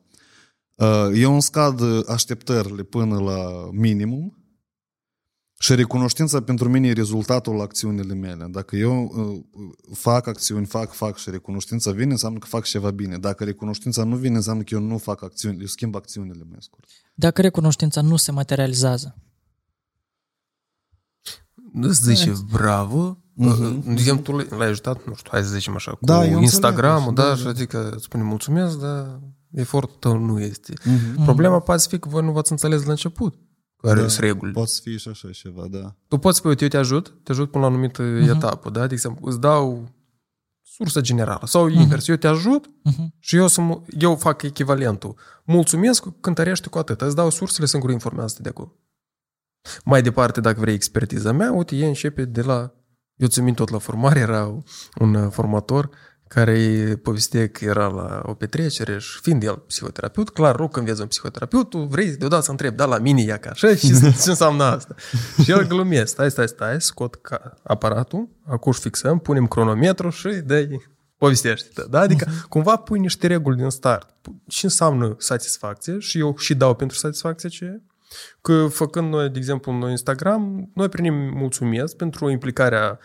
[0.76, 4.34] Uh, Eu îmi scad așteptările până la minimum
[5.60, 8.47] și recunoștința pentru mine e rezultatul la acțiunile mele.
[8.51, 9.43] Dacă eu uh,
[9.97, 13.18] fac acțiuni, fac, fac și recunoștința vine, înseamnă că fac ceva bine.
[13.18, 16.88] Dacă recunoștința nu vine, înseamnă că eu nu fac acțiuni, eu schimb acțiunile mai scurt.
[17.14, 19.16] Dacă recunoștința nu se materializează,
[21.74, 23.84] Îți zice bravo, Mhm.
[23.86, 26.41] de exemplu, tu l-ai ajutat, nu știu, hai să zicem așa, cu Da, eu înțeleg
[26.41, 27.49] Instagram-ul, asta, da, da, și da.
[27.49, 29.20] adică îți spune mulțumesc, dar
[29.51, 30.74] efortul tău nu este.
[30.74, 31.24] Mm-hmm.
[31.24, 33.36] Problema poate fi că voi nu v-ați înțeles la început
[33.82, 34.07] care Da.
[34.07, 34.59] sunt regulile.
[34.59, 35.95] Poți să fie și așa ceva, da.
[36.07, 38.30] Tu poți spune, uite, eu te ajut, te ajut până la o anumită Mhm.
[38.30, 38.88] etapă, da?
[38.88, 39.89] De exemplu, îți dau
[40.63, 43.05] sursă generală sau invers, eu te ajut uh-huh.
[43.20, 45.15] și eu, să, mu- eu fac echivalentul.
[45.45, 47.01] Mulțumesc, cântărește cu atât.
[47.01, 48.76] Îți dau sursele, singur informează de acolo.
[49.84, 52.74] Mai departe, dacă vrei expertiza mea, uite, e începe de la...
[53.16, 54.64] Eu țin minte tot la formare, era
[54.99, 55.89] un uh, formator
[56.28, 60.86] care îi povestea că era la o petrecere și fiind el psihoterapeut, clar, rog, când
[60.86, 63.99] vezi un psihoterapeut, tu vrei deodată să întrebi, da, la mine e ca așa și
[64.24, 64.95] ce înseamnă asta?
[65.43, 70.28] și el glumesc, stai, stai, stai, scot ca aparatul, acum își fixăm, punem cronometru și
[70.28, 70.82] dai
[71.17, 72.00] povestește da?
[72.00, 74.09] Adică cumva pui niște reguli din start.
[74.47, 77.82] Ce înseamnă satisfacție și eu și dau pentru satisfacție ce e.
[78.41, 82.99] Că făcând noi, de exemplu, noi Instagram, noi primim mulțumesc pentru implicarea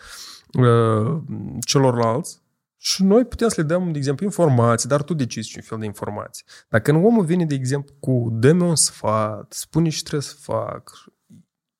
[0.53, 1.21] uh,
[1.65, 2.43] celorlalți
[2.77, 5.85] și noi putem să le dăm, de exemplu, informații, dar tu decizi ce fel de
[5.85, 6.45] informații.
[6.69, 10.91] Dacă când omul vine, de exemplu, cu dă un sfat, spune ce trebuie să fac,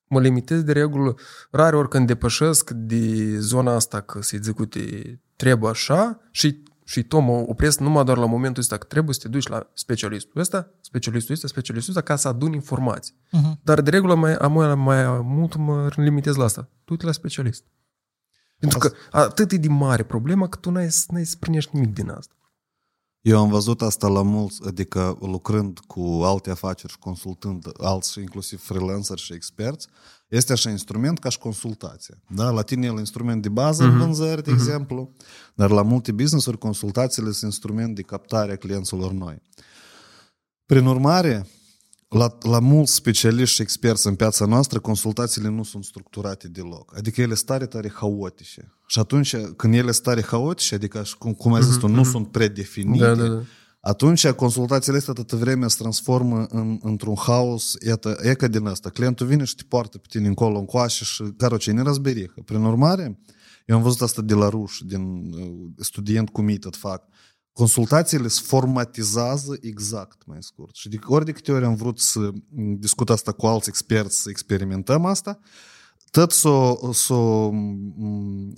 [0.07, 1.15] mă limitez de regulă,
[1.51, 4.81] rare ori când depășesc de zona asta că să execute
[5.35, 9.19] trebuie așa și și tu mă opresc numai doar la momentul ăsta că trebuie să
[9.21, 13.13] te duci la specialistul ăsta, specialistul ăsta, specialistul ăsta ca să aduni informații.
[13.13, 13.61] Uh-huh.
[13.63, 16.69] Dar de regulă mai, mai, mai mult mă limitez la asta.
[16.83, 17.63] Tu te la specialist.
[18.59, 22.09] Pentru că atât e de mare problema că tu n-ai, n-ai să primești nimic din
[22.09, 22.35] asta.
[23.21, 28.61] Eu am văzut asta la mulți, adică lucrând cu alte afaceri și consultând alți, inclusiv
[28.61, 29.87] freelancer și experți,
[30.27, 32.21] este așa instrument ca și consultație.
[32.29, 32.49] Da?
[32.49, 35.13] La tine e el instrument de bază în vânzări, de exemplu,
[35.53, 39.41] dar la multe business-uri consultațiile sunt instrument de captare a clienților noi.
[40.65, 41.47] Prin urmare,
[42.09, 46.97] la, la mulți specialiști și experți în piața noastră, consultațiile nu sunt structurate deloc.
[46.97, 48.73] Adică ele sunt tare, tare haotice.
[48.87, 52.31] Și atunci, când ele sunt tare haotice, adică, cum, cum ai zis tu, nu sunt
[52.31, 53.41] predefinite, Da, da, da.
[53.87, 58.89] Atunci consultațiile astea atâta vreme se transformă în, într-un haos, iată, e ca din asta.
[58.89, 62.41] Clientul vine și te poartă pe tine încolo, încoace și, caroce, ne răzberică.
[62.45, 63.19] Prin urmare,
[63.65, 67.03] eu am văzut asta de la ruș, din uh, student cum ei tot fac.
[67.51, 70.75] Consultațiile se formatizează exact, mai scurt.
[70.75, 72.31] Și de ori de câte ori am vrut să
[72.77, 75.39] discut asta cu alți experți, să experimentăm asta,
[76.15, 77.51] tot s-o, s-o,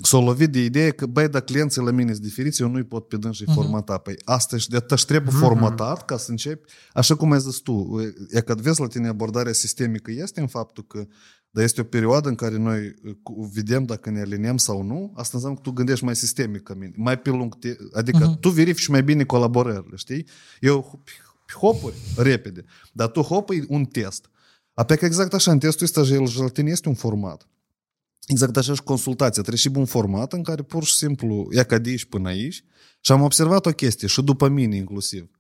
[0.01, 3.07] s-o lovit de ideea că, băi, dacă clienții la mine sunt diferiți, eu nu-i pot
[3.07, 3.53] pe dânsi uh-huh.
[3.53, 3.97] formata.
[3.97, 5.39] Păi asta și de atât trebuie uh-huh.
[5.39, 8.01] formatat ca să începi, așa cum ai zis tu,
[8.31, 11.07] e că vezi la tine abordarea sistemică este în faptul că
[11.51, 12.95] dar este o perioadă în care noi
[13.53, 16.93] vedem dacă ne aliniem sau nu, asta înseamnă că tu gândești mai sistemic ca mine,
[16.95, 18.39] mai pe lung, te, adică uh-huh.
[18.39, 20.25] tu verifici mai bine colaborările, știi?
[20.59, 21.03] Eu
[21.53, 24.29] hopuri repede, dar tu hopui un test.
[24.76, 27.48] Apoi că exact așa, în testul ăsta gelatin este un format.
[28.26, 29.42] Exact așa și consultația.
[29.42, 32.64] Trebuie și un format în care pur și simplu ia ca de aici până aici
[33.00, 35.30] și am observat o chestie, și după mine inclusiv.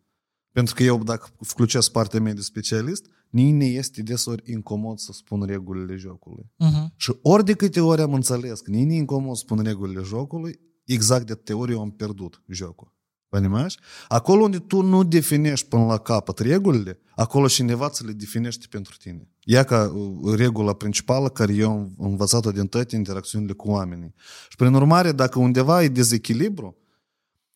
[0.52, 5.12] Pentru că eu, dacă включesc partea mea de specialist, nici ne este desori incomod să
[5.12, 6.44] spun regulile jocului.
[6.44, 6.96] Uh-huh.
[6.96, 11.26] Și ori de câte ori am înțeles că nici incomod să spun regulile jocului, exact
[11.26, 12.94] de teorie eu am pierdut jocul.
[13.28, 13.78] Понимаешь?
[14.08, 18.96] Acolo unde tu nu definești până la capăt regulile, acolo cineva ți le definește pentru
[18.98, 19.28] tine.
[19.44, 19.92] Ia ca
[20.36, 24.14] regula principală care eu am învățat-o din toate interacțiunile cu oamenii.
[24.48, 26.76] Și prin urmare, dacă undeva e dezechilibru,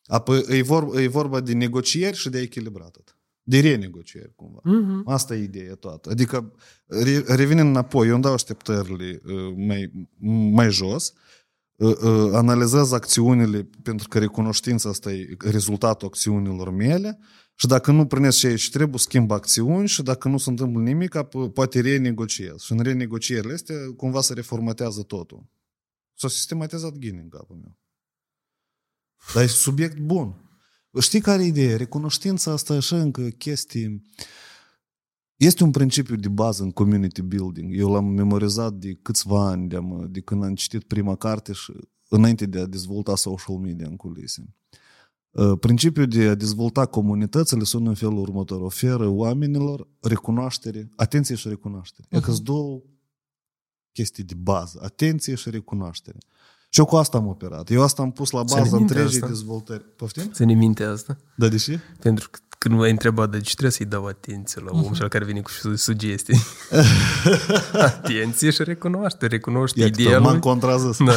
[0.07, 3.17] apoi e vorba, e vorba de negocieri și de echilibrat.
[3.43, 4.61] De renegocieri, cumva.
[4.61, 5.05] Uh-huh.
[5.05, 6.11] Asta e ideea toată.
[6.11, 6.53] Adică,
[6.87, 9.21] re, revenind înapoi, eu îmi dau așteptările
[9.57, 10.09] mai,
[10.51, 11.13] mai jos,
[12.34, 17.20] analizez acțiunile, pentru că recunoștința asta e rezultatul acțiunilor mele
[17.56, 21.18] și dacă nu primesc ce aici trebuie, schimb acțiuni și dacă nu se întâmplă nimic,
[21.54, 22.60] poate renegociez.
[22.60, 25.50] Și în renegocierile astea cumva se reformatează totul.
[26.14, 27.78] S-a sistematizat ghin în capul meu.
[29.34, 30.36] Dar e subiect bun.
[31.00, 31.78] Știi care e ideea?
[31.78, 34.02] Recunoștința asta așa încă chestii...
[35.42, 37.78] Este un principiu de bază în community building.
[37.78, 41.74] Eu l-am memorizat de câțiva ani, de, de când am citit prima carte și
[42.10, 44.56] înainte de a dezvolta social media în culise.
[45.60, 48.62] Principiul de a dezvolta comunitățile sună în felul următor.
[48.62, 52.08] Oferă oamenilor recunoaștere, atenție și recunoaștere.
[52.08, 52.18] Uh-huh.
[52.18, 52.82] E că două
[53.92, 54.80] chestii de bază.
[54.84, 56.18] Atenție și recunoaștere.
[56.70, 57.70] Și eu cu asta am operat.
[57.70, 59.84] Eu asta am pus la bază întregii dezvoltări.
[59.84, 60.32] Poftim?
[60.32, 61.18] Ține minte asta.
[61.36, 61.80] Da, de ce?
[62.00, 64.98] Pentru că când m-ai întrebat de ce trebuie să-i dau atenție la om, uh-huh.
[64.98, 66.42] cel care vine cu sugestii.
[67.74, 70.26] atenție și recunoaște, recunoaște ideea lui.
[70.26, 70.98] m-am contrazis.
[70.98, 71.14] Da.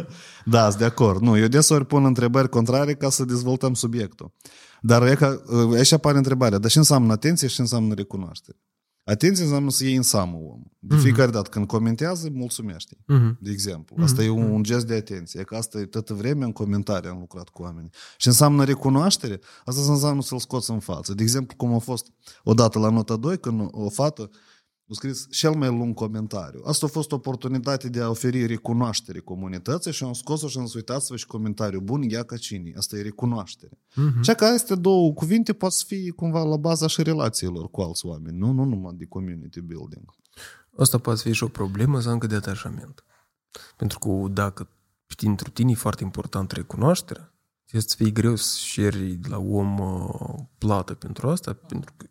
[0.54, 1.20] da, sunt de acord.
[1.20, 4.32] Nu, eu desori pun întrebări contrare ca să dezvoltăm subiectul.
[4.80, 5.42] Dar e ca,
[5.74, 8.58] aici apare întrebarea, dar ce înseamnă atenție și ce înseamnă recunoaștere?
[9.10, 10.72] Atenție înseamnă să iei în seamă omul.
[10.78, 10.98] De uh-huh.
[10.98, 12.96] fiecare dată când comentează, mulțumește.
[12.96, 13.38] Uh-huh.
[13.40, 13.96] De exemplu.
[14.02, 14.26] Asta uh-huh.
[14.26, 15.42] e un, un gest de atenție.
[15.42, 17.90] Că asta e toată vremea în comentarii am lucrat cu oamenii.
[18.16, 21.14] Și înseamnă recunoaștere, asta înseamnă să-l scoți în față.
[21.14, 22.06] De exemplu, cum a fost
[22.44, 24.30] odată la nota 2, când o fată
[24.90, 26.62] a scris cel mai lung comentariu.
[26.64, 30.70] Asta a fost o oportunitate de a oferi recunoaștere comunității și am scos-o și am
[30.74, 32.72] uitați-vă și comentariu bun, ia ca cine.
[32.76, 33.72] Asta e recunoaștere.
[33.76, 34.20] Uh-huh.
[34.22, 38.06] Și că aceste două cuvinte pot să fie cumva la baza și relațiilor cu alți
[38.06, 40.14] oameni, nu, nu numai de community building.
[40.76, 43.04] Asta poate fi și o problemă sau încă de atașament.
[43.76, 44.68] Pentru că dacă
[45.16, 47.32] pentru tine e foarte important recunoașterea,
[47.70, 52.06] este să fie greu să ceri la om uh, plată pentru asta, pentru că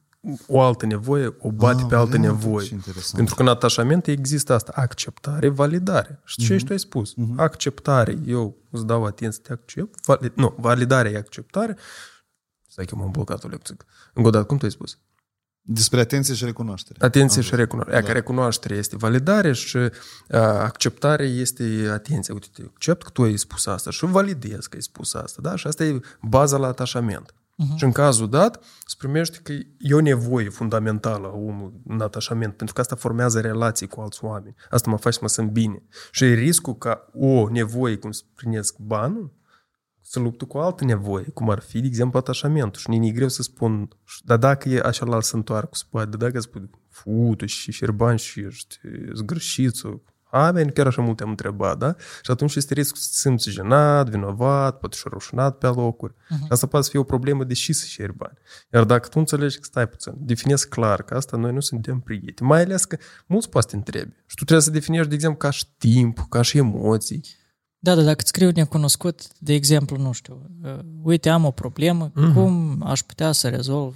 [0.47, 2.69] o altă nevoie o bate ah, pe altă nevoie.
[3.15, 6.19] Pentru că în atașament există asta, acceptare, validare.
[6.23, 6.65] Și ce uh-huh.
[6.65, 7.13] tu ai spus?
[7.13, 7.35] Uh-huh.
[7.35, 9.99] Acceptare, eu îți dau atenție, te accept.
[10.05, 11.77] Vali- nu, validare e acceptare.
[12.67, 13.75] Stai că m-am blocat o lecție.
[14.13, 14.97] Încă o dată, cum tu ai spus?
[15.61, 17.05] Despre atenție și recunoaștere.
[17.05, 18.01] Atenție și recunoaștere.
[18.01, 18.07] Da.
[18.07, 19.89] Că recunoaștere este validare și uh,
[20.39, 22.33] acceptare este atenție.
[22.33, 25.41] Uite, te accept că tu ai spus asta și validez că ai spus asta.
[25.41, 25.55] Da?
[25.55, 27.33] Și asta e baza la atașament.
[27.63, 27.75] Uh-huh.
[27.75, 32.53] Și în cazul dat, se primește că e o nevoie fundamentală a omului în atașament,
[32.55, 34.55] pentru că asta formează relații cu alți oameni.
[34.69, 35.83] Asta mă face să mă simt bine.
[36.11, 39.35] Și e riscul ca o nevoie, cum să primesc banul,
[40.01, 42.81] să luptă cu altă nevoie, cum ar fi, de exemplu, atașamentul.
[42.81, 43.89] Și e greu să spun,
[44.23, 48.15] dar dacă e așa la să întoarcă, să poate, dacă spun, fu, tu și șerban
[48.15, 48.79] și ești
[49.13, 50.01] zgârșițul,
[50.37, 51.95] oameni, chiar așa multe am întrebat, da?
[52.21, 56.13] Și atunci este riscul să te simți jenat, vinovat, poate și rușinat pe locuri.
[56.13, 56.47] Uh-huh.
[56.49, 58.37] Asta poate fi o problemă de și să ceri bani.
[58.73, 62.49] Iar dacă tu înțelegi că stai puțin, definezi clar că asta noi nu suntem prieteni,
[62.49, 62.97] mai ales că
[63.27, 64.11] mulți poate te întrebi.
[64.25, 67.23] Și tu trebuie să definești, de exemplu, ca și timp, ca și emoții.
[67.79, 72.11] Da, da, dacă îți scriu necunoscut, de exemplu, nu știu, uh, uite, am o problemă,
[72.11, 72.33] uh-huh.
[72.33, 73.95] cum aș putea să rezolv,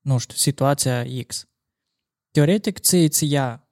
[0.00, 1.48] nu știu, situația X.
[2.30, 3.67] Teoretic, ți ți ia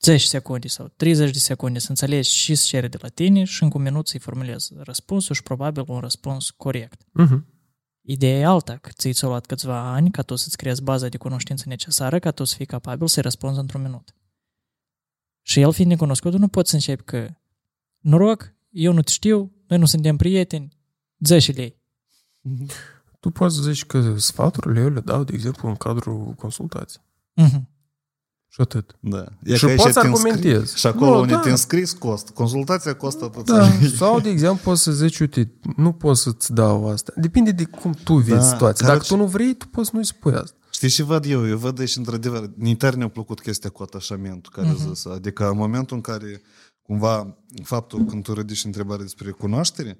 [0.00, 3.62] 10 secunde sau 30 de secunde să înțelegi și să cere de la tine și
[3.62, 7.02] în un minut să-i formulezi răspunsul și probabil un răspuns corect.
[7.02, 7.56] Uh-huh.
[8.00, 11.16] Ideea e alta, că ți ți-a luat câțiva ani ca tu să-ți creezi baza de
[11.16, 14.14] cunoștință necesară ca tu să fii capabil să-i răspunzi într-un minut.
[15.42, 17.28] Și el fiind necunoscut, nu poți să începi că
[17.98, 20.78] noroc, eu nu te știu, noi nu suntem prieteni,
[21.16, 21.80] dă și lei.
[23.20, 27.04] Tu poți să zici că sfaturile eu le dau, de exemplu, în cadrul consultației.
[27.34, 27.68] Mhm.
[28.50, 28.96] Și atât.
[29.00, 29.24] Da.
[29.54, 30.78] Și că aici poți să te înscrii- argumentezi.
[30.78, 31.40] Și acolo Nu, unde da.
[31.40, 32.32] te înscris costă.
[32.34, 33.44] Consultația costă atât.
[33.46, 33.68] Da.
[33.98, 37.12] Sau, de exemplu, poți să zici, uite, nu pot să-ți dau asta.
[37.16, 38.86] Depinde de cum tu vezi Da, situația.
[38.86, 40.56] care- Dacă tu nu vrei, tu poți să nu-i spui asta.
[40.70, 41.48] Știi ce văd eu?
[41.48, 44.88] Eu văd și într-adevăr, nitar ne-a plăcut chestia cu atașamentul care uh-huh.
[44.88, 45.04] zis.
[45.06, 46.42] Adică în momentul în care
[46.82, 49.98] cumva faptul când tu ridici întrebare despre cunoaștere,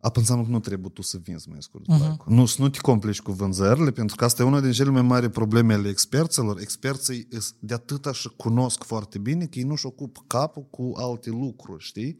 [0.00, 1.84] Apa înseamnă că nu trebuie tu să vinzi, mai scurt.
[1.84, 2.24] Uh-huh.
[2.26, 5.02] Nu, să nu te complici cu vânzările, pentru că asta e una din cele mai
[5.02, 6.60] mari probleme ale experților.
[6.60, 7.28] Experții
[7.58, 12.16] de atâta și cunosc foarte bine că ei nu-și ocupă capul cu alte lucruri, știi?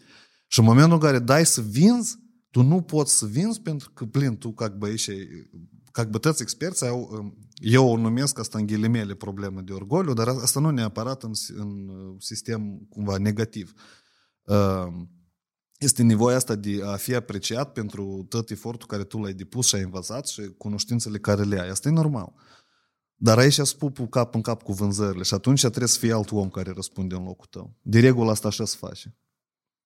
[0.46, 2.18] Și în momentul în care dai să vinzi,
[2.50, 5.10] tu nu poți să vinzi pentru că, plin, tu, ca băieți,
[5.92, 10.28] ca bătăți experți, au, um, eu o numesc asta în ghilimele problemă de orgoliu, dar
[10.28, 13.72] asta nu neapărat în, în uh, sistem cumva negativ.
[14.44, 14.86] Uh,
[15.80, 19.74] este nevoia asta de a fi apreciat pentru tot efortul care tu l-ai depus și
[19.74, 21.68] ai învățat și cunoștințele care le ai.
[21.68, 22.32] Asta e normal.
[23.14, 26.48] Dar aici spupul cap în cap cu vânzările și atunci trebuie să fie alt om
[26.48, 27.74] care răspunde în locul tău.
[27.82, 29.16] De regulă asta așa se face.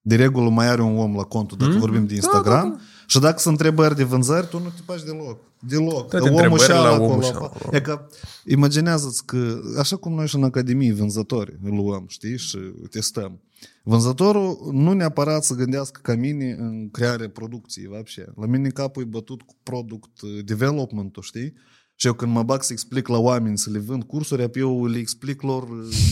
[0.00, 1.78] De regulă mai are un om la contul, dacă mm?
[1.78, 2.80] vorbim de Instagram, da, da, da.
[3.06, 5.38] și dacă sunt întrebări de vânzări, tu nu te faci deloc.
[5.58, 6.08] Deloc.
[6.08, 7.04] Toate omul și întrebările la acolo.
[7.04, 7.52] omul și ala.
[7.70, 8.06] E că,
[8.44, 12.58] imaginează-ți că, așa cum noi și în Academie vânzători îl luăm, știi, și
[12.90, 13.40] testăm.
[13.83, 18.25] Vânzătorul nu neapărat să gândească ca mine în crearea producției, вообще.
[18.35, 21.53] La mine capul e bătut cu product development știi?
[21.95, 24.85] Și eu când mă bag să explic la oameni să le vând cursuri, apoi eu
[24.85, 25.67] le explic lor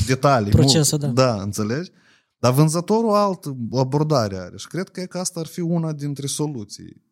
[0.08, 0.52] detalii.
[0.52, 1.14] Procesul, mult.
[1.14, 1.24] da.
[1.24, 1.92] Da, înțelegi?
[2.38, 6.28] Dar vânzătorul alt abordare are și cred că, e că asta ar fi una dintre
[6.28, 7.06] soluții.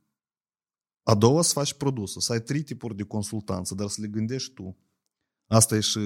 [1.03, 4.53] A doua, să faci produsul, să ai trei tipuri de consultanță, dar să le gândești
[4.53, 4.77] tu.
[5.47, 5.99] Asta e și,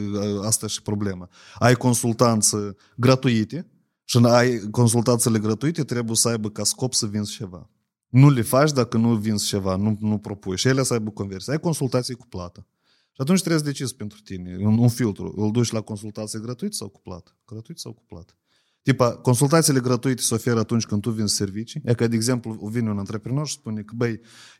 [0.44, 1.30] asta e și problema.
[1.60, 3.68] Ai consultanță gratuite
[4.05, 7.71] și ai consultațiile gratuite trebuie să aibă ca scop să vinzi ceva.
[8.09, 10.57] Nu le faci dacă nu vinzi ceva, nu, nu propui.
[10.57, 11.53] Și ele să aibă conversie.
[11.53, 12.67] Ai consultații cu plată.
[13.13, 15.35] Și atunci trebuie să decizi pentru tine un, un filtru.
[15.37, 17.37] Îl duci la consultație gratuit sau cu plată?
[17.47, 18.35] Gratuit sau cu plată?
[18.83, 21.81] Tipa, consultațiile gratuite se oferă atunci când tu vinzi servicii.
[21.85, 24.11] E că, de exemplu, vine un antreprenor și spune că, băi,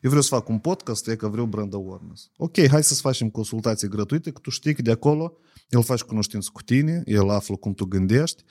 [0.01, 2.29] eu vreau să fac un podcast, e că vreau brand awareness.
[2.37, 5.37] Ok, hai să-ți facem consultații gratuite, că tu știi că de acolo
[5.69, 8.43] el faci cunoștință cu tine, el află cum tu gândești,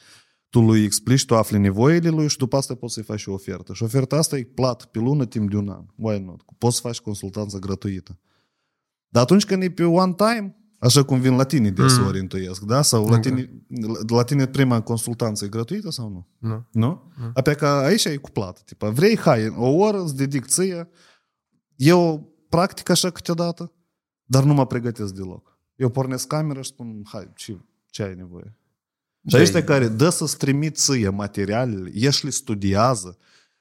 [0.55, 3.33] tu lui explici, tu afli nevoile lui și după asta poți să-i faci și o
[3.33, 3.73] ofertă.
[3.73, 5.85] Și oferta asta e plată pe lună timp de un an.
[5.95, 6.43] Why not?
[6.59, 8.19] Poți să faci consultanță gratuită.
[9.09, 12.23] Dar atunci când e pe one time, așa cum vin la tine deseori mm.
[12.23, 12.83] intuiesc, da?
[12.83, 13.65] Sau la tine,
[14.07, 16.27] la tine prima consultanță e gratuită sau nu?
[16.49, 16.67] Nu.
[16.71, 17.13] Nu?
[17.17, 17.31] Mm.
[17.35, 18.61] Apoi că aici e cu plată.
[18.65, 20.89] Tipa, vrei, hai, o oră îți dedic ție,
[21.77, 23.73] eu practic așa câteodată,
[24.25, 25.59] dar nu mă pregătesc deloc.
[25.77, 28.59] Eu pornesc camera și spun, hai, ce, ce ai nevoie?
[29.29, 33.19] Și ăștia care dă să-ți trimit ție materialele, ești le studiază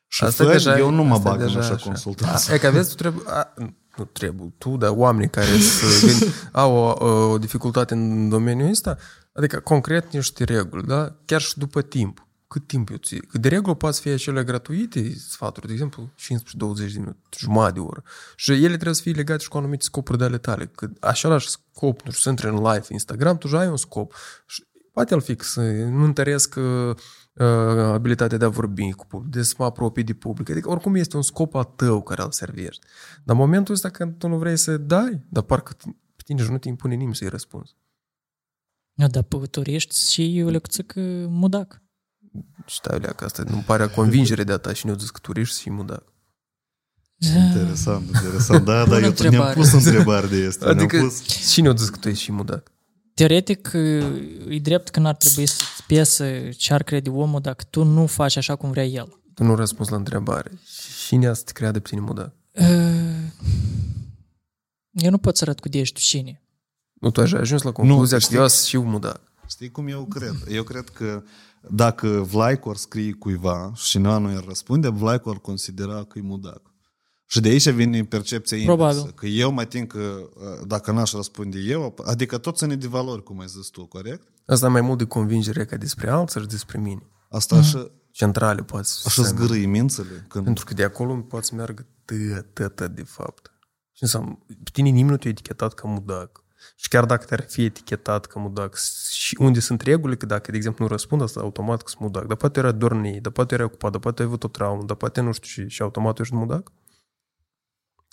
[0.07, 1.85] și Asta fără, deja- eu nu mă asta bag în deja așa așa.
[1.85, 2.53] consultanță.
[2.53, 3.23] E că vezi, tu trebuie...
[3.27, 3.53] A,
[3.97, 8.97] nu trebuie, tu, dar oamenii care să gând, au o, o, dificultate în domeniul ăsta,
[9.33, 11.15] adică concret niște reguli, da?
[11.25, 12.27] Chiar și după timp.
[12.47, 13.21] Cât timp eu ții?
[13.21, 17.73] Că de regulă poate să fie acele gratuite sfaturi, de exemplu, 15-20 de minute, jumătate
[17.73, 18.03] de oră.
[18.35, 20.65] Și ele trebuie să fie legate și cu anumite scopuri de ale tale.
[20.75, 24.13] Că același scop, nu știu, să intri în live Instagram, tu ai un scop.
[24.47, 24.63] Și
[24.93, 26.95] poate el fix să nu întăresc uh,
[27.33, 27.45] uh,
[27.93, 30.49] abilitatea de a vorbi cu public, de să mă apropii de public.
[30.49, 32.85] Adică oricum este un scop al tău care îl servești.
[33.23, 35.75] Dar în momentul ăsta când tu nu vrei să dai, dar parcă
[36.15, 37.75] pe tine și nu te impune nimeni să-i răspunzi.
[38.93, 40.99] Nu, dar p- tu ești și o lecțică
[41.29, 41.81] mudac.
[42.65, 45.39] Și stai, lea, că asta nu pare convingere de-a ta și ne-o zis că tu
[45.39, 46.03] ești să fii mudac.
[47.35, 48.65] Interesant, interesant.
[48.65, 49.43] Da, da, Bună eu întrebare.
[49.43, 50.65] ne-am pus întrebări de este.
[50.65, 51.21] Adică Ne-am pus...
[51.51, 52.71] și ne-o zis că tu ești și mudac.
[53.13, 53.71] Teoretic,
[54.49, 58.35] e drept că n-ar trebui să piesă ce ar crede omul dacă tu nu faci
[58.35, 59.19] așa cum vrea el.
[59.33, 60.51] Tu nu răspunzi la întrebare.
[61.05, 62.33] Și ne să te creadă pe tine mudac.
[62.51, 62.65] Uh,
[64.91, 66.41] Eu nu pot să arăt cu dești cine.
[66.93, 69.21] Nu, tu ai ajuns la concluzia că știi- eu sunt și eu mudac.
[69.47, 70.35] Știi cum eu cred?
[70.49, 71.23] Eu cred că
[71.69, 76.61] dacă Vlaicor scrie cuiva și nu nu îi răspunde, Vlaicor considera că e mudac.
[77.33, 78.95] Și de aici vine percepția Probabil.
[78.95, 79.15] inversă.
[79.15, 83.23] Că eu mă tin că uh, dacă n-aș răspunde eu, adică tot ține de valori,
[83.23, 84.27] cum ai zis tu, corect?
[84.45, 87.09] Asta mai mult de convingere ca despre alții și despre mine.
[87.29, 90.25] Asta așa, Centrale poate să așa se- zgârâie mințele.
[90.27, 90.43] Când...
[90.43, 91.85] Pentru că de acolo poate să meargă
[92.53, 93.51] tot, tot, de fapt.
[93.91, 96.43] Și înseamnă, pe tine nimeni nu te-a etichetat ca mudac.
[96.75, 98.77] Și chiar dacă te-ar fi etichetat ca mudac,
[99.11, 102.25] și unde sunt regulile, că dacă, de exemplu, nu răspund asta, automat că sunt mudac.
[102.27, 104.95] Dar poate era dornei, dar poate era ocupat, dar poate ai avut o traumă, dar
[104.95, 106.71] poate nu știu și, și automat ești mudac?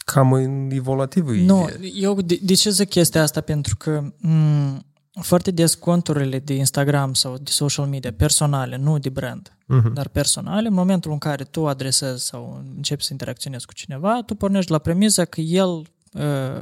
[0.05, 0.32] Cam
[0.70, 1.90] evoluativă Nu, idee.
[1.94, 3.40] eu de, de ce zic chestia asta?
[3.40, 4.78] Pentru că m-
[5.20, 9.93] foarte des conturile de Instagram sau de social media personale, nu de brand, Mhm.
[9.93, 14.35] dar personale, în momentul în care tu adresezi sau începi să interacționezi cu cineva, tu
[14.35, 16.60] pornești la premisa că el uh,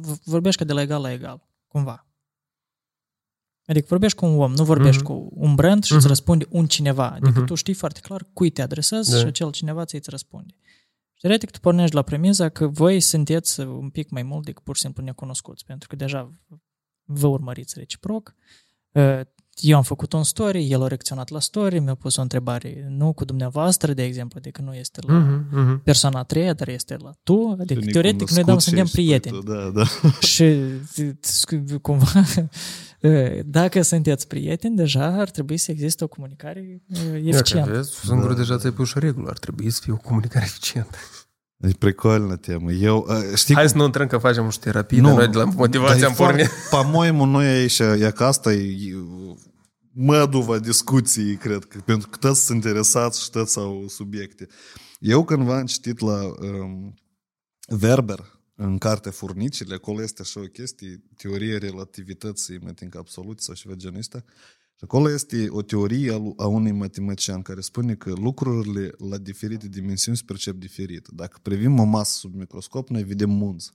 [0.00, 2.04] v- vorbești ca de la egal la egal, cumva.
[3.66, 5.12] Adică vorbești cu un om, nu vorbești Mhm.
[5.12, 6.08] cu un brand și îți Mhm.
[6.08, 7.08] răspunde un cineva.
[7.10, 7.44] Adică Mhm.
[7.44, 9.16] tu știi foarte clar cui te adresezi Da.
[9.18, 10.54] și acel cineva ți îți răspunde.
[11.20, 14.74] Și teoretic tu pornești la premiza că voi sunteți un pic mai mult decât pur
[14.74, 16.34] și simplu necunoscuți, pentru că deja
[17.04, 18.34] vă urmăriți reciproc
[19.59, 22.85] Uh, Eu am făcut un story, el a reacționat la story, mi-a pus o întrebare,
[22.89, 25.81] nu cu dumneavoastră, de exemplu, adică nu este la Mhm, mhm.
[25.83, 28.83] persoana a treia, dar este la tu, adică Pe teoretic noi necunoscut dăm și suntem
[28.83, 29.37] ești prieteni.
[29.39, 30.09] tu, Da, da.
[30.19, 32.11] Și t- cumva,
[33.45, 37.71] dacă sunteți prieteni, deja ar trebui să existe o comunicare uh, Ia că eficientă.
[37.71, 38.59] vezi, singur Da, deja da.
[38.59, 39.27] ți-ai pus o regulă.
[39.29, 40.97] Ar trebui să fie o comunicare eficientă.
[41.57, 42.71] E prикольна temă.
[42.71, 45.43] Eu, uh, știi Hai să nu intrăm că facem o terapie, dar noi de la
[45.43, 46.49] motivație am pornit.
[46.69, 48.91] По-моему, nu e aici, e că asta e
[50.00, 54.48] măduva discuției, cred că, pentru că toți sunt interesați și toți au subiecte.
[54.98, 56.94] Eu cândva am citit la um,
[57.66, 63.54] Verber, în cartea Furnicile, acolo este așa o chestie, teoria relativității, mă tin absolut sau
[63.54, 64.24] ceva genul ăsta.
[64.76, 69.18] Și acolo este o teorie a, lu- a unui matematician care spune că lucrurile la
[69.18, 71.08] diferite dimensiuni se percep diferit.
[71.08, 73.72] Dacă privim o masă sub microscop, noi vedem munți.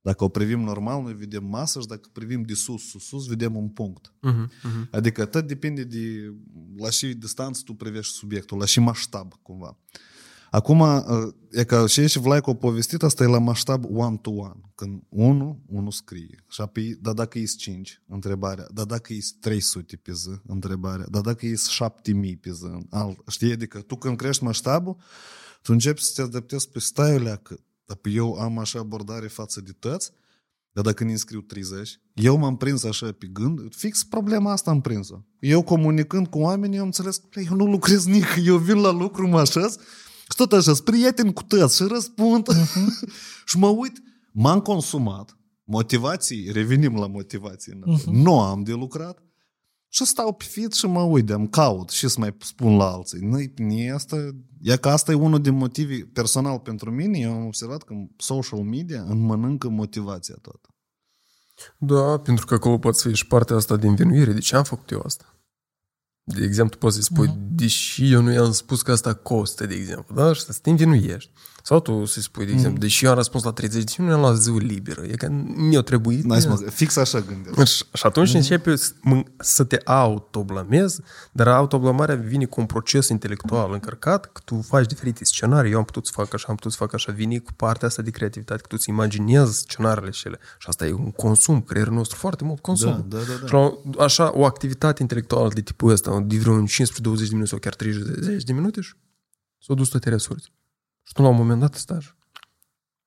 [0.00, 3.56] Dacă o privim normal, noi vedem masă și dacă privim de sus, sus, sus, vedem
[3.56, 4.12] un punct.
[4.20, 4.88] Mhm, mhm.
[4.90, 6.34] Adică tot depinde de
[6.76, 9.78] la ce distanță tu privești subiectul, la ce maștab, cumva.
[10.50, 11.02] Acum, uh,
[11.50, 14.60] e ca și și Vlaicu a povestit, asta e la maștab one-to-one.
[14.74, 16.44] Când unul, unul scrie.
[16.48, 18.66] Și apoi, dar dacă ești 5, întrebarea.
[18.72, 21.06] Dar dacă ești 300 pe zi, întrebarea.
[21.10, 23.52] Dar dacă ești 7000 pe zi, al, știi?
[23.52, 24.96] Adică tu când crești maștabul,
[25.62, 27.58] tu începi să te adaptezi pe staiul că
[27.88, 30.10] dacă eu am așa abordare față de toți,
[30.72, 34.80] dar dacă ne înscriu 30, eu m-am prins așa pe gând, fix problema asta am
[34.80, 35.16] prins-o.
[35.38, 38.76] Eu comunicând cu oamenii, eu am înțeles că "Plei, eu nu lucrez nici, eu vin
[38.76, 39.76] la lucru, mă așez
[40.30, 42.46] și tot așa, sunt prieten cu toți și răspund.
[43.48, 44.02] și mă uit,
[44.32, 48.04] m-am consumat, motivații, revenim la motivații, uh-huh.
[48.04, 49.22] nu am de lucrat,
[49.88, 53.18] și stau pe feed și mă uit, am caut și să mai spun la alții.
[53.20, 53.40] Nu,
[53.70, 54.16] e asta,
[54.60, 57.18] e că asta e unul din motivii personal pentru mine.
[57.18, 60.68] Eu am observat că social media îmi mănâncă motivația toată.
[61.78, 64.32] Da, pentru că acolo poate să fie și partea asta de învinuire.
[64.32, 65.32] De ce am făcut eu asta?
[66.22, 67.38] De exemplu, poți să spui, Mhm.
[67.50, 70.32] deși eu nu i-am spus că asta costă, de exemplu, da?
[70.32, 71.30] Și să te învinuiești.
[71.68, 74.20] Sau tu să spui, de exemplu, deși eu am răspuns la 30, deși nu am
[74.20, 75.02] luat ziua liberă.
[75.02, 76.24] E că mi-a trebuit.
[76.24, 77.64] N-ai să mă, fix așa gândesc.
[77.74, 81.00] Și, și atunci începe să, mă- să te autoblamezi,
[81.32, 85.84] dar autoblamarea vine cu un proces intelectual încărcat, că tu faci diferite scenarii, eu am
[85.84, 88.60] putut să fac așa, am putut să fac așa, vine cu partea asta de creativitate,
[88.60, 90.38] că tu îți imaginezi scenariile și ele.
[90.58, 93.04] Și asta e un consum, creierul nostru foarte mult consum.
[93.08, 93.46] Da, da, da, da.
[93.46, 96.68] Și la, așa, o activitate intelectuală de tipul ăsta, de vreun 15-20
[97.02, 98.92] de minute sau chiar 30 de minute și
[99.58, 100.48] s-au dus toate resurse.
[101.08, 102.16] Și tu la un moment dat stai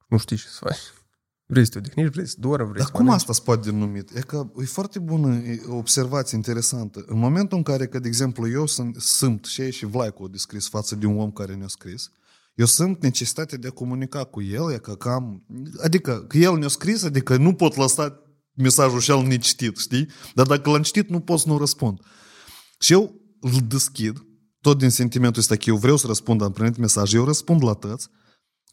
[0.08, 0.78] nu știi ce să faci.
[1.46, 3.22] Vrei să te odihnești, vrei să dormi, vrei Dar să cum mănânci.
[3.22, 4.16] asta se poate denumit?
[4.16, 7.04] E că e foarte bună e, o observație interesantă.
[7.08, 10.28] În momentul în care, că, de exemplu, eu sunt, sunt și ei și Vlaicu a
[10.28, 12.12] descris față de un om care ne-a scris,
[12.56, 15.46] eu sunt necesitatea de a comunica cu el, e că cam,
[15.84, 18.20] adică că el ne-a scris, adică nu pot lăsa
[18.54, 20.10] mesajul și el necitit, știi?
[20.36, 22.00] Dar dacă l-am citit, nu pot să nu răspund.
[22.80, 24.26] Și eu îl deschid,
[24.62, 27.74] tot din sentimentul ăsta că eu vreau să răspund, am primit mesaj, eu răspund la
[27.74, 28.10] tăți,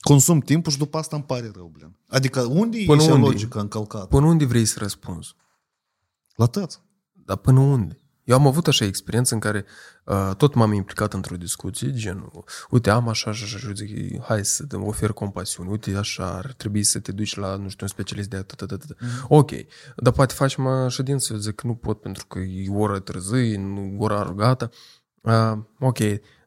[0.00, 1.98] consum timpul și după asta îmi pare rău, blen.
[2.08, 3.26] Adică unde Până e și unde?
[3.26, 4.06] logica încălcată?
[4.06, 5.34] Până unde vrei să răspunzi?
[6.34, 6.80] La tăți.
[7.12, 7.98] Dar până unde?
[8.24, 9.64] Eu am avut așa experiență în care
[10.04, 14.22] uh, tot m-am implicat într-o discuție, genul, uite, am așa, așa, așa, și eu zic,
[14.22, 17.78] hai să te ofer compasiune, uite, așa, ar trebui să te duci la, nu știu,
[17.86, 18.96] un specialist de atât, atât, atât.
[18.96, 19.28] Mm-hmm.
[19.28, 19.50] Ok,
[19.96, 23.96] dar poate facem uh, ședință, eu zic, nu pot pentru că e ora târziu, nu
[23.98, 24.70] ora rugată.
[25.22, 25.98] Uh, ok,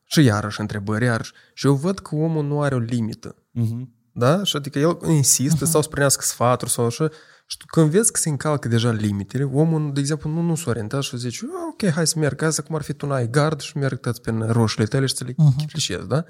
[0.04, 1.34] și iarăși întrebări, iarăși.
[1.54, 3.36] Și eu văd că omul nu are o limită.
[3.36, 4.00] Uh-huh.
[4.12, 4.44] Da?
[4.44, 7.10] Și adică el insistă sau să primească sfaturi sau așa.
[7.46, 10.70] Și tu când vezi că se încalcă deja limitele, omul, de exemplu, nu, nu se
[10.70, 13.60] orientează și zice, "Ah, ok, hai să merg azi, cum ar fi tu n-ai gard
[13.60, 15.58] și merg toți pe roșile tale și să le uh-huh.
[15.58, 16.24] chiflișezi, da?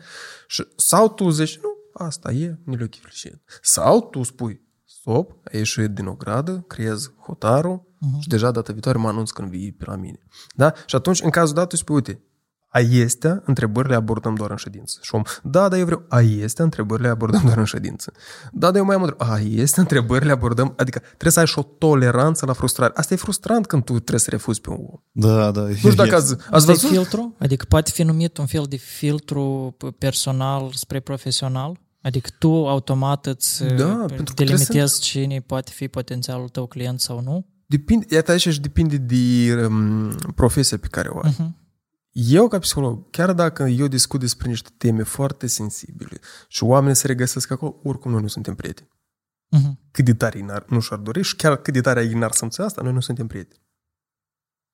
[0.47, 1.69] Și, sau tu zici, nu,
[2.05, 3.33] asta e, nu le chiflișez.
[3.61, 8.19] Sau tu spui, stop, ai ieșit din o gradă, creezi hotarul uh-huh.
[8.19, 10.19] și deja data viitoare mă anunț când vii pe la mine.
[10.55, 10.73] Da?
[10.85, 12.21] Și atunci, în cazul dat, tu spui, uite,
[12.73, 14.99] a este, întrebările abordăm doar în ședință.
[15.01, 18.11] Și om, da, da, eu vreau, a este, întrebările abordăm doar în ședință.
[18.51, 19.41] Da, da, eu mai am o întrebare.
[19.41, 22.93] A este, întrebările abordăm, adică trebuie să ai și o toleranță la frustrare.
[22.95, 24.99] Asta e frustrant când tu trebuie să refuzi pe un om.
[25.11, 25.61] Da, da.
[25.61, 26.89] Nu știu dacă ați, ați Asta e văzut?
[26.89, 27.35] filtru?
[27.39, 31.79] Adică poate fi numit un fel de filtru personal spre profesional?
[32.01, 37.01] Adică tu automat îți Da, da, pentru că delimitezi cine poate fi potențialul tău client
[37.01, 37.45] sau nu?
[37.65, 41.31] Depinde, iată aici și depinde de um, profesia pe care o ai.
[41.31, 41.60] Uh-huh.
[42.11, 47.07] Eu, ca psiholog, chiar dacă eu discut despre niște teme foarte sensibile și oamenii se
[47.07, 48.89] regăsesc acolo, oricum noi nu suntem prieteni.
[49.57, 49.91] Uh-huh.
[49.91, 52.31] Cât de tare ei n-ar, nu și-ar dori și chiar cât de tare ei n-ar
[52.31, 53.61] simți asta, noi nu suntem prieteni.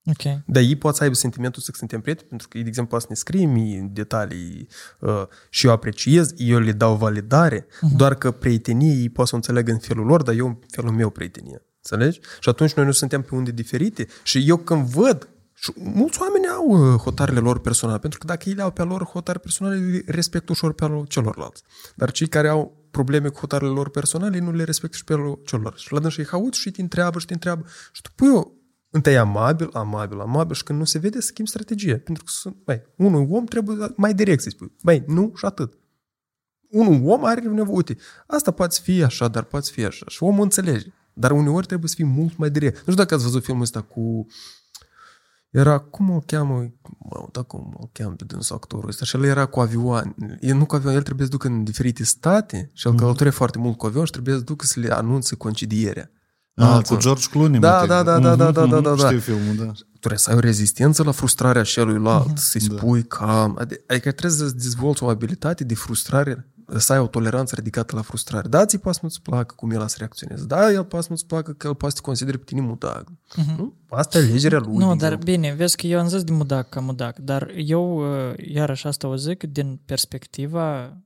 [0.06, 0.44] Ok.
[0.46, 3.06] Dar ei pot să aibă sentimentul să suntem prieteni, pentru că ei, de exemplu, poate
[3.06, 4.68] să ne scrie mie detalii
[5.00, 7.96] uh, și eu apreciez, eu le dau validare, uh-huh.
[7.96, 10.92] doar că prietenie ei pot să o înțeleg în felul lor, dar eu în felul
[10.92, 11.62] meu prietenie.
[11.76, 12.20] Înțelegi?
[12.40, 14.08] Și atunci noi nu suntem pe unde diferite.
[14.24, 18.50] Și eu când văd și mulți oameni au uh, hotarele lor personale, pentru că dacă
[18.50, 21.64] ei le au pe lor hotare personale, le respectă ușor pe al celorlalți.
[21.96, 25.40] Dar cei care au probleme cu hotarele lor personale, nu le respectă și pe al
[25.46, 25.84] celorlalți.
[25.84, 27.66] Și la dâns și haut și te întreabă și te întreabă.
[27.92, 28.58] Și tu pui eu
[28.90, 31.98] întâi amabil, amabil, amabil și când nu se vede, schimbi strategie.
[31.98, 34.72] Pentru că sunt, băi, unul om trebuie mai direct să-i spui.
[34.84, 35.78] Băi, nu și atât.
[36.70, 37.98] Unul om are nevoie, uite,
[38.28, 40.06] asta poate fi așa, dar poate fi așa.
[40.08, 40.88] Și omul înțelege.
[41.14, 42.76] Dar uneori trebuie să fii mult mai direct.
[42.76, 44.26] Nu știu dacă ați văzut filmul ăsta cu...
[45.60, 46.54] Era, cum o cheamă?
[47.10, 49.06] Mă, da, cum o cheamă pe dânsul actorul ăsta?
[49.06, 50.16] Și el era cu avioan.
[50.40, 53.02] El nu cu avion, el trebuie să ducă în diferite state și el Mhm.
[53.02, 56.12] călătorea foarte mult cu avion și trebuie să ducă să le anunțe concedierea.
[56.56, 56.96] Ah, Alții.
[56.96, 57.60] cu George Clooney.
[57.60, 59.06] Da, mă, da, te- da, da, da, da, Mhm, da, da, mhm, da.
[59.08, 59.72] Știu filmul, da.
[60.00, 62.36] trebuie să ai o rezistență la frustrarea celuilalt, Mhm.
[62.36, 62.76] să-i Da.
[62.76, 63.60] spui calm.
[63.62, 68.02] Adi- Adică trebuie să dezvolți o abilitate de frustrare, să ai o toleranță ridicată la
[68.02, 68.48] frustrare.
[68.48, 70.46] Da, ți poate să nu-ți placă cum el a să reacționeze.
[70.46, 73.08] Da, el poate să nu-ți placă că el poate să te considere pe tine mudag.
[73.58, 73.74] Nu?
[73.90, 74.76] Asta e alegerea lui.
[74.76, 74.80] Mhm.
[74.80, 75.32] Nu, de dar exemplu.
[75.32, 77.98] bine, vezi că eu am zis de mudac ca mudac, dar eu,
[78.30, 80.98] uh, iarăși asta o zic, din perspectiva,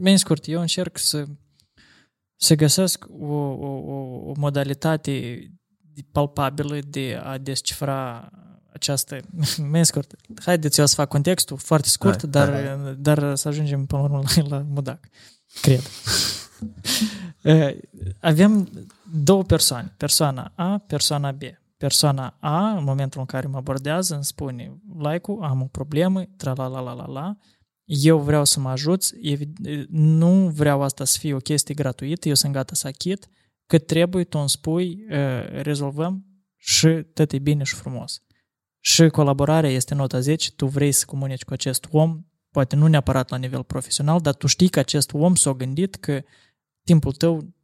[0.00, 1.24] mai scurt, eu încerc să,
[2.36, 5.46] să găsesc o, o, o, o modalitate
[6.12, 8.30] palpabilă de a descifra
[8.72, 9.18] această,
[9.70, 13.86] mai scurt, haideți eu să fac contextul foarte scurt, Hai, dar, hai, dar să ajungem
[13.86, 15.00] până la urmă la, la mudac,
[15.60, 15.80] cred.
[17.42, 17.76] Eh,
[18.20, 18.68] Avem
[19.12, 21.40] două persoane, persoana A, persoana B.
[21.76, 26.52] Persoana A, în momentul în care mă abordează, îmi spune, like am o problemă, tra
[26.56, 27.36] la la la la la,
[27.84, 32.34] eu vreau să mă ajuți, evid- nu vreau asta să fie o chestie gratuită, eu
[32.34, 33.28] sunt gata să achit,
[33.66, 36.26] cât trebuie, tu îmi spui, eh, rezolvăm
[36.56, 38.22] și tot e bine și frumos.
[38.84, 43.28] Și colaborarea este nota 10, tu vrei să comunici cu acest om, poate nu neapărat
[43.28, 46.22] la nivel profesional, dar tu știi că acest om s-a gândit că
[46.84, 47.54] timpul tău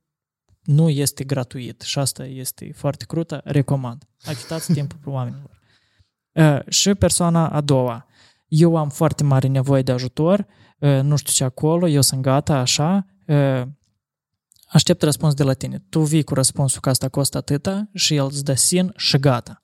[0.63, 4.09] nu este gratuit și asta este foarte crută, recomand.
[4.25, 5.61] Achitați timpul oamenilor.
[6.33, 8.07] Uh, și persoana a doua.
[8.47, 10.47] Eu am foarte mare nevoie de ajutor,
[10.79, 13.63] uh, nu știu ce acolo, eu sunt gata, așa, uh,
[14.69, 15.85] aștept răspuns de la tine.
[15.89, 19.63] Tu vii cu răspunsul că asta costă atâta și el îți dă sin și gata.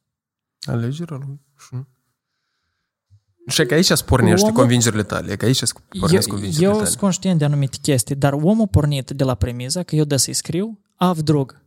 [0.60, 1.44] Alegerea lui.
[1.66, 1.86] Și nu.
[3.47, 5.32] Și e că aici spornește Omul- convingerile tale.
[5.32, 5.62] E că aici
[6.01, 6.85] pornesc Eu, convingerile eu tale.
[6.86, 10.32] sunt conștient de anumite chestii, dar omul pornit de la premiza că eu dă să-i
[10.35, 11.62] scriu, av drog.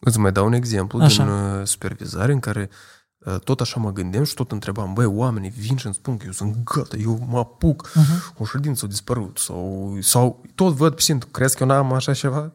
[0.00, 1.24] Îți mai dau un exemplu Așa.
[1.24, 2.70] din uh, supervizare în care
[3.18, 6.24] uh, tot așa mă gândeam și tot întrebam, băi, oamenii vin și îmi spun că
[6.26, 8.36] eu sunt gata, eu mă apuc, Uh-huh.
[8.38, 12.12] o ședință a dispărut sau, sau tot văd pe simt, crezi că eu n-am așa
[12.14, 12.52] ceva?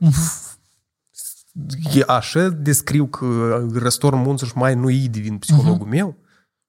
[1.93, 3.26] E așa descriu că
[3.73, 6.15] răstorn munță și mai nu ei devin psihologul meu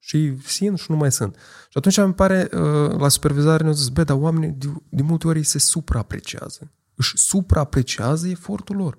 [0.06, 1.35] și simt și nu mai sunt.
[1.68, 5.26] Și atunci îmi pare, uh, la supervizare ne-au zis, bă, dar oamenii de, de multe
[5.26, 6.72] ori se supraapreciază.
[6.94, 8.98] Își supraapreciază efortul lor.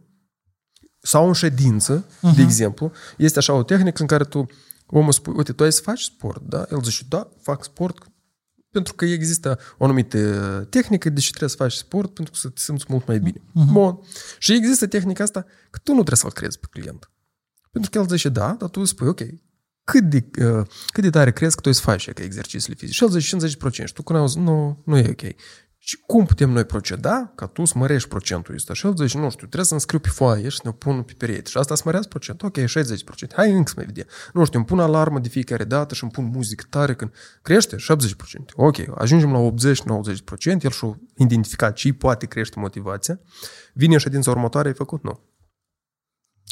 [0.99, 2.35] Sau în ședință, uh-huh.
[2.35, 4.45] de exemplu, este așa o tehnică în care tu
[4.85, 6.65] omul spui, uite, tu ai să faci sport, da?
[6.71, 8.11] El zice, da, fac sport,
[8.71, 10.19] pentru că există o anumită
[10.69, 13.39] tehnică de ce trebuie să faci sport pentru că să te simți mult mai bine.
[13.39, 13.71] Uh-huh.
[13.71, 13.99] Bun.
[14.39, 17.11] Și există tehnica asta că tu nu trebuie să-l crezi pe client.
[17.71, 19.21] Pentru că el zice, da, dar tu spui, ok,
[19.85, 22.97] cât de, uh, cât de tare crezi că tu să faci că exercițiile fizice?
[22.97, 23.85] Și el zice 50%.
[23.85, 25.35] Și tu când auzi, nu, nu e ok.
[25.87, 28.73] Și cum putem noi proceda ca tu să mărești procentul ăsta?
[28.73, 31.13] Și el zice, nu știu, trebuie să-mi scriu pe foaie și să ne pun pe
[31.17, 31.49] perete.
[31.49, 32.47] Și asta să mărească procentul.
[32.47, 33.33] Ok, 60%.
[33.35, 34.05] Hai încă să mai vedem.
[34.33, 37.75] Nu știu, îmi pun alarmă de fiecare dată și îmi pun muzică tare când crește
[37.75, 37.79] 70%.
[38.55, 40.63] Ok, ajungem la 80-90%.
[40.63, 43.19] El și-a identificat ce poate crește motivația.
[43.73, 45.03] Vine în ședința următoare, ai făcut?
[45.03, 45.19] Nu.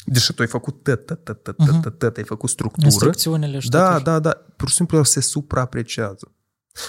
[0.06, 2.86] Deși tu ai făcut tot, tot, tot, tot, tot, tot, tot, ai făcut structură.
[2.86, 4.02] Instrucțiunile și Da, totul.
[4.04, 4.30] da, da.
[4.56, 6.32] Pur și simplu el se supraapreciază.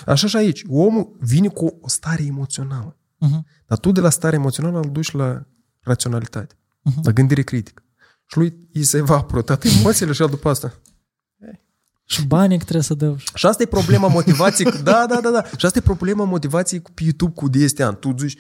[0.06, 0.64] Așa și aici.
[0.69, 2.98] Omul vine cu o stare emoțională.
[3.18, 3.45] Mhm.
[3.68, 5.45] Dar tu de la stare emoțională îl duci la
[5.82, 6.99] raționalitate, Mhm.
[7.03, 7.84] la gândire critică.
[8.26, 10.73] Și lui îi se evaporă toate emoțiile și el după asta.
[12.07, 13.15] Și banii trebuie să dau.
[13.34, 14.72] Și asta e problema motivației.
[14.72, 15.44] cu- Da, da, da, da.
[15.57, 17.95] Și asta e problema motivației cu pe YouTube cu de este an.
[17.99, 18.38] Tu zici,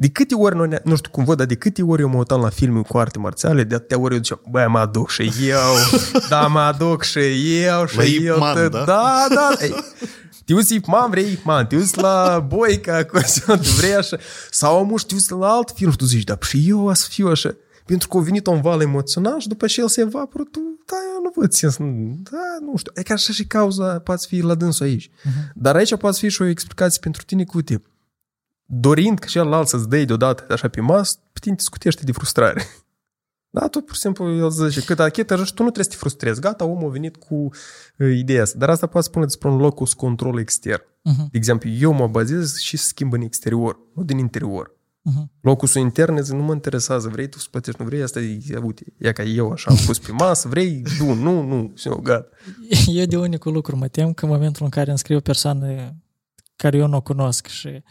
[0.00, 2.16] de câte ori, noi, ne- nu știu cum văd, dar de câte ori eu mă
[2.16, 5.32] uitam la filme cu arte marțiale, de atâtea ori eu ziceam, băi, mă aduc și
[5.46, 5.58] eu,
[6.28, 7.18] da, mă aduc și
[7.62, 8.34] eu, și La eu.
[8.34, 8.84] Ip Man, tot- da?
[8.84, 9.50] da, da.
[9.60, 9.74] Ei,
[10.44, 14.16] te uiți Ipman, vrei Ipman, te uiți la Boica, cu așa, tu vrei așa.
[14.50, 17.06] Sau amuși te uiți la alt film și tu zici, da, și eu o să
[17.08, 17.56] fiu așa.
[17.86, 20.96] Pentru că a venit un val emoțional și după ce el se evaporă, tu, da,
[21.14, 21.76] eu nu văd sens.
[22.30, 22.92] Da, nu știu.
[22.94, 25.08] E ca așa și cauza poate fi la dânsul aici.
[25.08, 25.52] Uh-huh.
[25.54, 27.82] Dar aici poate fi și o explicație pentru tine cu uite,
[28.70, 32.62] dorind că celălalt să-ți dai deodată așa pe masă, pe tine te scutește de frustrare.
[33.52, 35.96] Da, tu pur și simplu el zice, cât achetă și tu nu trebuie să te
[35.96, 36.40] frustrezi.
[36.40, 38.58] Gata, omul a venit cu uh, ideea asta.
[38.58, 40.82] Dar asta poate spune despre un locus control extern.
[40.82, 41.30] Uh-huh.
[41.30, 44.78] De exemplu, eu mă bazez și schimb în exterior, nu din interior.
[45.10, 45.24] Uh-huh.
[45.40, 48.84] Locusul intern zic, nu mă interesează, vrei tu să plătești, nu vrei, asta e, uite,
[48.98, 52.28] e ca eu așa am pus pe masă, vrei, nu, nu, nu, și eu, gata.
[53.00, 55.94] Eu de unicul lucru mă tem că în momentul în care îmi scriu o persoană
[56.56, 57.82] care eu nu o cunosc și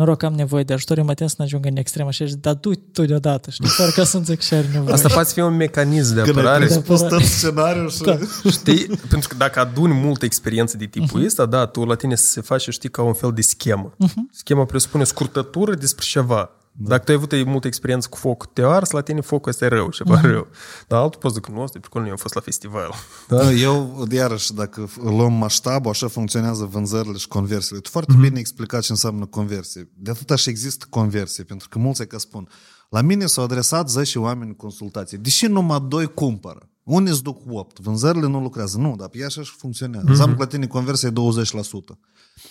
[0.00, 2.40] noroc am nevoie de ajutor, eu mă tem să nu ajung în extremă și zic,
[2.40, 4.92] dar du tu deodată, știi, fără ca să înțeleg ce are nevoie.
[4.94, 6.64] Asta poate fi un mecanism de Când ai apărare.
[6.64, 8.02] presupus tot scenariul și...
[8.02, 8.18] Da.
[8.50, 8.86] Știi?
[9.08, 11.26] Pentru că dacă aduni multă experiență de tipul uh-huh.
[11.26, 13.92] ăsta, da, tu la tine se face, știi, ca un fel de schemă.
[13.92, 14.32] Uh-huh.
[14.32, 16.50] Schema presupune o scurtătură despre ceva.
[16.82, 16.88] Da.
[16.88, 19.68] Dacă tu ai avut multă experiență cu foc, te ars, la tine focul ăsta e
[19.68, 20.22] rău, ceva uh-huh.
[20.22, 20.46] rău.
[20.88, 22.94] Dar altul poți zic, nu, ăsta e pentru că nu am fost la festival.
[23.28, 27.80] Da, eu, iarăși, dacă luăm masștabul, așa funcționează vânzările și conversiile.
[27.80, 28.20] Tu foarte mm-hmm.
[28.20, 29.90] bine explicat ce înseamnă conversie.
[29.96, 32.48] De atât și există conversie, pentru că mulți că spun,
[32.88, 36.68] la mine s-au adresat 10 oameni în consultație, deși numai doi cumpără.
[36.82, 38.78] Unii îți duc 8, vânzările nu lucrează.
[38.78, 40.06] Nu, dar pe ea așa și funcționează.
[40.06, 40.10] Mm-hmm.
[40.10, 41.14] Înseamnă că la tine conversia e 20%.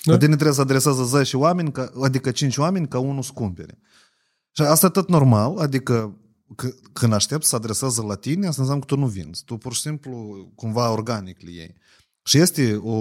[0.03, 0.11] Da.
[0.11, 3.77] La tine trebuie să adreseze 10 oameni, ca, adică 5 oameni ca unul să cumpere.
[4.59, 6.17] Și asta tot normal, adică
[6.55, 9.43] că, când aștept să adreseze la tine, asta înseamnă că tu nu vinzi.
[9.43, 10.11] Tu pur și simplu
[10.55, 11.75] cumva organic le iei.
[12.23, 12.95] Și este o,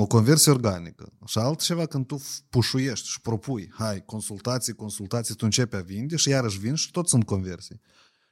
[0.00, 1.12] o conversie organică.
[1.26, 6.28] Și altceva când tu pușuiești și propui, hai, consultații, consultații, tu începi a vinde și
[6.28, 7.80] iarăși vin și tot sunt conversii.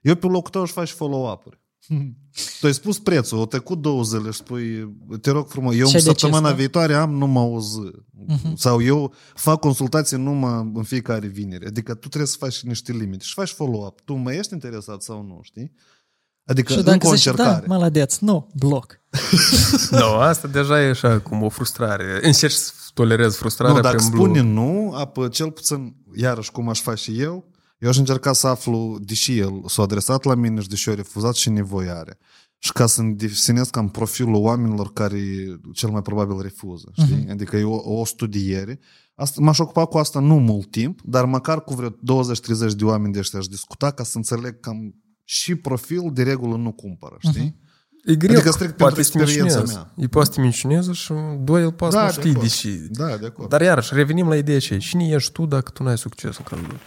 [0.00, 1.60] Eu pe locul tău își faci follow-up-uri.
[2.60, 5.96] Tu ai spus prețul, o trecut două zile și spui, te rog frumos, eu Ce
[5.96, 6.56] în săptămâna deciză?
[6.58, 7.90] viitoare am numai o zi.
[8.26, 8.54] Mhm.
[8.56, 11.66] Sau eu fac consultații numai în fiecare vinere.
[11.66, 14.00] Adică tu trebuie să faci niște limite și faci follow-up.
[14.00, 15.72] Tu mai ești interesat sau nu, știi?
[16.46, 17.66] Adică Și încă dacă o zici, da, încercare.
[17.66, 19.00] maladeț, nu, bloc.
[19.90, 22.18] Nu, asta deja e așa cum o frustrare.
[22.22, 24.52] Încerci să tolerezi frustrarea nu, dacă prin spune blue.
[24.52, 27.44] nu, apă, cel puțin, iarăși cum aș face și eu,
[27.84, 31.34] eu aș încerca să aflu, deși el s-a adresat la mine și deși a refuzat
[31.34, 32.18] și nevoie are.
[32.58, 35.18] Și ca să-mi definez cam profilul oamenilor care
[35.72, 36.88] cel mai probabil refuză.
[36.92, 37.24] Știi?
[37.26, 37.30] Uh-huh.
[37.30, 38.80] Adică e o, o studiere.
[39.14, 41.94] Asta, m-aș ocupa cu asta nu mult timp, dar măcar cu vreo 20-30
[42.76, 44.94] de oameni de ăștia aș discuta ca să înțeleg cam
[45.24, 47.50] și profil de regulă nu cumpără, știi?
[47.56, 47.62] Uh-huh.
[48.04, 49.92] E greu, Adică strict poate pentru să te experiența minciunează.
[49.96, 50.04] mea.
[50.04, 52.42] E poate să te minciuneze și doi, el poate Da, nu de știi, acord.
[52.46, 52.68] deși...
[52.90, 53.48] Da, de acord.
[53.48, 54.78] Dar iarăși, revenim la ideea aceea.
[54.78, 56.78] Cine ești tu dacă tu n-ai succes în cazul lui?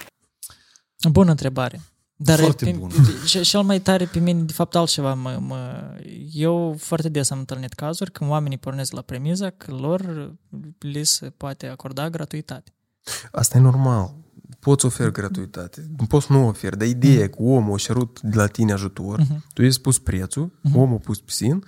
[1.11, 1.81] Bună întrebare.
[2.19, 2.93] Dar Foarte pe, bună.
[3.27, 5.13] ce- cel mai tare pe mine, de fapt, altceva.
[5.13, 5.91] Mă, mă,
[6.33, 10.31] eu foarte des am întâlnit cazuri când oamenii pornesc la premiza că lor
[10.79, 12.73] li se poate acorda gratuitate.
[13.31, 14.13] Asta e normal.
[14.59, 18.47] Poți oferi gratuitate, poți nu oferi, dar ideea e că omul a cerut de la
[18.47, 19.21] tine ajutor,
[19.53, 21.63] tu i-ai spus prețul, omul a pus pisin,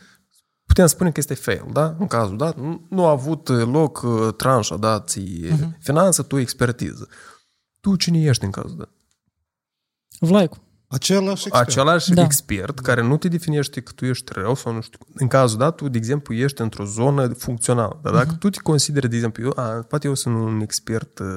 [0.65, 1.95] putem spune că este fail, da?
[1.99, 7.07] În cazul dat, nu, nu a avut loc uh, tranșa, da, ție finanță, tu expertiză.
[7.79, 8.89] Tu cine ești în cazul dat?
[10.19, 10.57] Vlaicu.
[10.91, 11.55] Același expert.
[11.67, 12.21] Același Da.
[12.23, 14.99] expert care nu te definește că tu ești rău sau nu știu.
[15.13, 17.99] În cazul dat, tu, de exemplu, ești într-o zonă funcțională.
[18.03, 21.27] Dar dacă tu te consideri, de exemplu, eu, a, poate eu sunt un expert uh,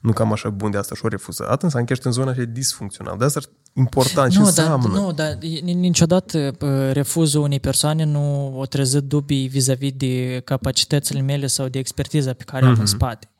[0.00, 2.42] nu cam așa bun de asta și o refuzat, înseamnă că ești în zona așa
[2.42, 3.16] disfuncțională.
[3.18, 4.98] De asta e important ce Nu, dar, înseamnă.
[4.98, 11.20] nu, dar ni- niciodată uh, refuzul unei persoane nu o trezit dubii vis-a-vis de capacitățile
[11.20, 13.30] mele sau de expertiza pe care am în spate.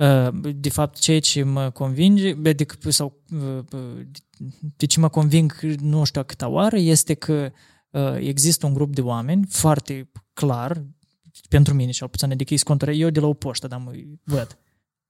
[0.00, 3.64] Uh, De fapt, ceea ce mă convinge, adică, sau uh,
[4.76, 7.52] de ce mă conving nu știu a câta oară, este că
[7.90, 10.84] uh, există un grup de oameni foarte clar,
[11.48, 13.92] pentru mine cel puțin, adică îi contura, eu de la o poștă, dar mă
[14.24, 14.58] văd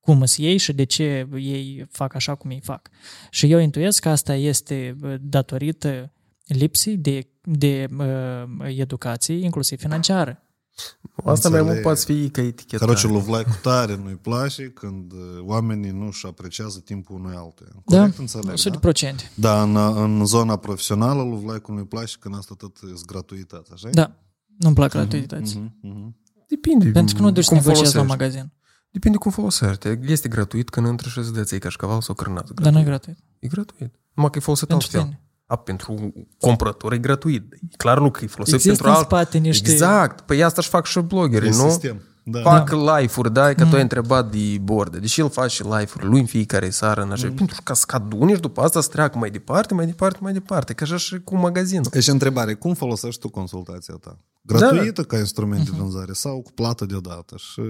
[0.01, 2.91] cum sunt ei și de ce ei fac așa cum ei fac.
[3.31, 6.13] Și eu intuiesc că asta este uh, datorită
[6.47, 10.45] lipsii de, de uh, educație, inclusiv financiară.
[11.25, 11.83] Asta mai mult Înțeleg.
[11.83, 12.91] poate fi ca etichetare.
[12.91, 17.69] Căroce lui Vlaicu tare nu-i place când uh, oamenii nu-și apreciază timpul unui altuia.
[17.87, 19.15] Da, Corect înțeleg, 100%.
[19.35, 19.53] da?
[19.55, 23.89] Da, în, în zona profesională lui Vlaicu nu-i place când asta tot e gratuitate, așa?
[23.93, 24.17] Da,
[24.59, 25.57] nu-mi plac gratuități.
[25.59, 26.17] Mhm, mhm.
[26.49, 26.91] Depinde.
[26.91, 28.21] Pentru că nu duci să cum negociezi la folosești.
[28.23, 28.53] magazin.
[28.91, 29.89] Depinde cum folosești.
[30.07, 32.53] Este gratuit când intră și îți dă ție cașcaval sau cârnață.
[32.55, 33.19] Dar nu e gratuit.
[33.39, 33.95] E gratuit.
[34.15, 35.19] Numai că e folosit Pentru altfel.
[35.55, 35.61] Tine.
[35.61, 37.53] A, pentru cumpărător e gratuit.
[37.53, 39.07] E clar nu că e folosit Există pentru în alt...
[39.07, 40.21] spate niște- Exact.
[40.21, 41.69] Păi asta își fac și bloggerii, E nu?
[41.69, 42.03] sistem.
[42.23, 42.41] Da.
[42.41, 44.99] Fac live-uri, da, că tu ai întrebat de borde.
[44.99, 48.41] Deși el face live-uri lui în fiecare seară, în așa, pentru ca să caduni și
[48.41, 50.73] după asta să treacă mai departe, mai departe, mai departe.
[50.73, 51.87] Că așa și cu magazinul.
[51.91, 54.19] Deci întrebare, cum folosești tu consultația ta?
[54.43, 57.35] Gratuită ca instrument de vânzare sau cu plată deodată?
[57.39, 57.63] Și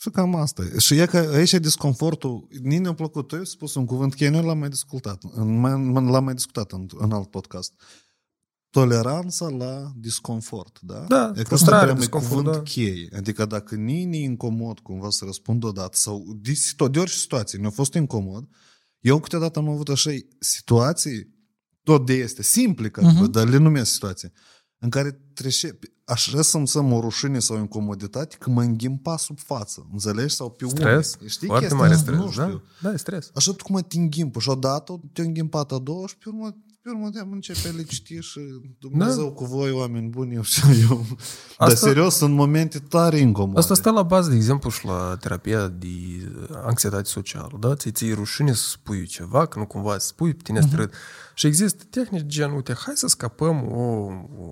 [0.00, 0.78] Și cam asta e.
[0.78, 2.48] Și e că aici e disconfortul.
[2.62, 3.28] Nici ne-a plăcut.
[3.28, 5.22] Tu ai spus un cuvânt că noi l-am mai discutat.
[5.34, 7.72] În- L-am mai discutat în, în alt podcast.
[8.70, 11.04] Toleranța la disconfort, da?
[11.08, 12.62] Da, e că frustrare, asta e disconfort, cuvânt da.
[12.62, 13.08] cheie.
[13.16, 17.58] Adică dacă ni ne incomod cumva să răspund odată sau de, situ- de orice situație
[17.58, 18.48] ne-a fost incomod,
[19.00, 21.36] eu câteodată am avut așa situații,
[21.82, 23.30] tot de este, simple, ca uh-huh.
[23.30, 24.32] dar le numesc situații,
[24.78, 25.78] în care trece,
[26.08, 30.34] așa să-mi să o rușine sau incomoditate că mă înghimpa sub față, înțelegi?
[30.34, 31.14] Sau pe Stres.
[31.14, 31.30] umeri.
[31.30, 32.04] Știi Foarte chestia mare asta?
[32.12, 32.30] stres, Nu da?
[32.46, 32.62] știu.
[32.82, 33.30] Da, e stres.
[33.34, 36.56] Așa tu cum te înghimpă și odată te-a înghipat a doua și pe urmă,
[36.88, 38.40] pe urmă te-am începe le citi și
[38.78, 39.30] Dumnezeu Da.
[39.30, 41.06] cu voi, oameni buni, eu și eu.
[41.58, 43.58] Dar Asta- serios, sunt momente tare incomode.
[43.58, 45.88] Asta stă la bază, de exemplu, și la terapia de
[46.52, 47.74] anxietate socială, da?
[47.74, 50.90] Ți ți rușine să spui ceva, că nu cumva să spui pe tine uh-huh.
[51.34, 54.08] Și există tehnici gen, uite, hai să scăpăm o,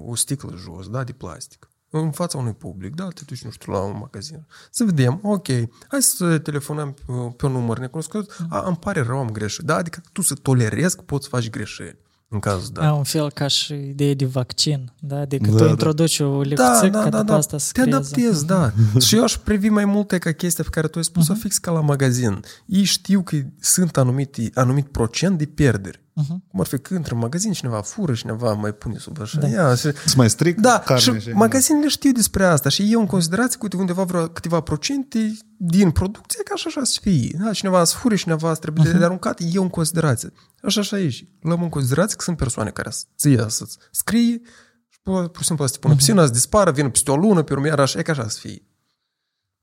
[0.06, 3.72] o sticlă jos, da, de plastic în fața unui public, da, te duci, nu știu,
[3.72, 4.46] la un magazin.
[4.70, 5.46] Să vedem, ok,
[5.88, 9.64] hai să telefonăm pe, pe un număr necunoscut, a, îmi pare rău, am greșit.
[9.64, 12.80] Da, adică tu să tolerezi că poți să faci greșeli în cazul Da.
[12.82, 12.92] da.
[12.92, 15.18] un fel ca și idee de vaccin, da?
[15.18, 15.68] Adică Da, tu da.
[15.70, 17.36] introduci o Da, lecție da, ca da, după da.
[17.36, 17.96] asta să Te creeze.
[17.98, 18.72] adaptezi, da.
[19.06, 21.70] și eu aș privi mai multe ca chestia pe care tu ai spus-o fix ca
[21.70, 22.40] la magazin.
[22.66, 26.04] Ei știu că sunt anumite, anumit procent de pierderi.
[26.18, 26.44] Mhm.
[26.50, 29.38] Cum ar fi că intră în magazin, cineva fură, cineva mai pune sub așa.
[29.40, 29.46] Da.
[29.48, 33.06] Ia, și, Sunt mai strict da, carne și magazinele știu despre asta și eu în
[33.06, 37.36] considerație că uite, undeva vreo câteva procente din producție ca așa așa să fie.
[37.44, 38.98] Da, cineva să fure, cineva să trebuie Mhm.
[38.98, 40.32] de aruncat, eu în considerație.
[40.62, 44.40] Așa așa e și luăm în considerație că sunt persoane care să ia să scrie
[44.88, 46.02] și pur pur și simplu să te pună Mhm.
[46.02, 48.38] piscina, să dispară, vină peste o lună, pe urmă iar așa, e ca așa să
[48.40, 48.62] fie.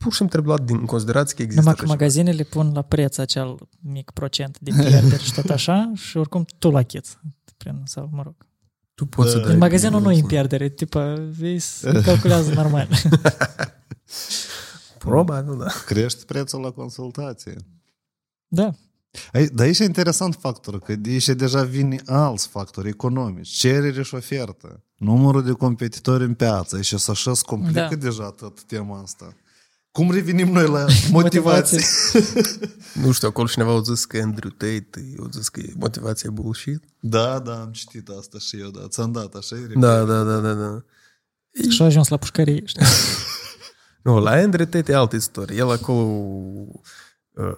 [0.03, 2.03] Pur și simplu trebuie luat din considerație că există Numai că așa ceva.
[2.03, 6.69] magazinele pun la preț acel mic procent de pierderi și tot așa și oricum tu
[6.71, 7.17] la chiți.
[7.57, 8.35] Prin, sau, mă rog.
[8.93, 9.43] Tu poți să Da.
[9.43, 12.87] dai În magazinul nu e în din- pierdere, tipă, vei să calculează normal.
[14.97, 15.65] Probabil, da.
[15.85, 17.55] Crești prețul la consultație.
[18.47, 18.71] da.
[19.33, 24.03] Ai- Dar aici e interesant factorul, că de aici deja vin alți factori economici, cerere
[24.03, 27.95] și ofertă, numărul de competitori în piață, și să așa se complică Da.
[27.95, 29.33] deja tot tema asta.
[29.93, 31.79] Cum revenim noi la motivație?
[32.93, 36.83] Nu știu, acolo cineva au zis că Andrew Tate, au zis că e motivația bullshit.
[36.99, 39.55] Da, da, am citit asta și eu, da, ți-am dat așa.
[39.55, 40.83] e Da, da, da, da, da.
[41.69, 42.85] Și a ajuns la pușcărie, știi?
[44.03, 45.57] Nu, la Andrew Tate e altă istorie.
[45.57, 46.01] El acolo,
[47.31, 47.57] uh,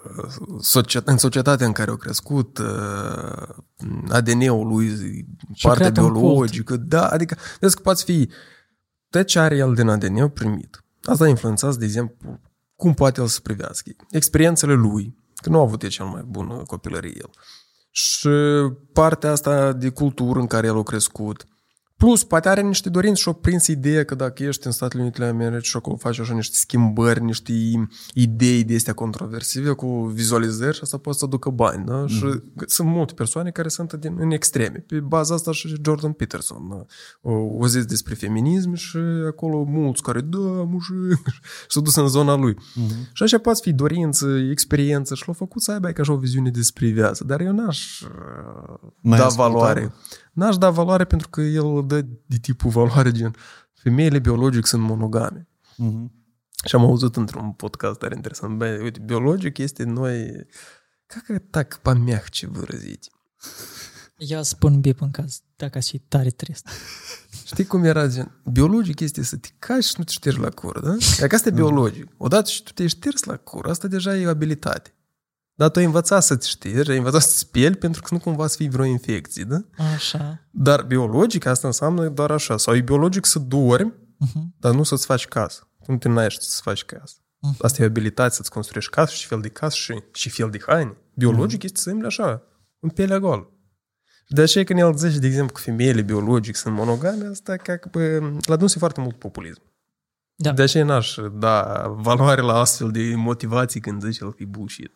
[0.61, 3.47] societ- în societatea în care a crescut, uh,
[4.09, 4.89] ADN-ul lui,
[5.61, 6.19] partea creat un cult.
[6.19, 8.29] biologică, da, adică, vezi că poate fi
[9.09, 10.84] tot ce are el din ADN primit.
[11.05, 12.39] Asta influențează, de exemplu,
[12.75, 13.91] cum poate el să privească.
[14.09, 17.29] Experiențele lui, că nu a avut el cel mai bun copilărie el.
[17.91, 18.29] Și
[18.93, 21.45] partea asta de cultură în care el a crescut.
[21.97, 25.21] Plus, poate are niște dorințe și o prins ideea că dacă ești în Statele Unite
[25.21, 27.53] ale Americii și acolo faci așa niște schimbări, niște
[28.13, 31.85] idei de astea controversive cu vizualizări și asta poate să ducă bani.
[31.85, 31.95] Da?
[31.95, 32.07] Mm.
[32.07, 32.25] Și
[32.65, 34.83] sunt multe persoane care sunt din, în extreme.
[34.87, 36.85] Pe baza asta și Jordan Peterson da?
[37.21, 38.97] o, o zis despre feminism și
[39.27, 40.93] acolo mulți care, da, mușc,
[41.31, 41.39] și
[41.71, 42.53] s-au dus în zona lui.
[42.53, 43.11] Mm-hmm.
[43.13, 46.49] Și așa poate fi dorință, experiență și l-a făcut să aibă ca așa o viziune
[46.49, 47.23] despre viață.
[47.23, 49.91] Dar eu n-aș uh, N-ai da ascultat?
[50.34, 50.34] valoare.
[50.34, 53.34] N-aș da valoare pentru că el dă de tipul valoare gen
[53.72, 55.48] femeile biologic sunt monogame.
[55.76, 56.12] Mhm.
[56.64, 58.58] Și am auzit într-un podcast tare interesant.
[58.58, 60.46] Bă, uite, biologic este noi...
[61.06, 63.10] Как так помягче выразить?
[64.16, 66.68] Eu spun bip în caz, dacă aș fi tare trist.
[67.44, 68.40] Știi cum era gen?
[68.44, 70.96] Biologic este să te cași și nu te ștergi la cur, da?
[71.18, 72.06] Dacă asta e biologic.
[72.16, 74.94] Odată ce tu te ștergi la cur, asta deja e o abilitate.
[75.55, 78.19] Dar tu ai învățat să te ștergi, ai învățat să te speli pentru că nu
[78.19, 79.61] cumva să fii vreo infecție, da?
[79.95, 80.47] Așa.
[80.51, 82.57] Dar biologic asta înseamnă doar așa.
[82.57, 83.93] Sau e biologic să dormi,
[84.25, 84.41] Uh-huh.
[84.59, 85.67] dar nu să-ți faci casă.
[85.85, 87.15] Tu nu te naști să-ți faci casă.
[87.39, 87.55] Mhm.
[87.61, 90.59] Asta e o abilitate să-ți construiești casă și fel de casă și, și fel de
[90.67, 90.97] haine.
[91.15, 92.41] Biologic este simplu așa,
[92.79, 93.49] în pielea goală.
[94.27, 97.77] Și de aceea când el zice, de exemplu, că femeile biologic sunt monogame, asta ca
[97.77, 99.61] că bă, la dânsul e foarte mult populism.
[100.35, 100.51] Da.
[100.51, 104.91] De aceea n-aș da valoare la astfel de motivații când zice el că e bullshit.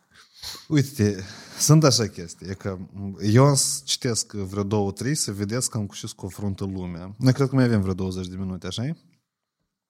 [0.67, 1.23] Uite,
[1.59, 2.47] sunt așa chestii.
[2.49, 2.77] E că
[3.21, 7.15] eu am să citesc vreo două, trei să vedeți cam cu ce se confruntă lumea.
[7.17, 8.93] Noi cred că mai avem vreo 20 de minute, așa -i?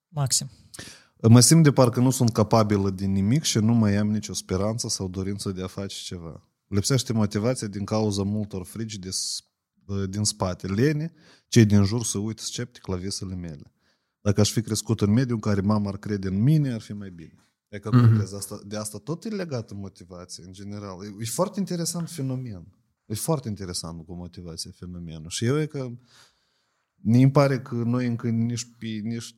[0.08, 0.50] Maxim.
[1.22, 4.88] Mă simt de parcă nu sunt capabilă din nimic și nu mai am nicio speranță
[4.88, 6.48] sau dorință de a face ceva.
[6.68, 9.44] Lipsește motivația din cauza multor frigi de, s-
[10.10, 10.68] din spate.
[10.68, 11.14] Lene,
[11.48, 13.74] cei din jur să uit sceptic la visele mele.
[14.22, 16.94] Dacă aș fi crescut în mediul în care mama ar crede în mine, ar fi
[16.94, 17.49] mai bine.
[17.70, 18.16] E că mm-hmm.
[18.16, 20.98] crezi asta, de asta tot e legată motivație, în general.
[21.04, 22.68] E, e foarte interesant fenomen.
[23.06, 25.30] E foarte interesant cu motivația fenomenul.
[25.30, 25.92] Și eu e că
[27.02, 29.36] mi pare că noi încă nici, pe, nici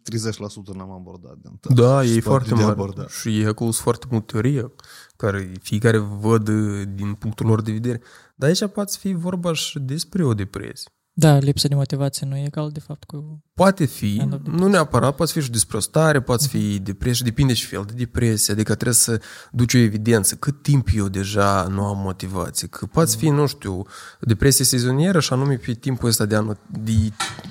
[0.73, 1.37] 30% n-am abordat.
[1.37, 1.73] Din tot.
[1.73, 2.71] Da, Și e poate foarte de mare.
[2.71, 3.09] abordat.
[3.09, 4.73] Și e acolo sunt foarte mult teorie,
[5.15, 8.01] care fiecare văd uh, din punctul lor de vedere.
[8.35, 10.91] Dar aici poate fi vorba și despre o depresie.
[11.13, 13.43] Da, lipsa de motivație nu e egal de fapt cu...
[13.53, 17.25] Poate fi, Kind of nu neapărat, poate fi și despre o stare, poate fi depresie,
[17.25, 19.21] depinde și fel de depresie, adică trebuie să
[19.51, 23.85] duci o evidență, cât timp eu deja nu am motivație, că poate fi, nu știu,
[24.19, 26.93] depresie sezonieră și anume pe timpul ăsta de anul, de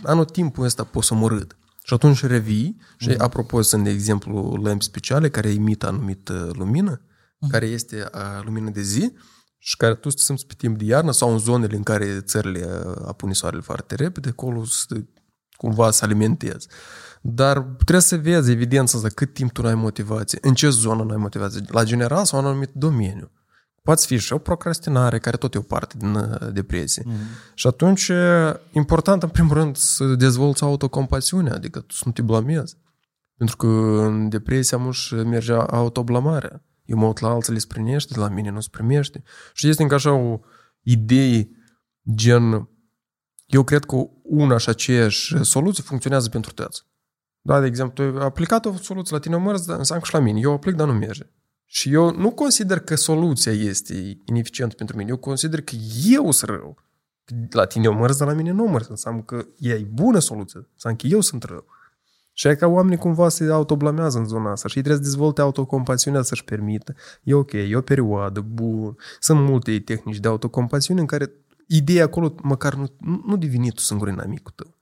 [0.02, 1.56] anotimpul ăsta poți să mărât.
[1.84, 7.00] Și atunci revii și, apropo, sunt, de exemplu, lămpi speciale care imită anumită lumină,
[7.48, 9.12] care este a, lumină de zi
[9.62, 12.20] și care tu să te simți pe timp de iarnă sau în zonele în care
[12.20, 15.00] țările a, apune soarele foarte repede, acolo să,
[15.56, 16.68] cumva să alimentezi.
[17.20, 21.02] Dar trebuie să vezi evidența asta, cât timp tu nu ai motivație, în ce zonă
[21.02, 23.30] nu ai motivație, la general sau în un anumit domeniu.
[23.82, 27.02] Poate fi și o procrastinare, care tot e o parte din uh, depresie.
[27.02, 27.54] Mm-hmm.
[27.54, 32.22] Și atunci e important, în primul rând, să dezvolți autocompasiunea, adică tu să nu te
[32.22, 32.76] blamezi.
[33.36, 33.66] Pentru că
[34.06, 36.62] în depresie amuși merge autoblamarea.
[36.90, 39.22] Eu mă uit la alții, le sprimește, de la mine nu se primește.
[39.52, 40.40] Și este încă așa o
[40.82, 41.48] idee
[42.14, 42.68] gen...
[43.46, 46.86] Eu cred că una și aceeași soluție funcționează pentru toți.
[47.40, 50.14] Da, de exemplu, tu ai aplicat o soluție la tine, mă dar înseamnă că și
[50.14, 50.40] la mine.
[50.40, 51.30] Eu aplic, dar nu merge.
[51.64, 55.10] Și eu nu consider că soluția este ineficientă pentru mine.
[55.10, 55.74] Eu consider că
[56.08, 56.76] eu sunt rău.
[57.50, 58.88] La tine eu mărz, dar la mine nu mărz.
[58.88, 60.68] Înseamnă că e bună soluție.
[60.72, 61.66] Înseamnă că eu sunt rău.
[62.40, 65.40] Și e ca oamenii cumva se autoblamează în zona asta și ei trebuie să dezvolte
[65.40, 66.94] autocompasiunea să-și permită.
[67.22, 68.96] E ok, e o perioadă, bun.
[69.18, 71.32] Sunt multe tehnici de autocompasiune în care
[71.66, 74.76] ideea acolo măcar nu, nu, nu devine tu singur inamicul tău.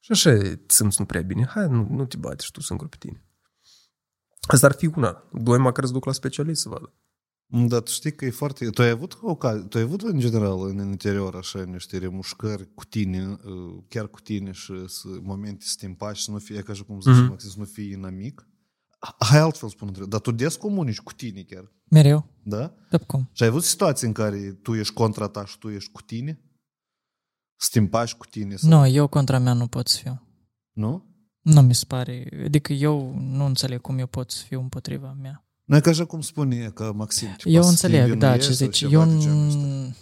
[0.00, 1.46] Și așa te simți nu prea bine.
[1.46, 3.24] Hai, nu, nu te bate și tu singur pe tine.
[4.40, 5.24] Asta ar fi una.
[5.32, 6.92] Doi măcar să duc la specialist să vadă.
[7.54, 8.70] Da, tu știi că e foarte...
[8.70, 12.84] Tu ai avut, ocazie, tu ai avut în general în interior așa niște remușcări cu
[12.84, 16.72] tine, uh, chiar cu tine și să, momente să te împaci, să nu fie, ca
[16.72, 17.24] și cum zice Mhm.
[17.24, 17.28] mm-hmm.
[17.30, 18.46] Maxim, să nu fii inamic.
[19.18, 22.26] Hai altfel spun, între- dar tu des comunici cu tine chiar, Mereu.
[22.42, 22.74] da?
[22.90, 23.28] Da, cum?
[23.32, 26.40] Și ai avut situații în care tu ești contra ta și tu ești cu tine?
[27.56, 28.56] Să te împaci cu tine?
[28.56, 28.70] Sau...
[28.70, 30.22] Nu, eu contra mea nu pot să fiu.
[30.72, 31.06] Nu?
[31.40, 32.28] Nu mi se pare.
[32.44, 35.46] Adică eu nu înțeleg cum eu pot să fiu împotriva mea.
[35.64, 37.34] Nu e ca așa cum spune că Maxim.
[37.36, 38.76] ceva, Eu să te înțeleg, da, învinuiești ce sau zici.
[38.76, 39.60] ceva Eu, de genul ăsta.
[39.60, 39.96] n-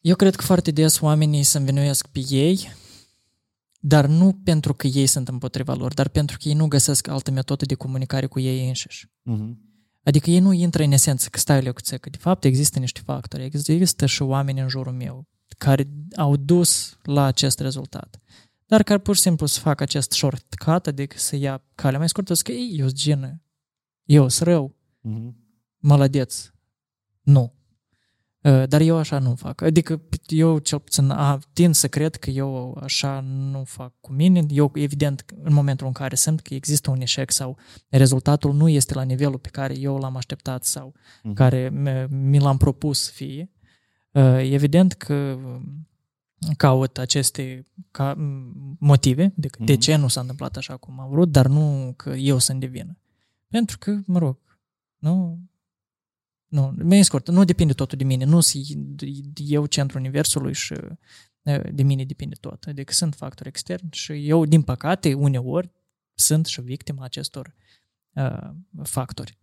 [0.00, 2.72] eu cred că foarte des oamenii se învinuiesc pe ei,
[3.80, 7.30] dar nu pentru că ei sunt împotriva lor, dar pentru că ei nu găsesc altă
[7.30, 9.08] metodă de comunicare cu ei înșiși.
[9.22, 9.58] Mhm.
[10.02, 13.44] Adică ei nu intră în esență că stai lecuțe, că de fapt există niște factori,
[13.44, 15.28] există și oameni în jurul meu
[15.58, 18.18] care au dus la acest rezultat.
[18.66, 22.34] Dar care pur și simplu să facă acest shortcut, adică să ia calea mai scurtă,
[22.34, 23.42] să că ei, eu sunt genă,
[24.04, 25.36] eu sunt rău, Mhm.
[25.78, 26.50] mălădeț.
[27.22, 27.52] Nu.
[28.42, 29.60] Uh, Dar eu așa nu fac.
[29.60, 34.46] Adică eu cel puțin a, tind să cred că eu așa nu fac cu mine.
[34.48, 37.56] Eu evident în momentul în care simt că există un eșec sau
[37.88, 41.34] rezultatul nu este la nivelul pe care eu l-am așteptat sau Mhm.
[41.34, 43.50] care mi- mi l-am propus să fie,
[44.12, 45.88] uh, evident că um,
[46.56, 49.80] caut aceste ca, m, motive de, de Mhm.
[49.80, 52.98] ce nu s-a întâmplat așa cum am vrut, dar nu că eu sunt de vină.
[53.54, 54.38] Pentru că, mă rog,
[54.96, 55.38] nu,
[56.46, 59.02] nu, mai scurt, nu depinde totul de mine, nu sunt
[59.34, 62.64] eu centrul universului și uh, de mine depinde tot.
[62.64, 65.70] Adică sunt factori externi și eu, din păcate, uneori
[66.14, 67.54] sunt și victima acestor
[68.12, 68.50] uh,
[68.82, 69.38] factori.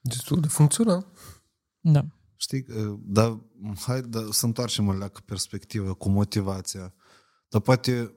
[0.00, 1.12] Destul de funcțional.
[1.80, 2.06] Da.
[2.36, 3.40] Știi, uh, dar
[3.80, 6.94] hai da, să întoarcem o leacă perspectivă cu motivația.
[7.48, 8.14] Dar poate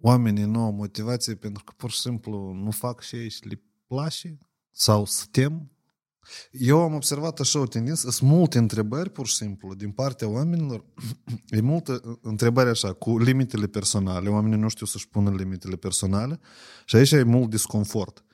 [0.00, 3.62] oamenii nu au motivație pentru că pur și simplu nu fac și ei și le
[3.86, 4.38] place
[4.70, 5.68] sau se tem.
[6.50, 10.84] Eu am observat așa o tendință, sunt multe întrebări pur și simplu din partea oamenilor.
[11.48, 14.28] E multă întrebare așa, cu limitele personale.
[14.28, 16.40] Oamenii nu știu să-și pună limitele personale
[16.84, 18.24] și aici e mult disconfort.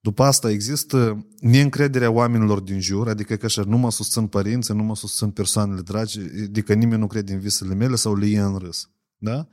[0.00, 4.82] După asta există neîncrederea oamenilor din jur, adică că așa nu mă susțin părinții, nu
[4.82, 8.56] mă susțin persoanele dragi, adică nimeni nu crede în visele mele sau le ia în
[8.56, 8.90] râs.
[9.16, 9.48] Da?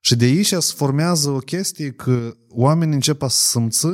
[0.00, 3.86] Și de aici se formează o chestie că oamenii încep a simți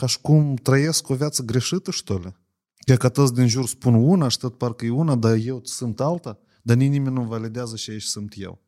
[0.00, 2.36] ca și cum trăiesc o viață greșită, și tole.
[2.86, 6.00] Că că toți din jur spun una și tot parcă e una, dar eu sunt
[6.00, 8.62] alta, dar nimeni nu validează și aici sunt eu.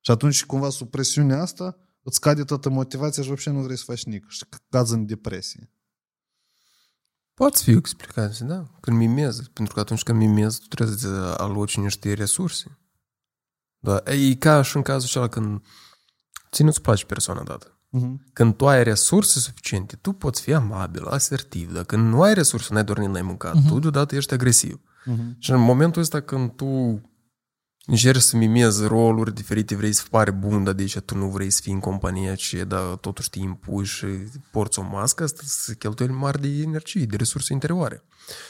[0.00, 3.82] Și atunci, cumva, sub presiunea asta, îți cade toată motivația și vopșe nu vrei să
[3.86, 5.70] faci nic și cazi în depresie.
[7.34, 9.50] Poți fi explicat, da, când mimezi.
[9.50, 12.78] Pentru că atunci când mimezi, tu trebuie să aloci niște resurse.
[13.78, 15.62] Da, e ca și în cazul acela când
[16.52, 17.77] ți nu-ți place persoana dată.
[17.96, 18.14] Uh-huh.
[18.32, 21.72] Când tu ai resurse suficiente, tu poți fi amabil, asertiv.
[21.72, 23.68] Dar când nu ai resurse, n-ai dormit, n-ai mâncat, Mhm.
[23.68, 24.80] tu deodată ești agresiv.
[24.80, 25.38] Uh-huh.
[25.38, 27.00] Și în momentul ăsta când tu
[27.86, 31.50] încerci să mimezi roluri diferite, vrei să pare bun, dar de aici tu nu vrei
[31.50, 34.06] să fii în compania aceea, dar totuși te impuși și
[34.50, 38.02] porți o mască, asta să cheltuieli mari de energie, de resurse interioare.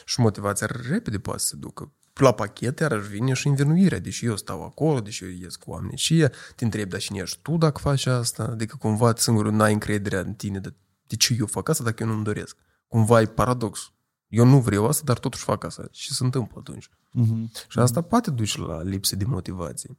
[0.04, 1.92] Și motivația repede poate să se ducă.
[2.18, 5.96] La pachet iarăși vine și învinuirea, deși eu stau acolo, deși eu ies cu oamenii
[5.96, 6.26] și
[6.56, 8.42] te întrebi, dar cine ești tu dacă faci asta?
[8.42, 10.74] Adică cumva singurul n-ai încrederea în tine, de,
[11.06, 12.56] de ce eu fac asta dacă eu nu-mi doresc?
[12.86, 13.92] Cumva e paradox.
[14.28, 15.88] Eu nu vreau asta, dar totuși fac asta.
[15.90, 16.88] Și se întâmplă atunci.
[17.12, 17.50] Mhm.
[17.68, 19.98] Și asta poate duce la lipsă de motivație.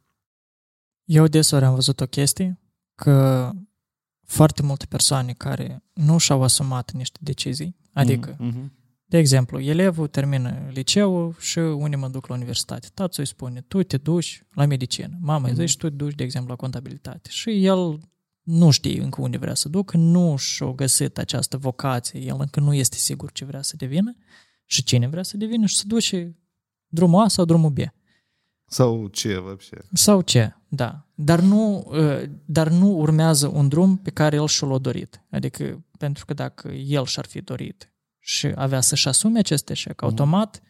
[1.04, 2.60] Eu deseori am văzut o chestie
[2.96, 3.50] că
[4.26, 8.72] foarte multe persoane care nu și-au asumat niște decizii, adică, Mhm.
[9.09, 12.89] de exemplu, elevul termină liceul și unii mă duc la universitate.
[12.95, 15.19] Tatăl îi spune, tu te duci la medicină.
[15.21, 17.29] Mama îi zice, tu te duci, de exemplu, la contabilitate.
[17.33, 18.01] Și el
[18.43, 22.75] nu știe încă unde vrea să ducă, nu și-a găsit această vocație, el încă nu
[22.75, 24.17] este sigur ce vrea să devină
[24.65, 26.37] și cine vrea să devină și se duce
[26.87, 27.79] drumul A sau drumul B.
[28.67, 29.77] Sau ce, вообще?
[29.93, 31.07] Sau ce, da.
[31.15, 35.23] Dar nu, uh, dar nu urmează un drum pe care el și l-a dorit.
[35.31, 37.93] Adică, pentru că dacă el și-ar fi dorit
[38.30, 40.62] și avea să-și asume acest eșec, automat,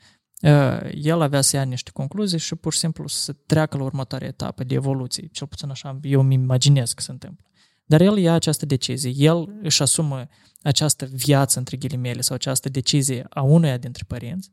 [0.41, 4.27] uh, el avea să ia niște concluzii și pur și simplu să treacă la următoarea
[4.27, 5.27] etapă de evoluție.
[5.27, 7.45] Cel puțin așa eu îmi imaginez că se întâmplă.
[7.85, 10.27] Dar el ia această decizie, el își asumă
[10.61, 14.51] această viață, între ghilimele, sau această decizie a unuia dintre părinți,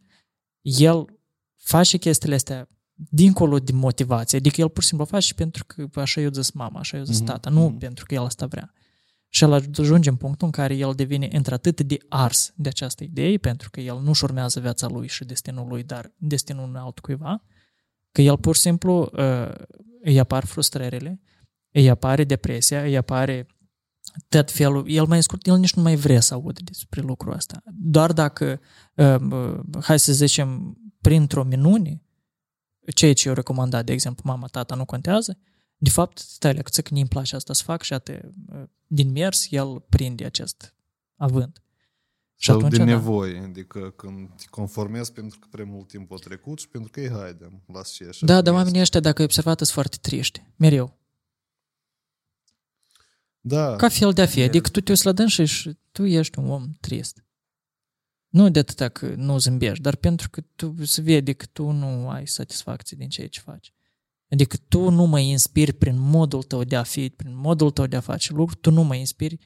[0.60, 1.04] el
[1.56, 6.00] face chestiile astea dincolo de motivație, adică el pur și simplu o face pentru că
[6.00, 7.78] așa eu zis mama, așa eu zis Mhm, tata, nu mhm.
[7.78, 8.72] pentru că el asta vrea.
[9.36, 13.36] Și el ajunge în punctul în care el devine într-atât de ars de această idee,
[13.36, 17.42] pentru că el nu-și urmează viața lui și destinul lui, dar destinul unui altcuiva,
[18.12, 19.54] că el pur și simplu uh,
[20.02, 21.20] îi apar frustrările,
[21.70, 23.46] îi apare depresia, îi apare
[24.28, 27.62] tot felul, el mai scurt, el nici nu mai vrea să audă despre lucrul ăsta.
[27.64, 28.60] Doar dacă,
[28.94, 32.02] uh, uh, hai să zicem, printr-o minune,
[32.94, 35.38] ceea ce eu recomandat, de exemplu, mama, tata, nu contează,
[35.76, 38.34] de fapt, stai la că nu îmi place asta să fac și ate,
[38.86, 40.74] din mers, el prinde acest
[41.16, 41.60] avânt.
[42.38, 42.84] Și Sau atunci, de da.
[42.84, 47.00] nevoie, adică când te conformezi pentru că prea mult timp a trecut și pentru că
[47.00, 48.26] e haide, las ce așa.
[48.26, 48.56] Da, cum dar este.
[48.56, 50.44] oamenii ăștia, dacă ai observat, sunt foarte triști.
[50.56, 50.98] Mereu.
[53.40, 54.42] Da, Ca fel de a fi.
[54.42, 57.24] Adică tu te uiți la dânsă și tu ești un om trist.
[58.28, 62.08] Nu de atât că nu zâmbești, dar pentru că tu se vede că tu nu
[62.08, 63.74] ai satisfacție din ceea ce faci.
[64.30, 67.96] Adică tu nu mă inspiri prin modul tău de a fi, prin modul tău de
[67.96, 69.38] a face lucruri, tu nu mă inspiri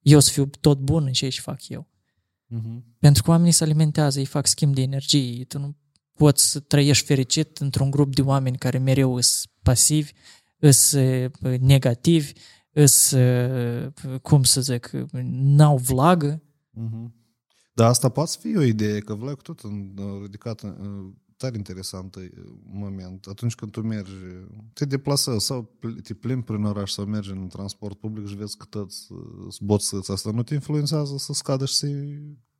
[0.00, 1.88] eu să fiu tot bun în ceea ce fac eu.
[2.46, 2.84] Mhm.
[2.98, 5.44] Pentru că oamenii se alimentează, îi fac schimb de energie.
[5.44, 5.76] Tu nu
[6.12, 10.12] poți să trăiești fericit într-un grup de oameni care mereu sunt pasivi,
[10.70, 12.32] sunt negativi,
[12.84, 14.90] sunt, cum să zic,
[15.30, 16.42] n-au vlagă.
[16.70, 17.14] Mhm.
[17.72, 20.70] Da, asta poate să fie o idee, că Vlaicu tot în- a ridicat uh,
[21.36, 22.30] tare interesant uh,
[22.72, 23.26] moment.
[23.26, 24.12] Atunci când tu mergi,
[24.72, 28.56] te deplasezi sau pl- te plimbi prin oraș sau mergi în transport public și vezi
[28.56, 29.18] că toți uh,
[29.50, 31.86] zboțâți, asta nu te influențează să scadă și să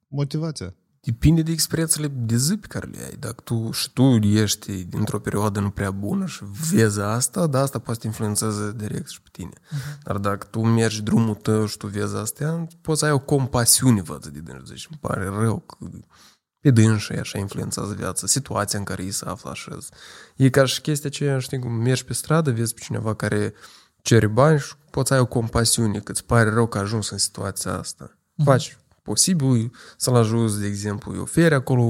[0.09, 0.75] motivația.
[1.01, 3.17] Depinde de experiențele de zi pe care le ai.
[3.19, 7.79] Dacă tu și tu ești dintr-o perioadă nu prea bună și vezi asta, da, asta
[7.79, 9.51] poate să te influențeze direct și pe tine.
[9.51, 10.03] Uh-huh.
[10.03, 14.03] Dar dacă tu mergi drumul tău și tu vezi astea, poți să ai o compasiune
[14.03, 14.73] față de dânsi.
[14.73, 15.77] Zici, îmi pare rău că
[16.67, 19.79] pe dânsi așa influențează viața, situația în care ei se află așa.
[20.37, 23.55] E ca și chestia aceea, știi, cum mergi pe stradă, vezi pe cineva care
[24.03, 27.11] cere bani și poți să ai o compasiune, că îți pare rău că a ajuns
[27.11, 28.19] în situația asta.
[28.45, 31.83] Faci posibil să-l ajuți, de exemplu, îi oferi acolo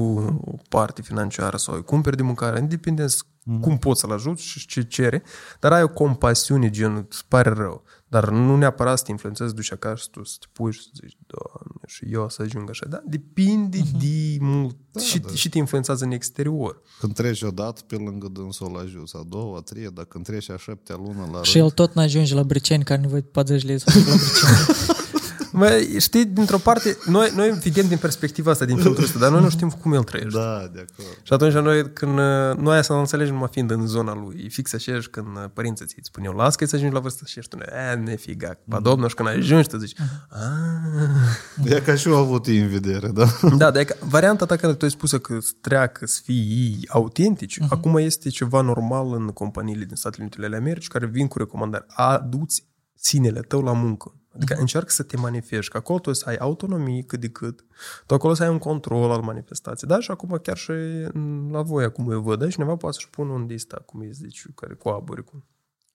[0.45, 3.11] o parte financiară sau îi cumperi de mâncare, independent
[3.43, 3.59] mm.
[3.59, 5.23] cum poți să-l ajuți și ce cere,
[5.59, 7.83] dar ai o compasiune, gen, îți pare rău.
[8.09, 10.91] Dar nu neapărat să te influențezi, duci acasă și tu să te puși și să
[10.93, 12.85] zici, Doamne, și eu să ajung așa.
[12.89, 13.99] Da, depinde mm-hmm.
[13.99, 15.29] de mult da, și, da.
[15.33, 16.81] și te influențează în exterior.
[16.99, 20.49] Când treci odată pe lângă dânsul la ajuns, a doua, a treia, dar când treci
[20.49, 23.79] a șaptea lună la Și el tot n-ajunge la Briceni, care nevoie de 40 lei
[23.79, 25.26] să ajungă la Briceni.
[25.57, 29.41] Mă, știi, dintr-o parte, noi, noi vedem din perspectiva asta, din filtrul ăsta, dar noi
[29.41, 30.39] nu știm cum el trăiește.
[30.39, 31.19] Da, de acord.
[31.23, 32.13] Și atunci noi, când
[32.57, 35.99] noi să nu înțelegem numai fiind în zona lui, e fix aceeași când părinții ți
[36.01, 39.15] spun eu, las că să ajungi la vârstă și ești tu, e, nefiga, padobnă, și
[39.15, 39.95] când ajungi, tu zici,
[40.29, 43.25] "Ah." E ca și eu au avut ei în vedere, da?
[43.57, 46.35] Da, dar e ca, varianta ta când tu ai spus că să treacă, să fie
[46.35, 47.67] ei autentici, uh-huh.
[47.69, 51.85] acum este ceva normal în companiile din Statele Unite ale Americii care vin cu recomandări.
[51.87, 54.11] Aduți sinele tău la muncă.
[54.37, 54.59] Adică uh-huh.
[54.59, 57.65] încearcă să te manifesti, că acolo tu să ai autonomie cât de cât,
[58.05, 59.89] tu acolo să ai un control al manifestației.
[59.89, 60.71] Da, și acum chiar și
[61.13, 64.11] mm, la voi, acum eu văd, da, cineva poate să-și pună un dista, cum îi
[64.11, 65.23] zici, care cu aburi.
[65.23, 65.43] Cu...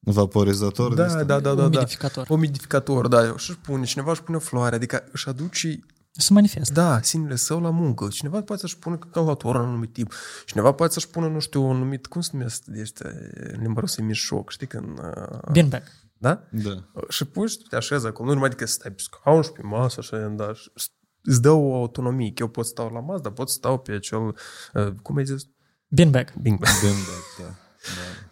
[0.00, 1.24] Vaporizator de Da, ăsta.
[1.24, 1.64] da, da, da, da.
[1.64, 2.26] Umidificator.
[2.28, 6.72] Umidificator, da, și își pune, cineva își pune floare, adică își aduce Se manifestă.
[6.72, 8.08] Da, sinele său la muncă.
[8.08, 10.12] Cineva poate să-și pună calculator în anumit timp.
[10.46, 13.10] Cineva poate să-și pună, nu știu, un anumit, cum se numesc de ăștia,
[13.52, 14.98] în limba rusă, mișoc, știi, când...
[14.98, 15.82] uh, Beanbag.
[16.22, 16.48] Da?
[16.50, 16.84] Da.
[17.08, 19.62] Și pui și te așezi acolo, nu numai decât să stai pe scaun și pe
[19.62, 20.70] masă, așa, da, și
[21.22, 23.92] îți dă o autonomie, că eu pot stau la masă, dar pot să stau pe
[23.92, 24.20] acel,
[24.74, 25.42] uh, cum ai zis?
[25.88, 26.32] Beanbag.
[26.42, 26.74] Bing, bang.
[26.80, 27.54] Gândec, da.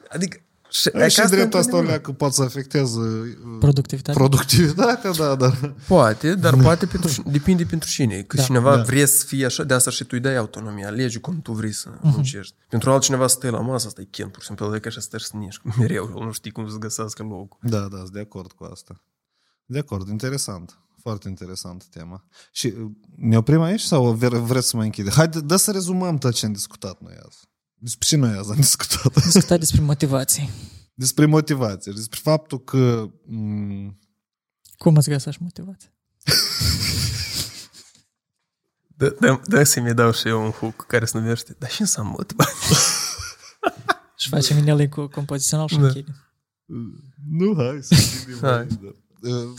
[0.09, 1.85] Adică, și, E, și ca drept asta într-adevăr.
[1.85, 4.19] alea că poate să afecteze uh, Productivitate.
[4.19, 5.53] productivitatea, da, da.
[5.89, 8.23] Poate, dar poate pentru, depinde pentru cine.
[8.23, 8.43] Că Da.
[8.43, 8.83] cineva Da.
[8.83, 11.73] vrea să fie așa, de asta și tu îi dai autonomia, alegi cum tu vrei
[11.73, 12.55] să muncești.
[12.69, 14.95] Pentru altcineva să stai la masă, asta e chin, pur și simplu, e ca și
[14.95, 17.59] să stai să nici mereu, el nu știi cum să găsească locul.
[17.63, 19.03] Da, da, sunt de acord cu asta.
[19.65, 20.79] De acord, interesant.
[21.03, 22.25] Foarte interesant tema.
[22.53, 25.11] Și uh, ne oprim aici sau vre- vreți să mai închide?
[25.11, 27.39] Haide, dă să rezumăm tot ce am discutat noi azi.
[27.83, 29.13] Despre ce noi azi am discutat?
[29.25, 30.51] Discuta despre motivații.
[30.95, 33.95] Despre motivație, despre faptul că m-
[34.79, 35.95] Cum îți găsești motivație?
[38.97, 42.13] Da, da, da să-mi dau și eu un hook care se numește, dar și înseamnă
[42.17, 42.77] motivație.
[44.17, 45.87] Și facem inelei cu compozițional și Da.
[45.87, 46.15] închide.
[47.31, 48.59] nu, hai să închidem Hai.
[48.59, 49.29] aici, da.
[49.29, 49.59] Uh,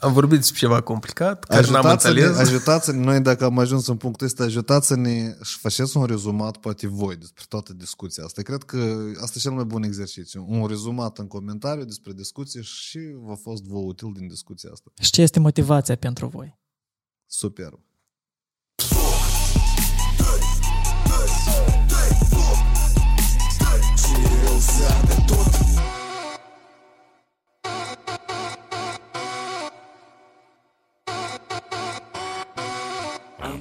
[0.00, 2.48] Am vorbit despre ceva complicat, care n-am Ajutați-ne, înțeles.
[2.48, 7.16] ajutați-ne, noi dacă am ajuns în punctul ăsta, ajutați-ne și faceți un rezumat, poate voi,
[7.16, 8.42] despre toată discuția asta.
[8.42, 10.44] Cred că asta e cel mai bun exercițiu.
[10.48, 14.90] Un rezumat în comentariu despre discuție și v-a fost vă util din discuția asta.
[15.00, 16.58] Și ce este motivația pentru voi?
[17.26, 17.78] Superb.
[24.90, 25.53] Am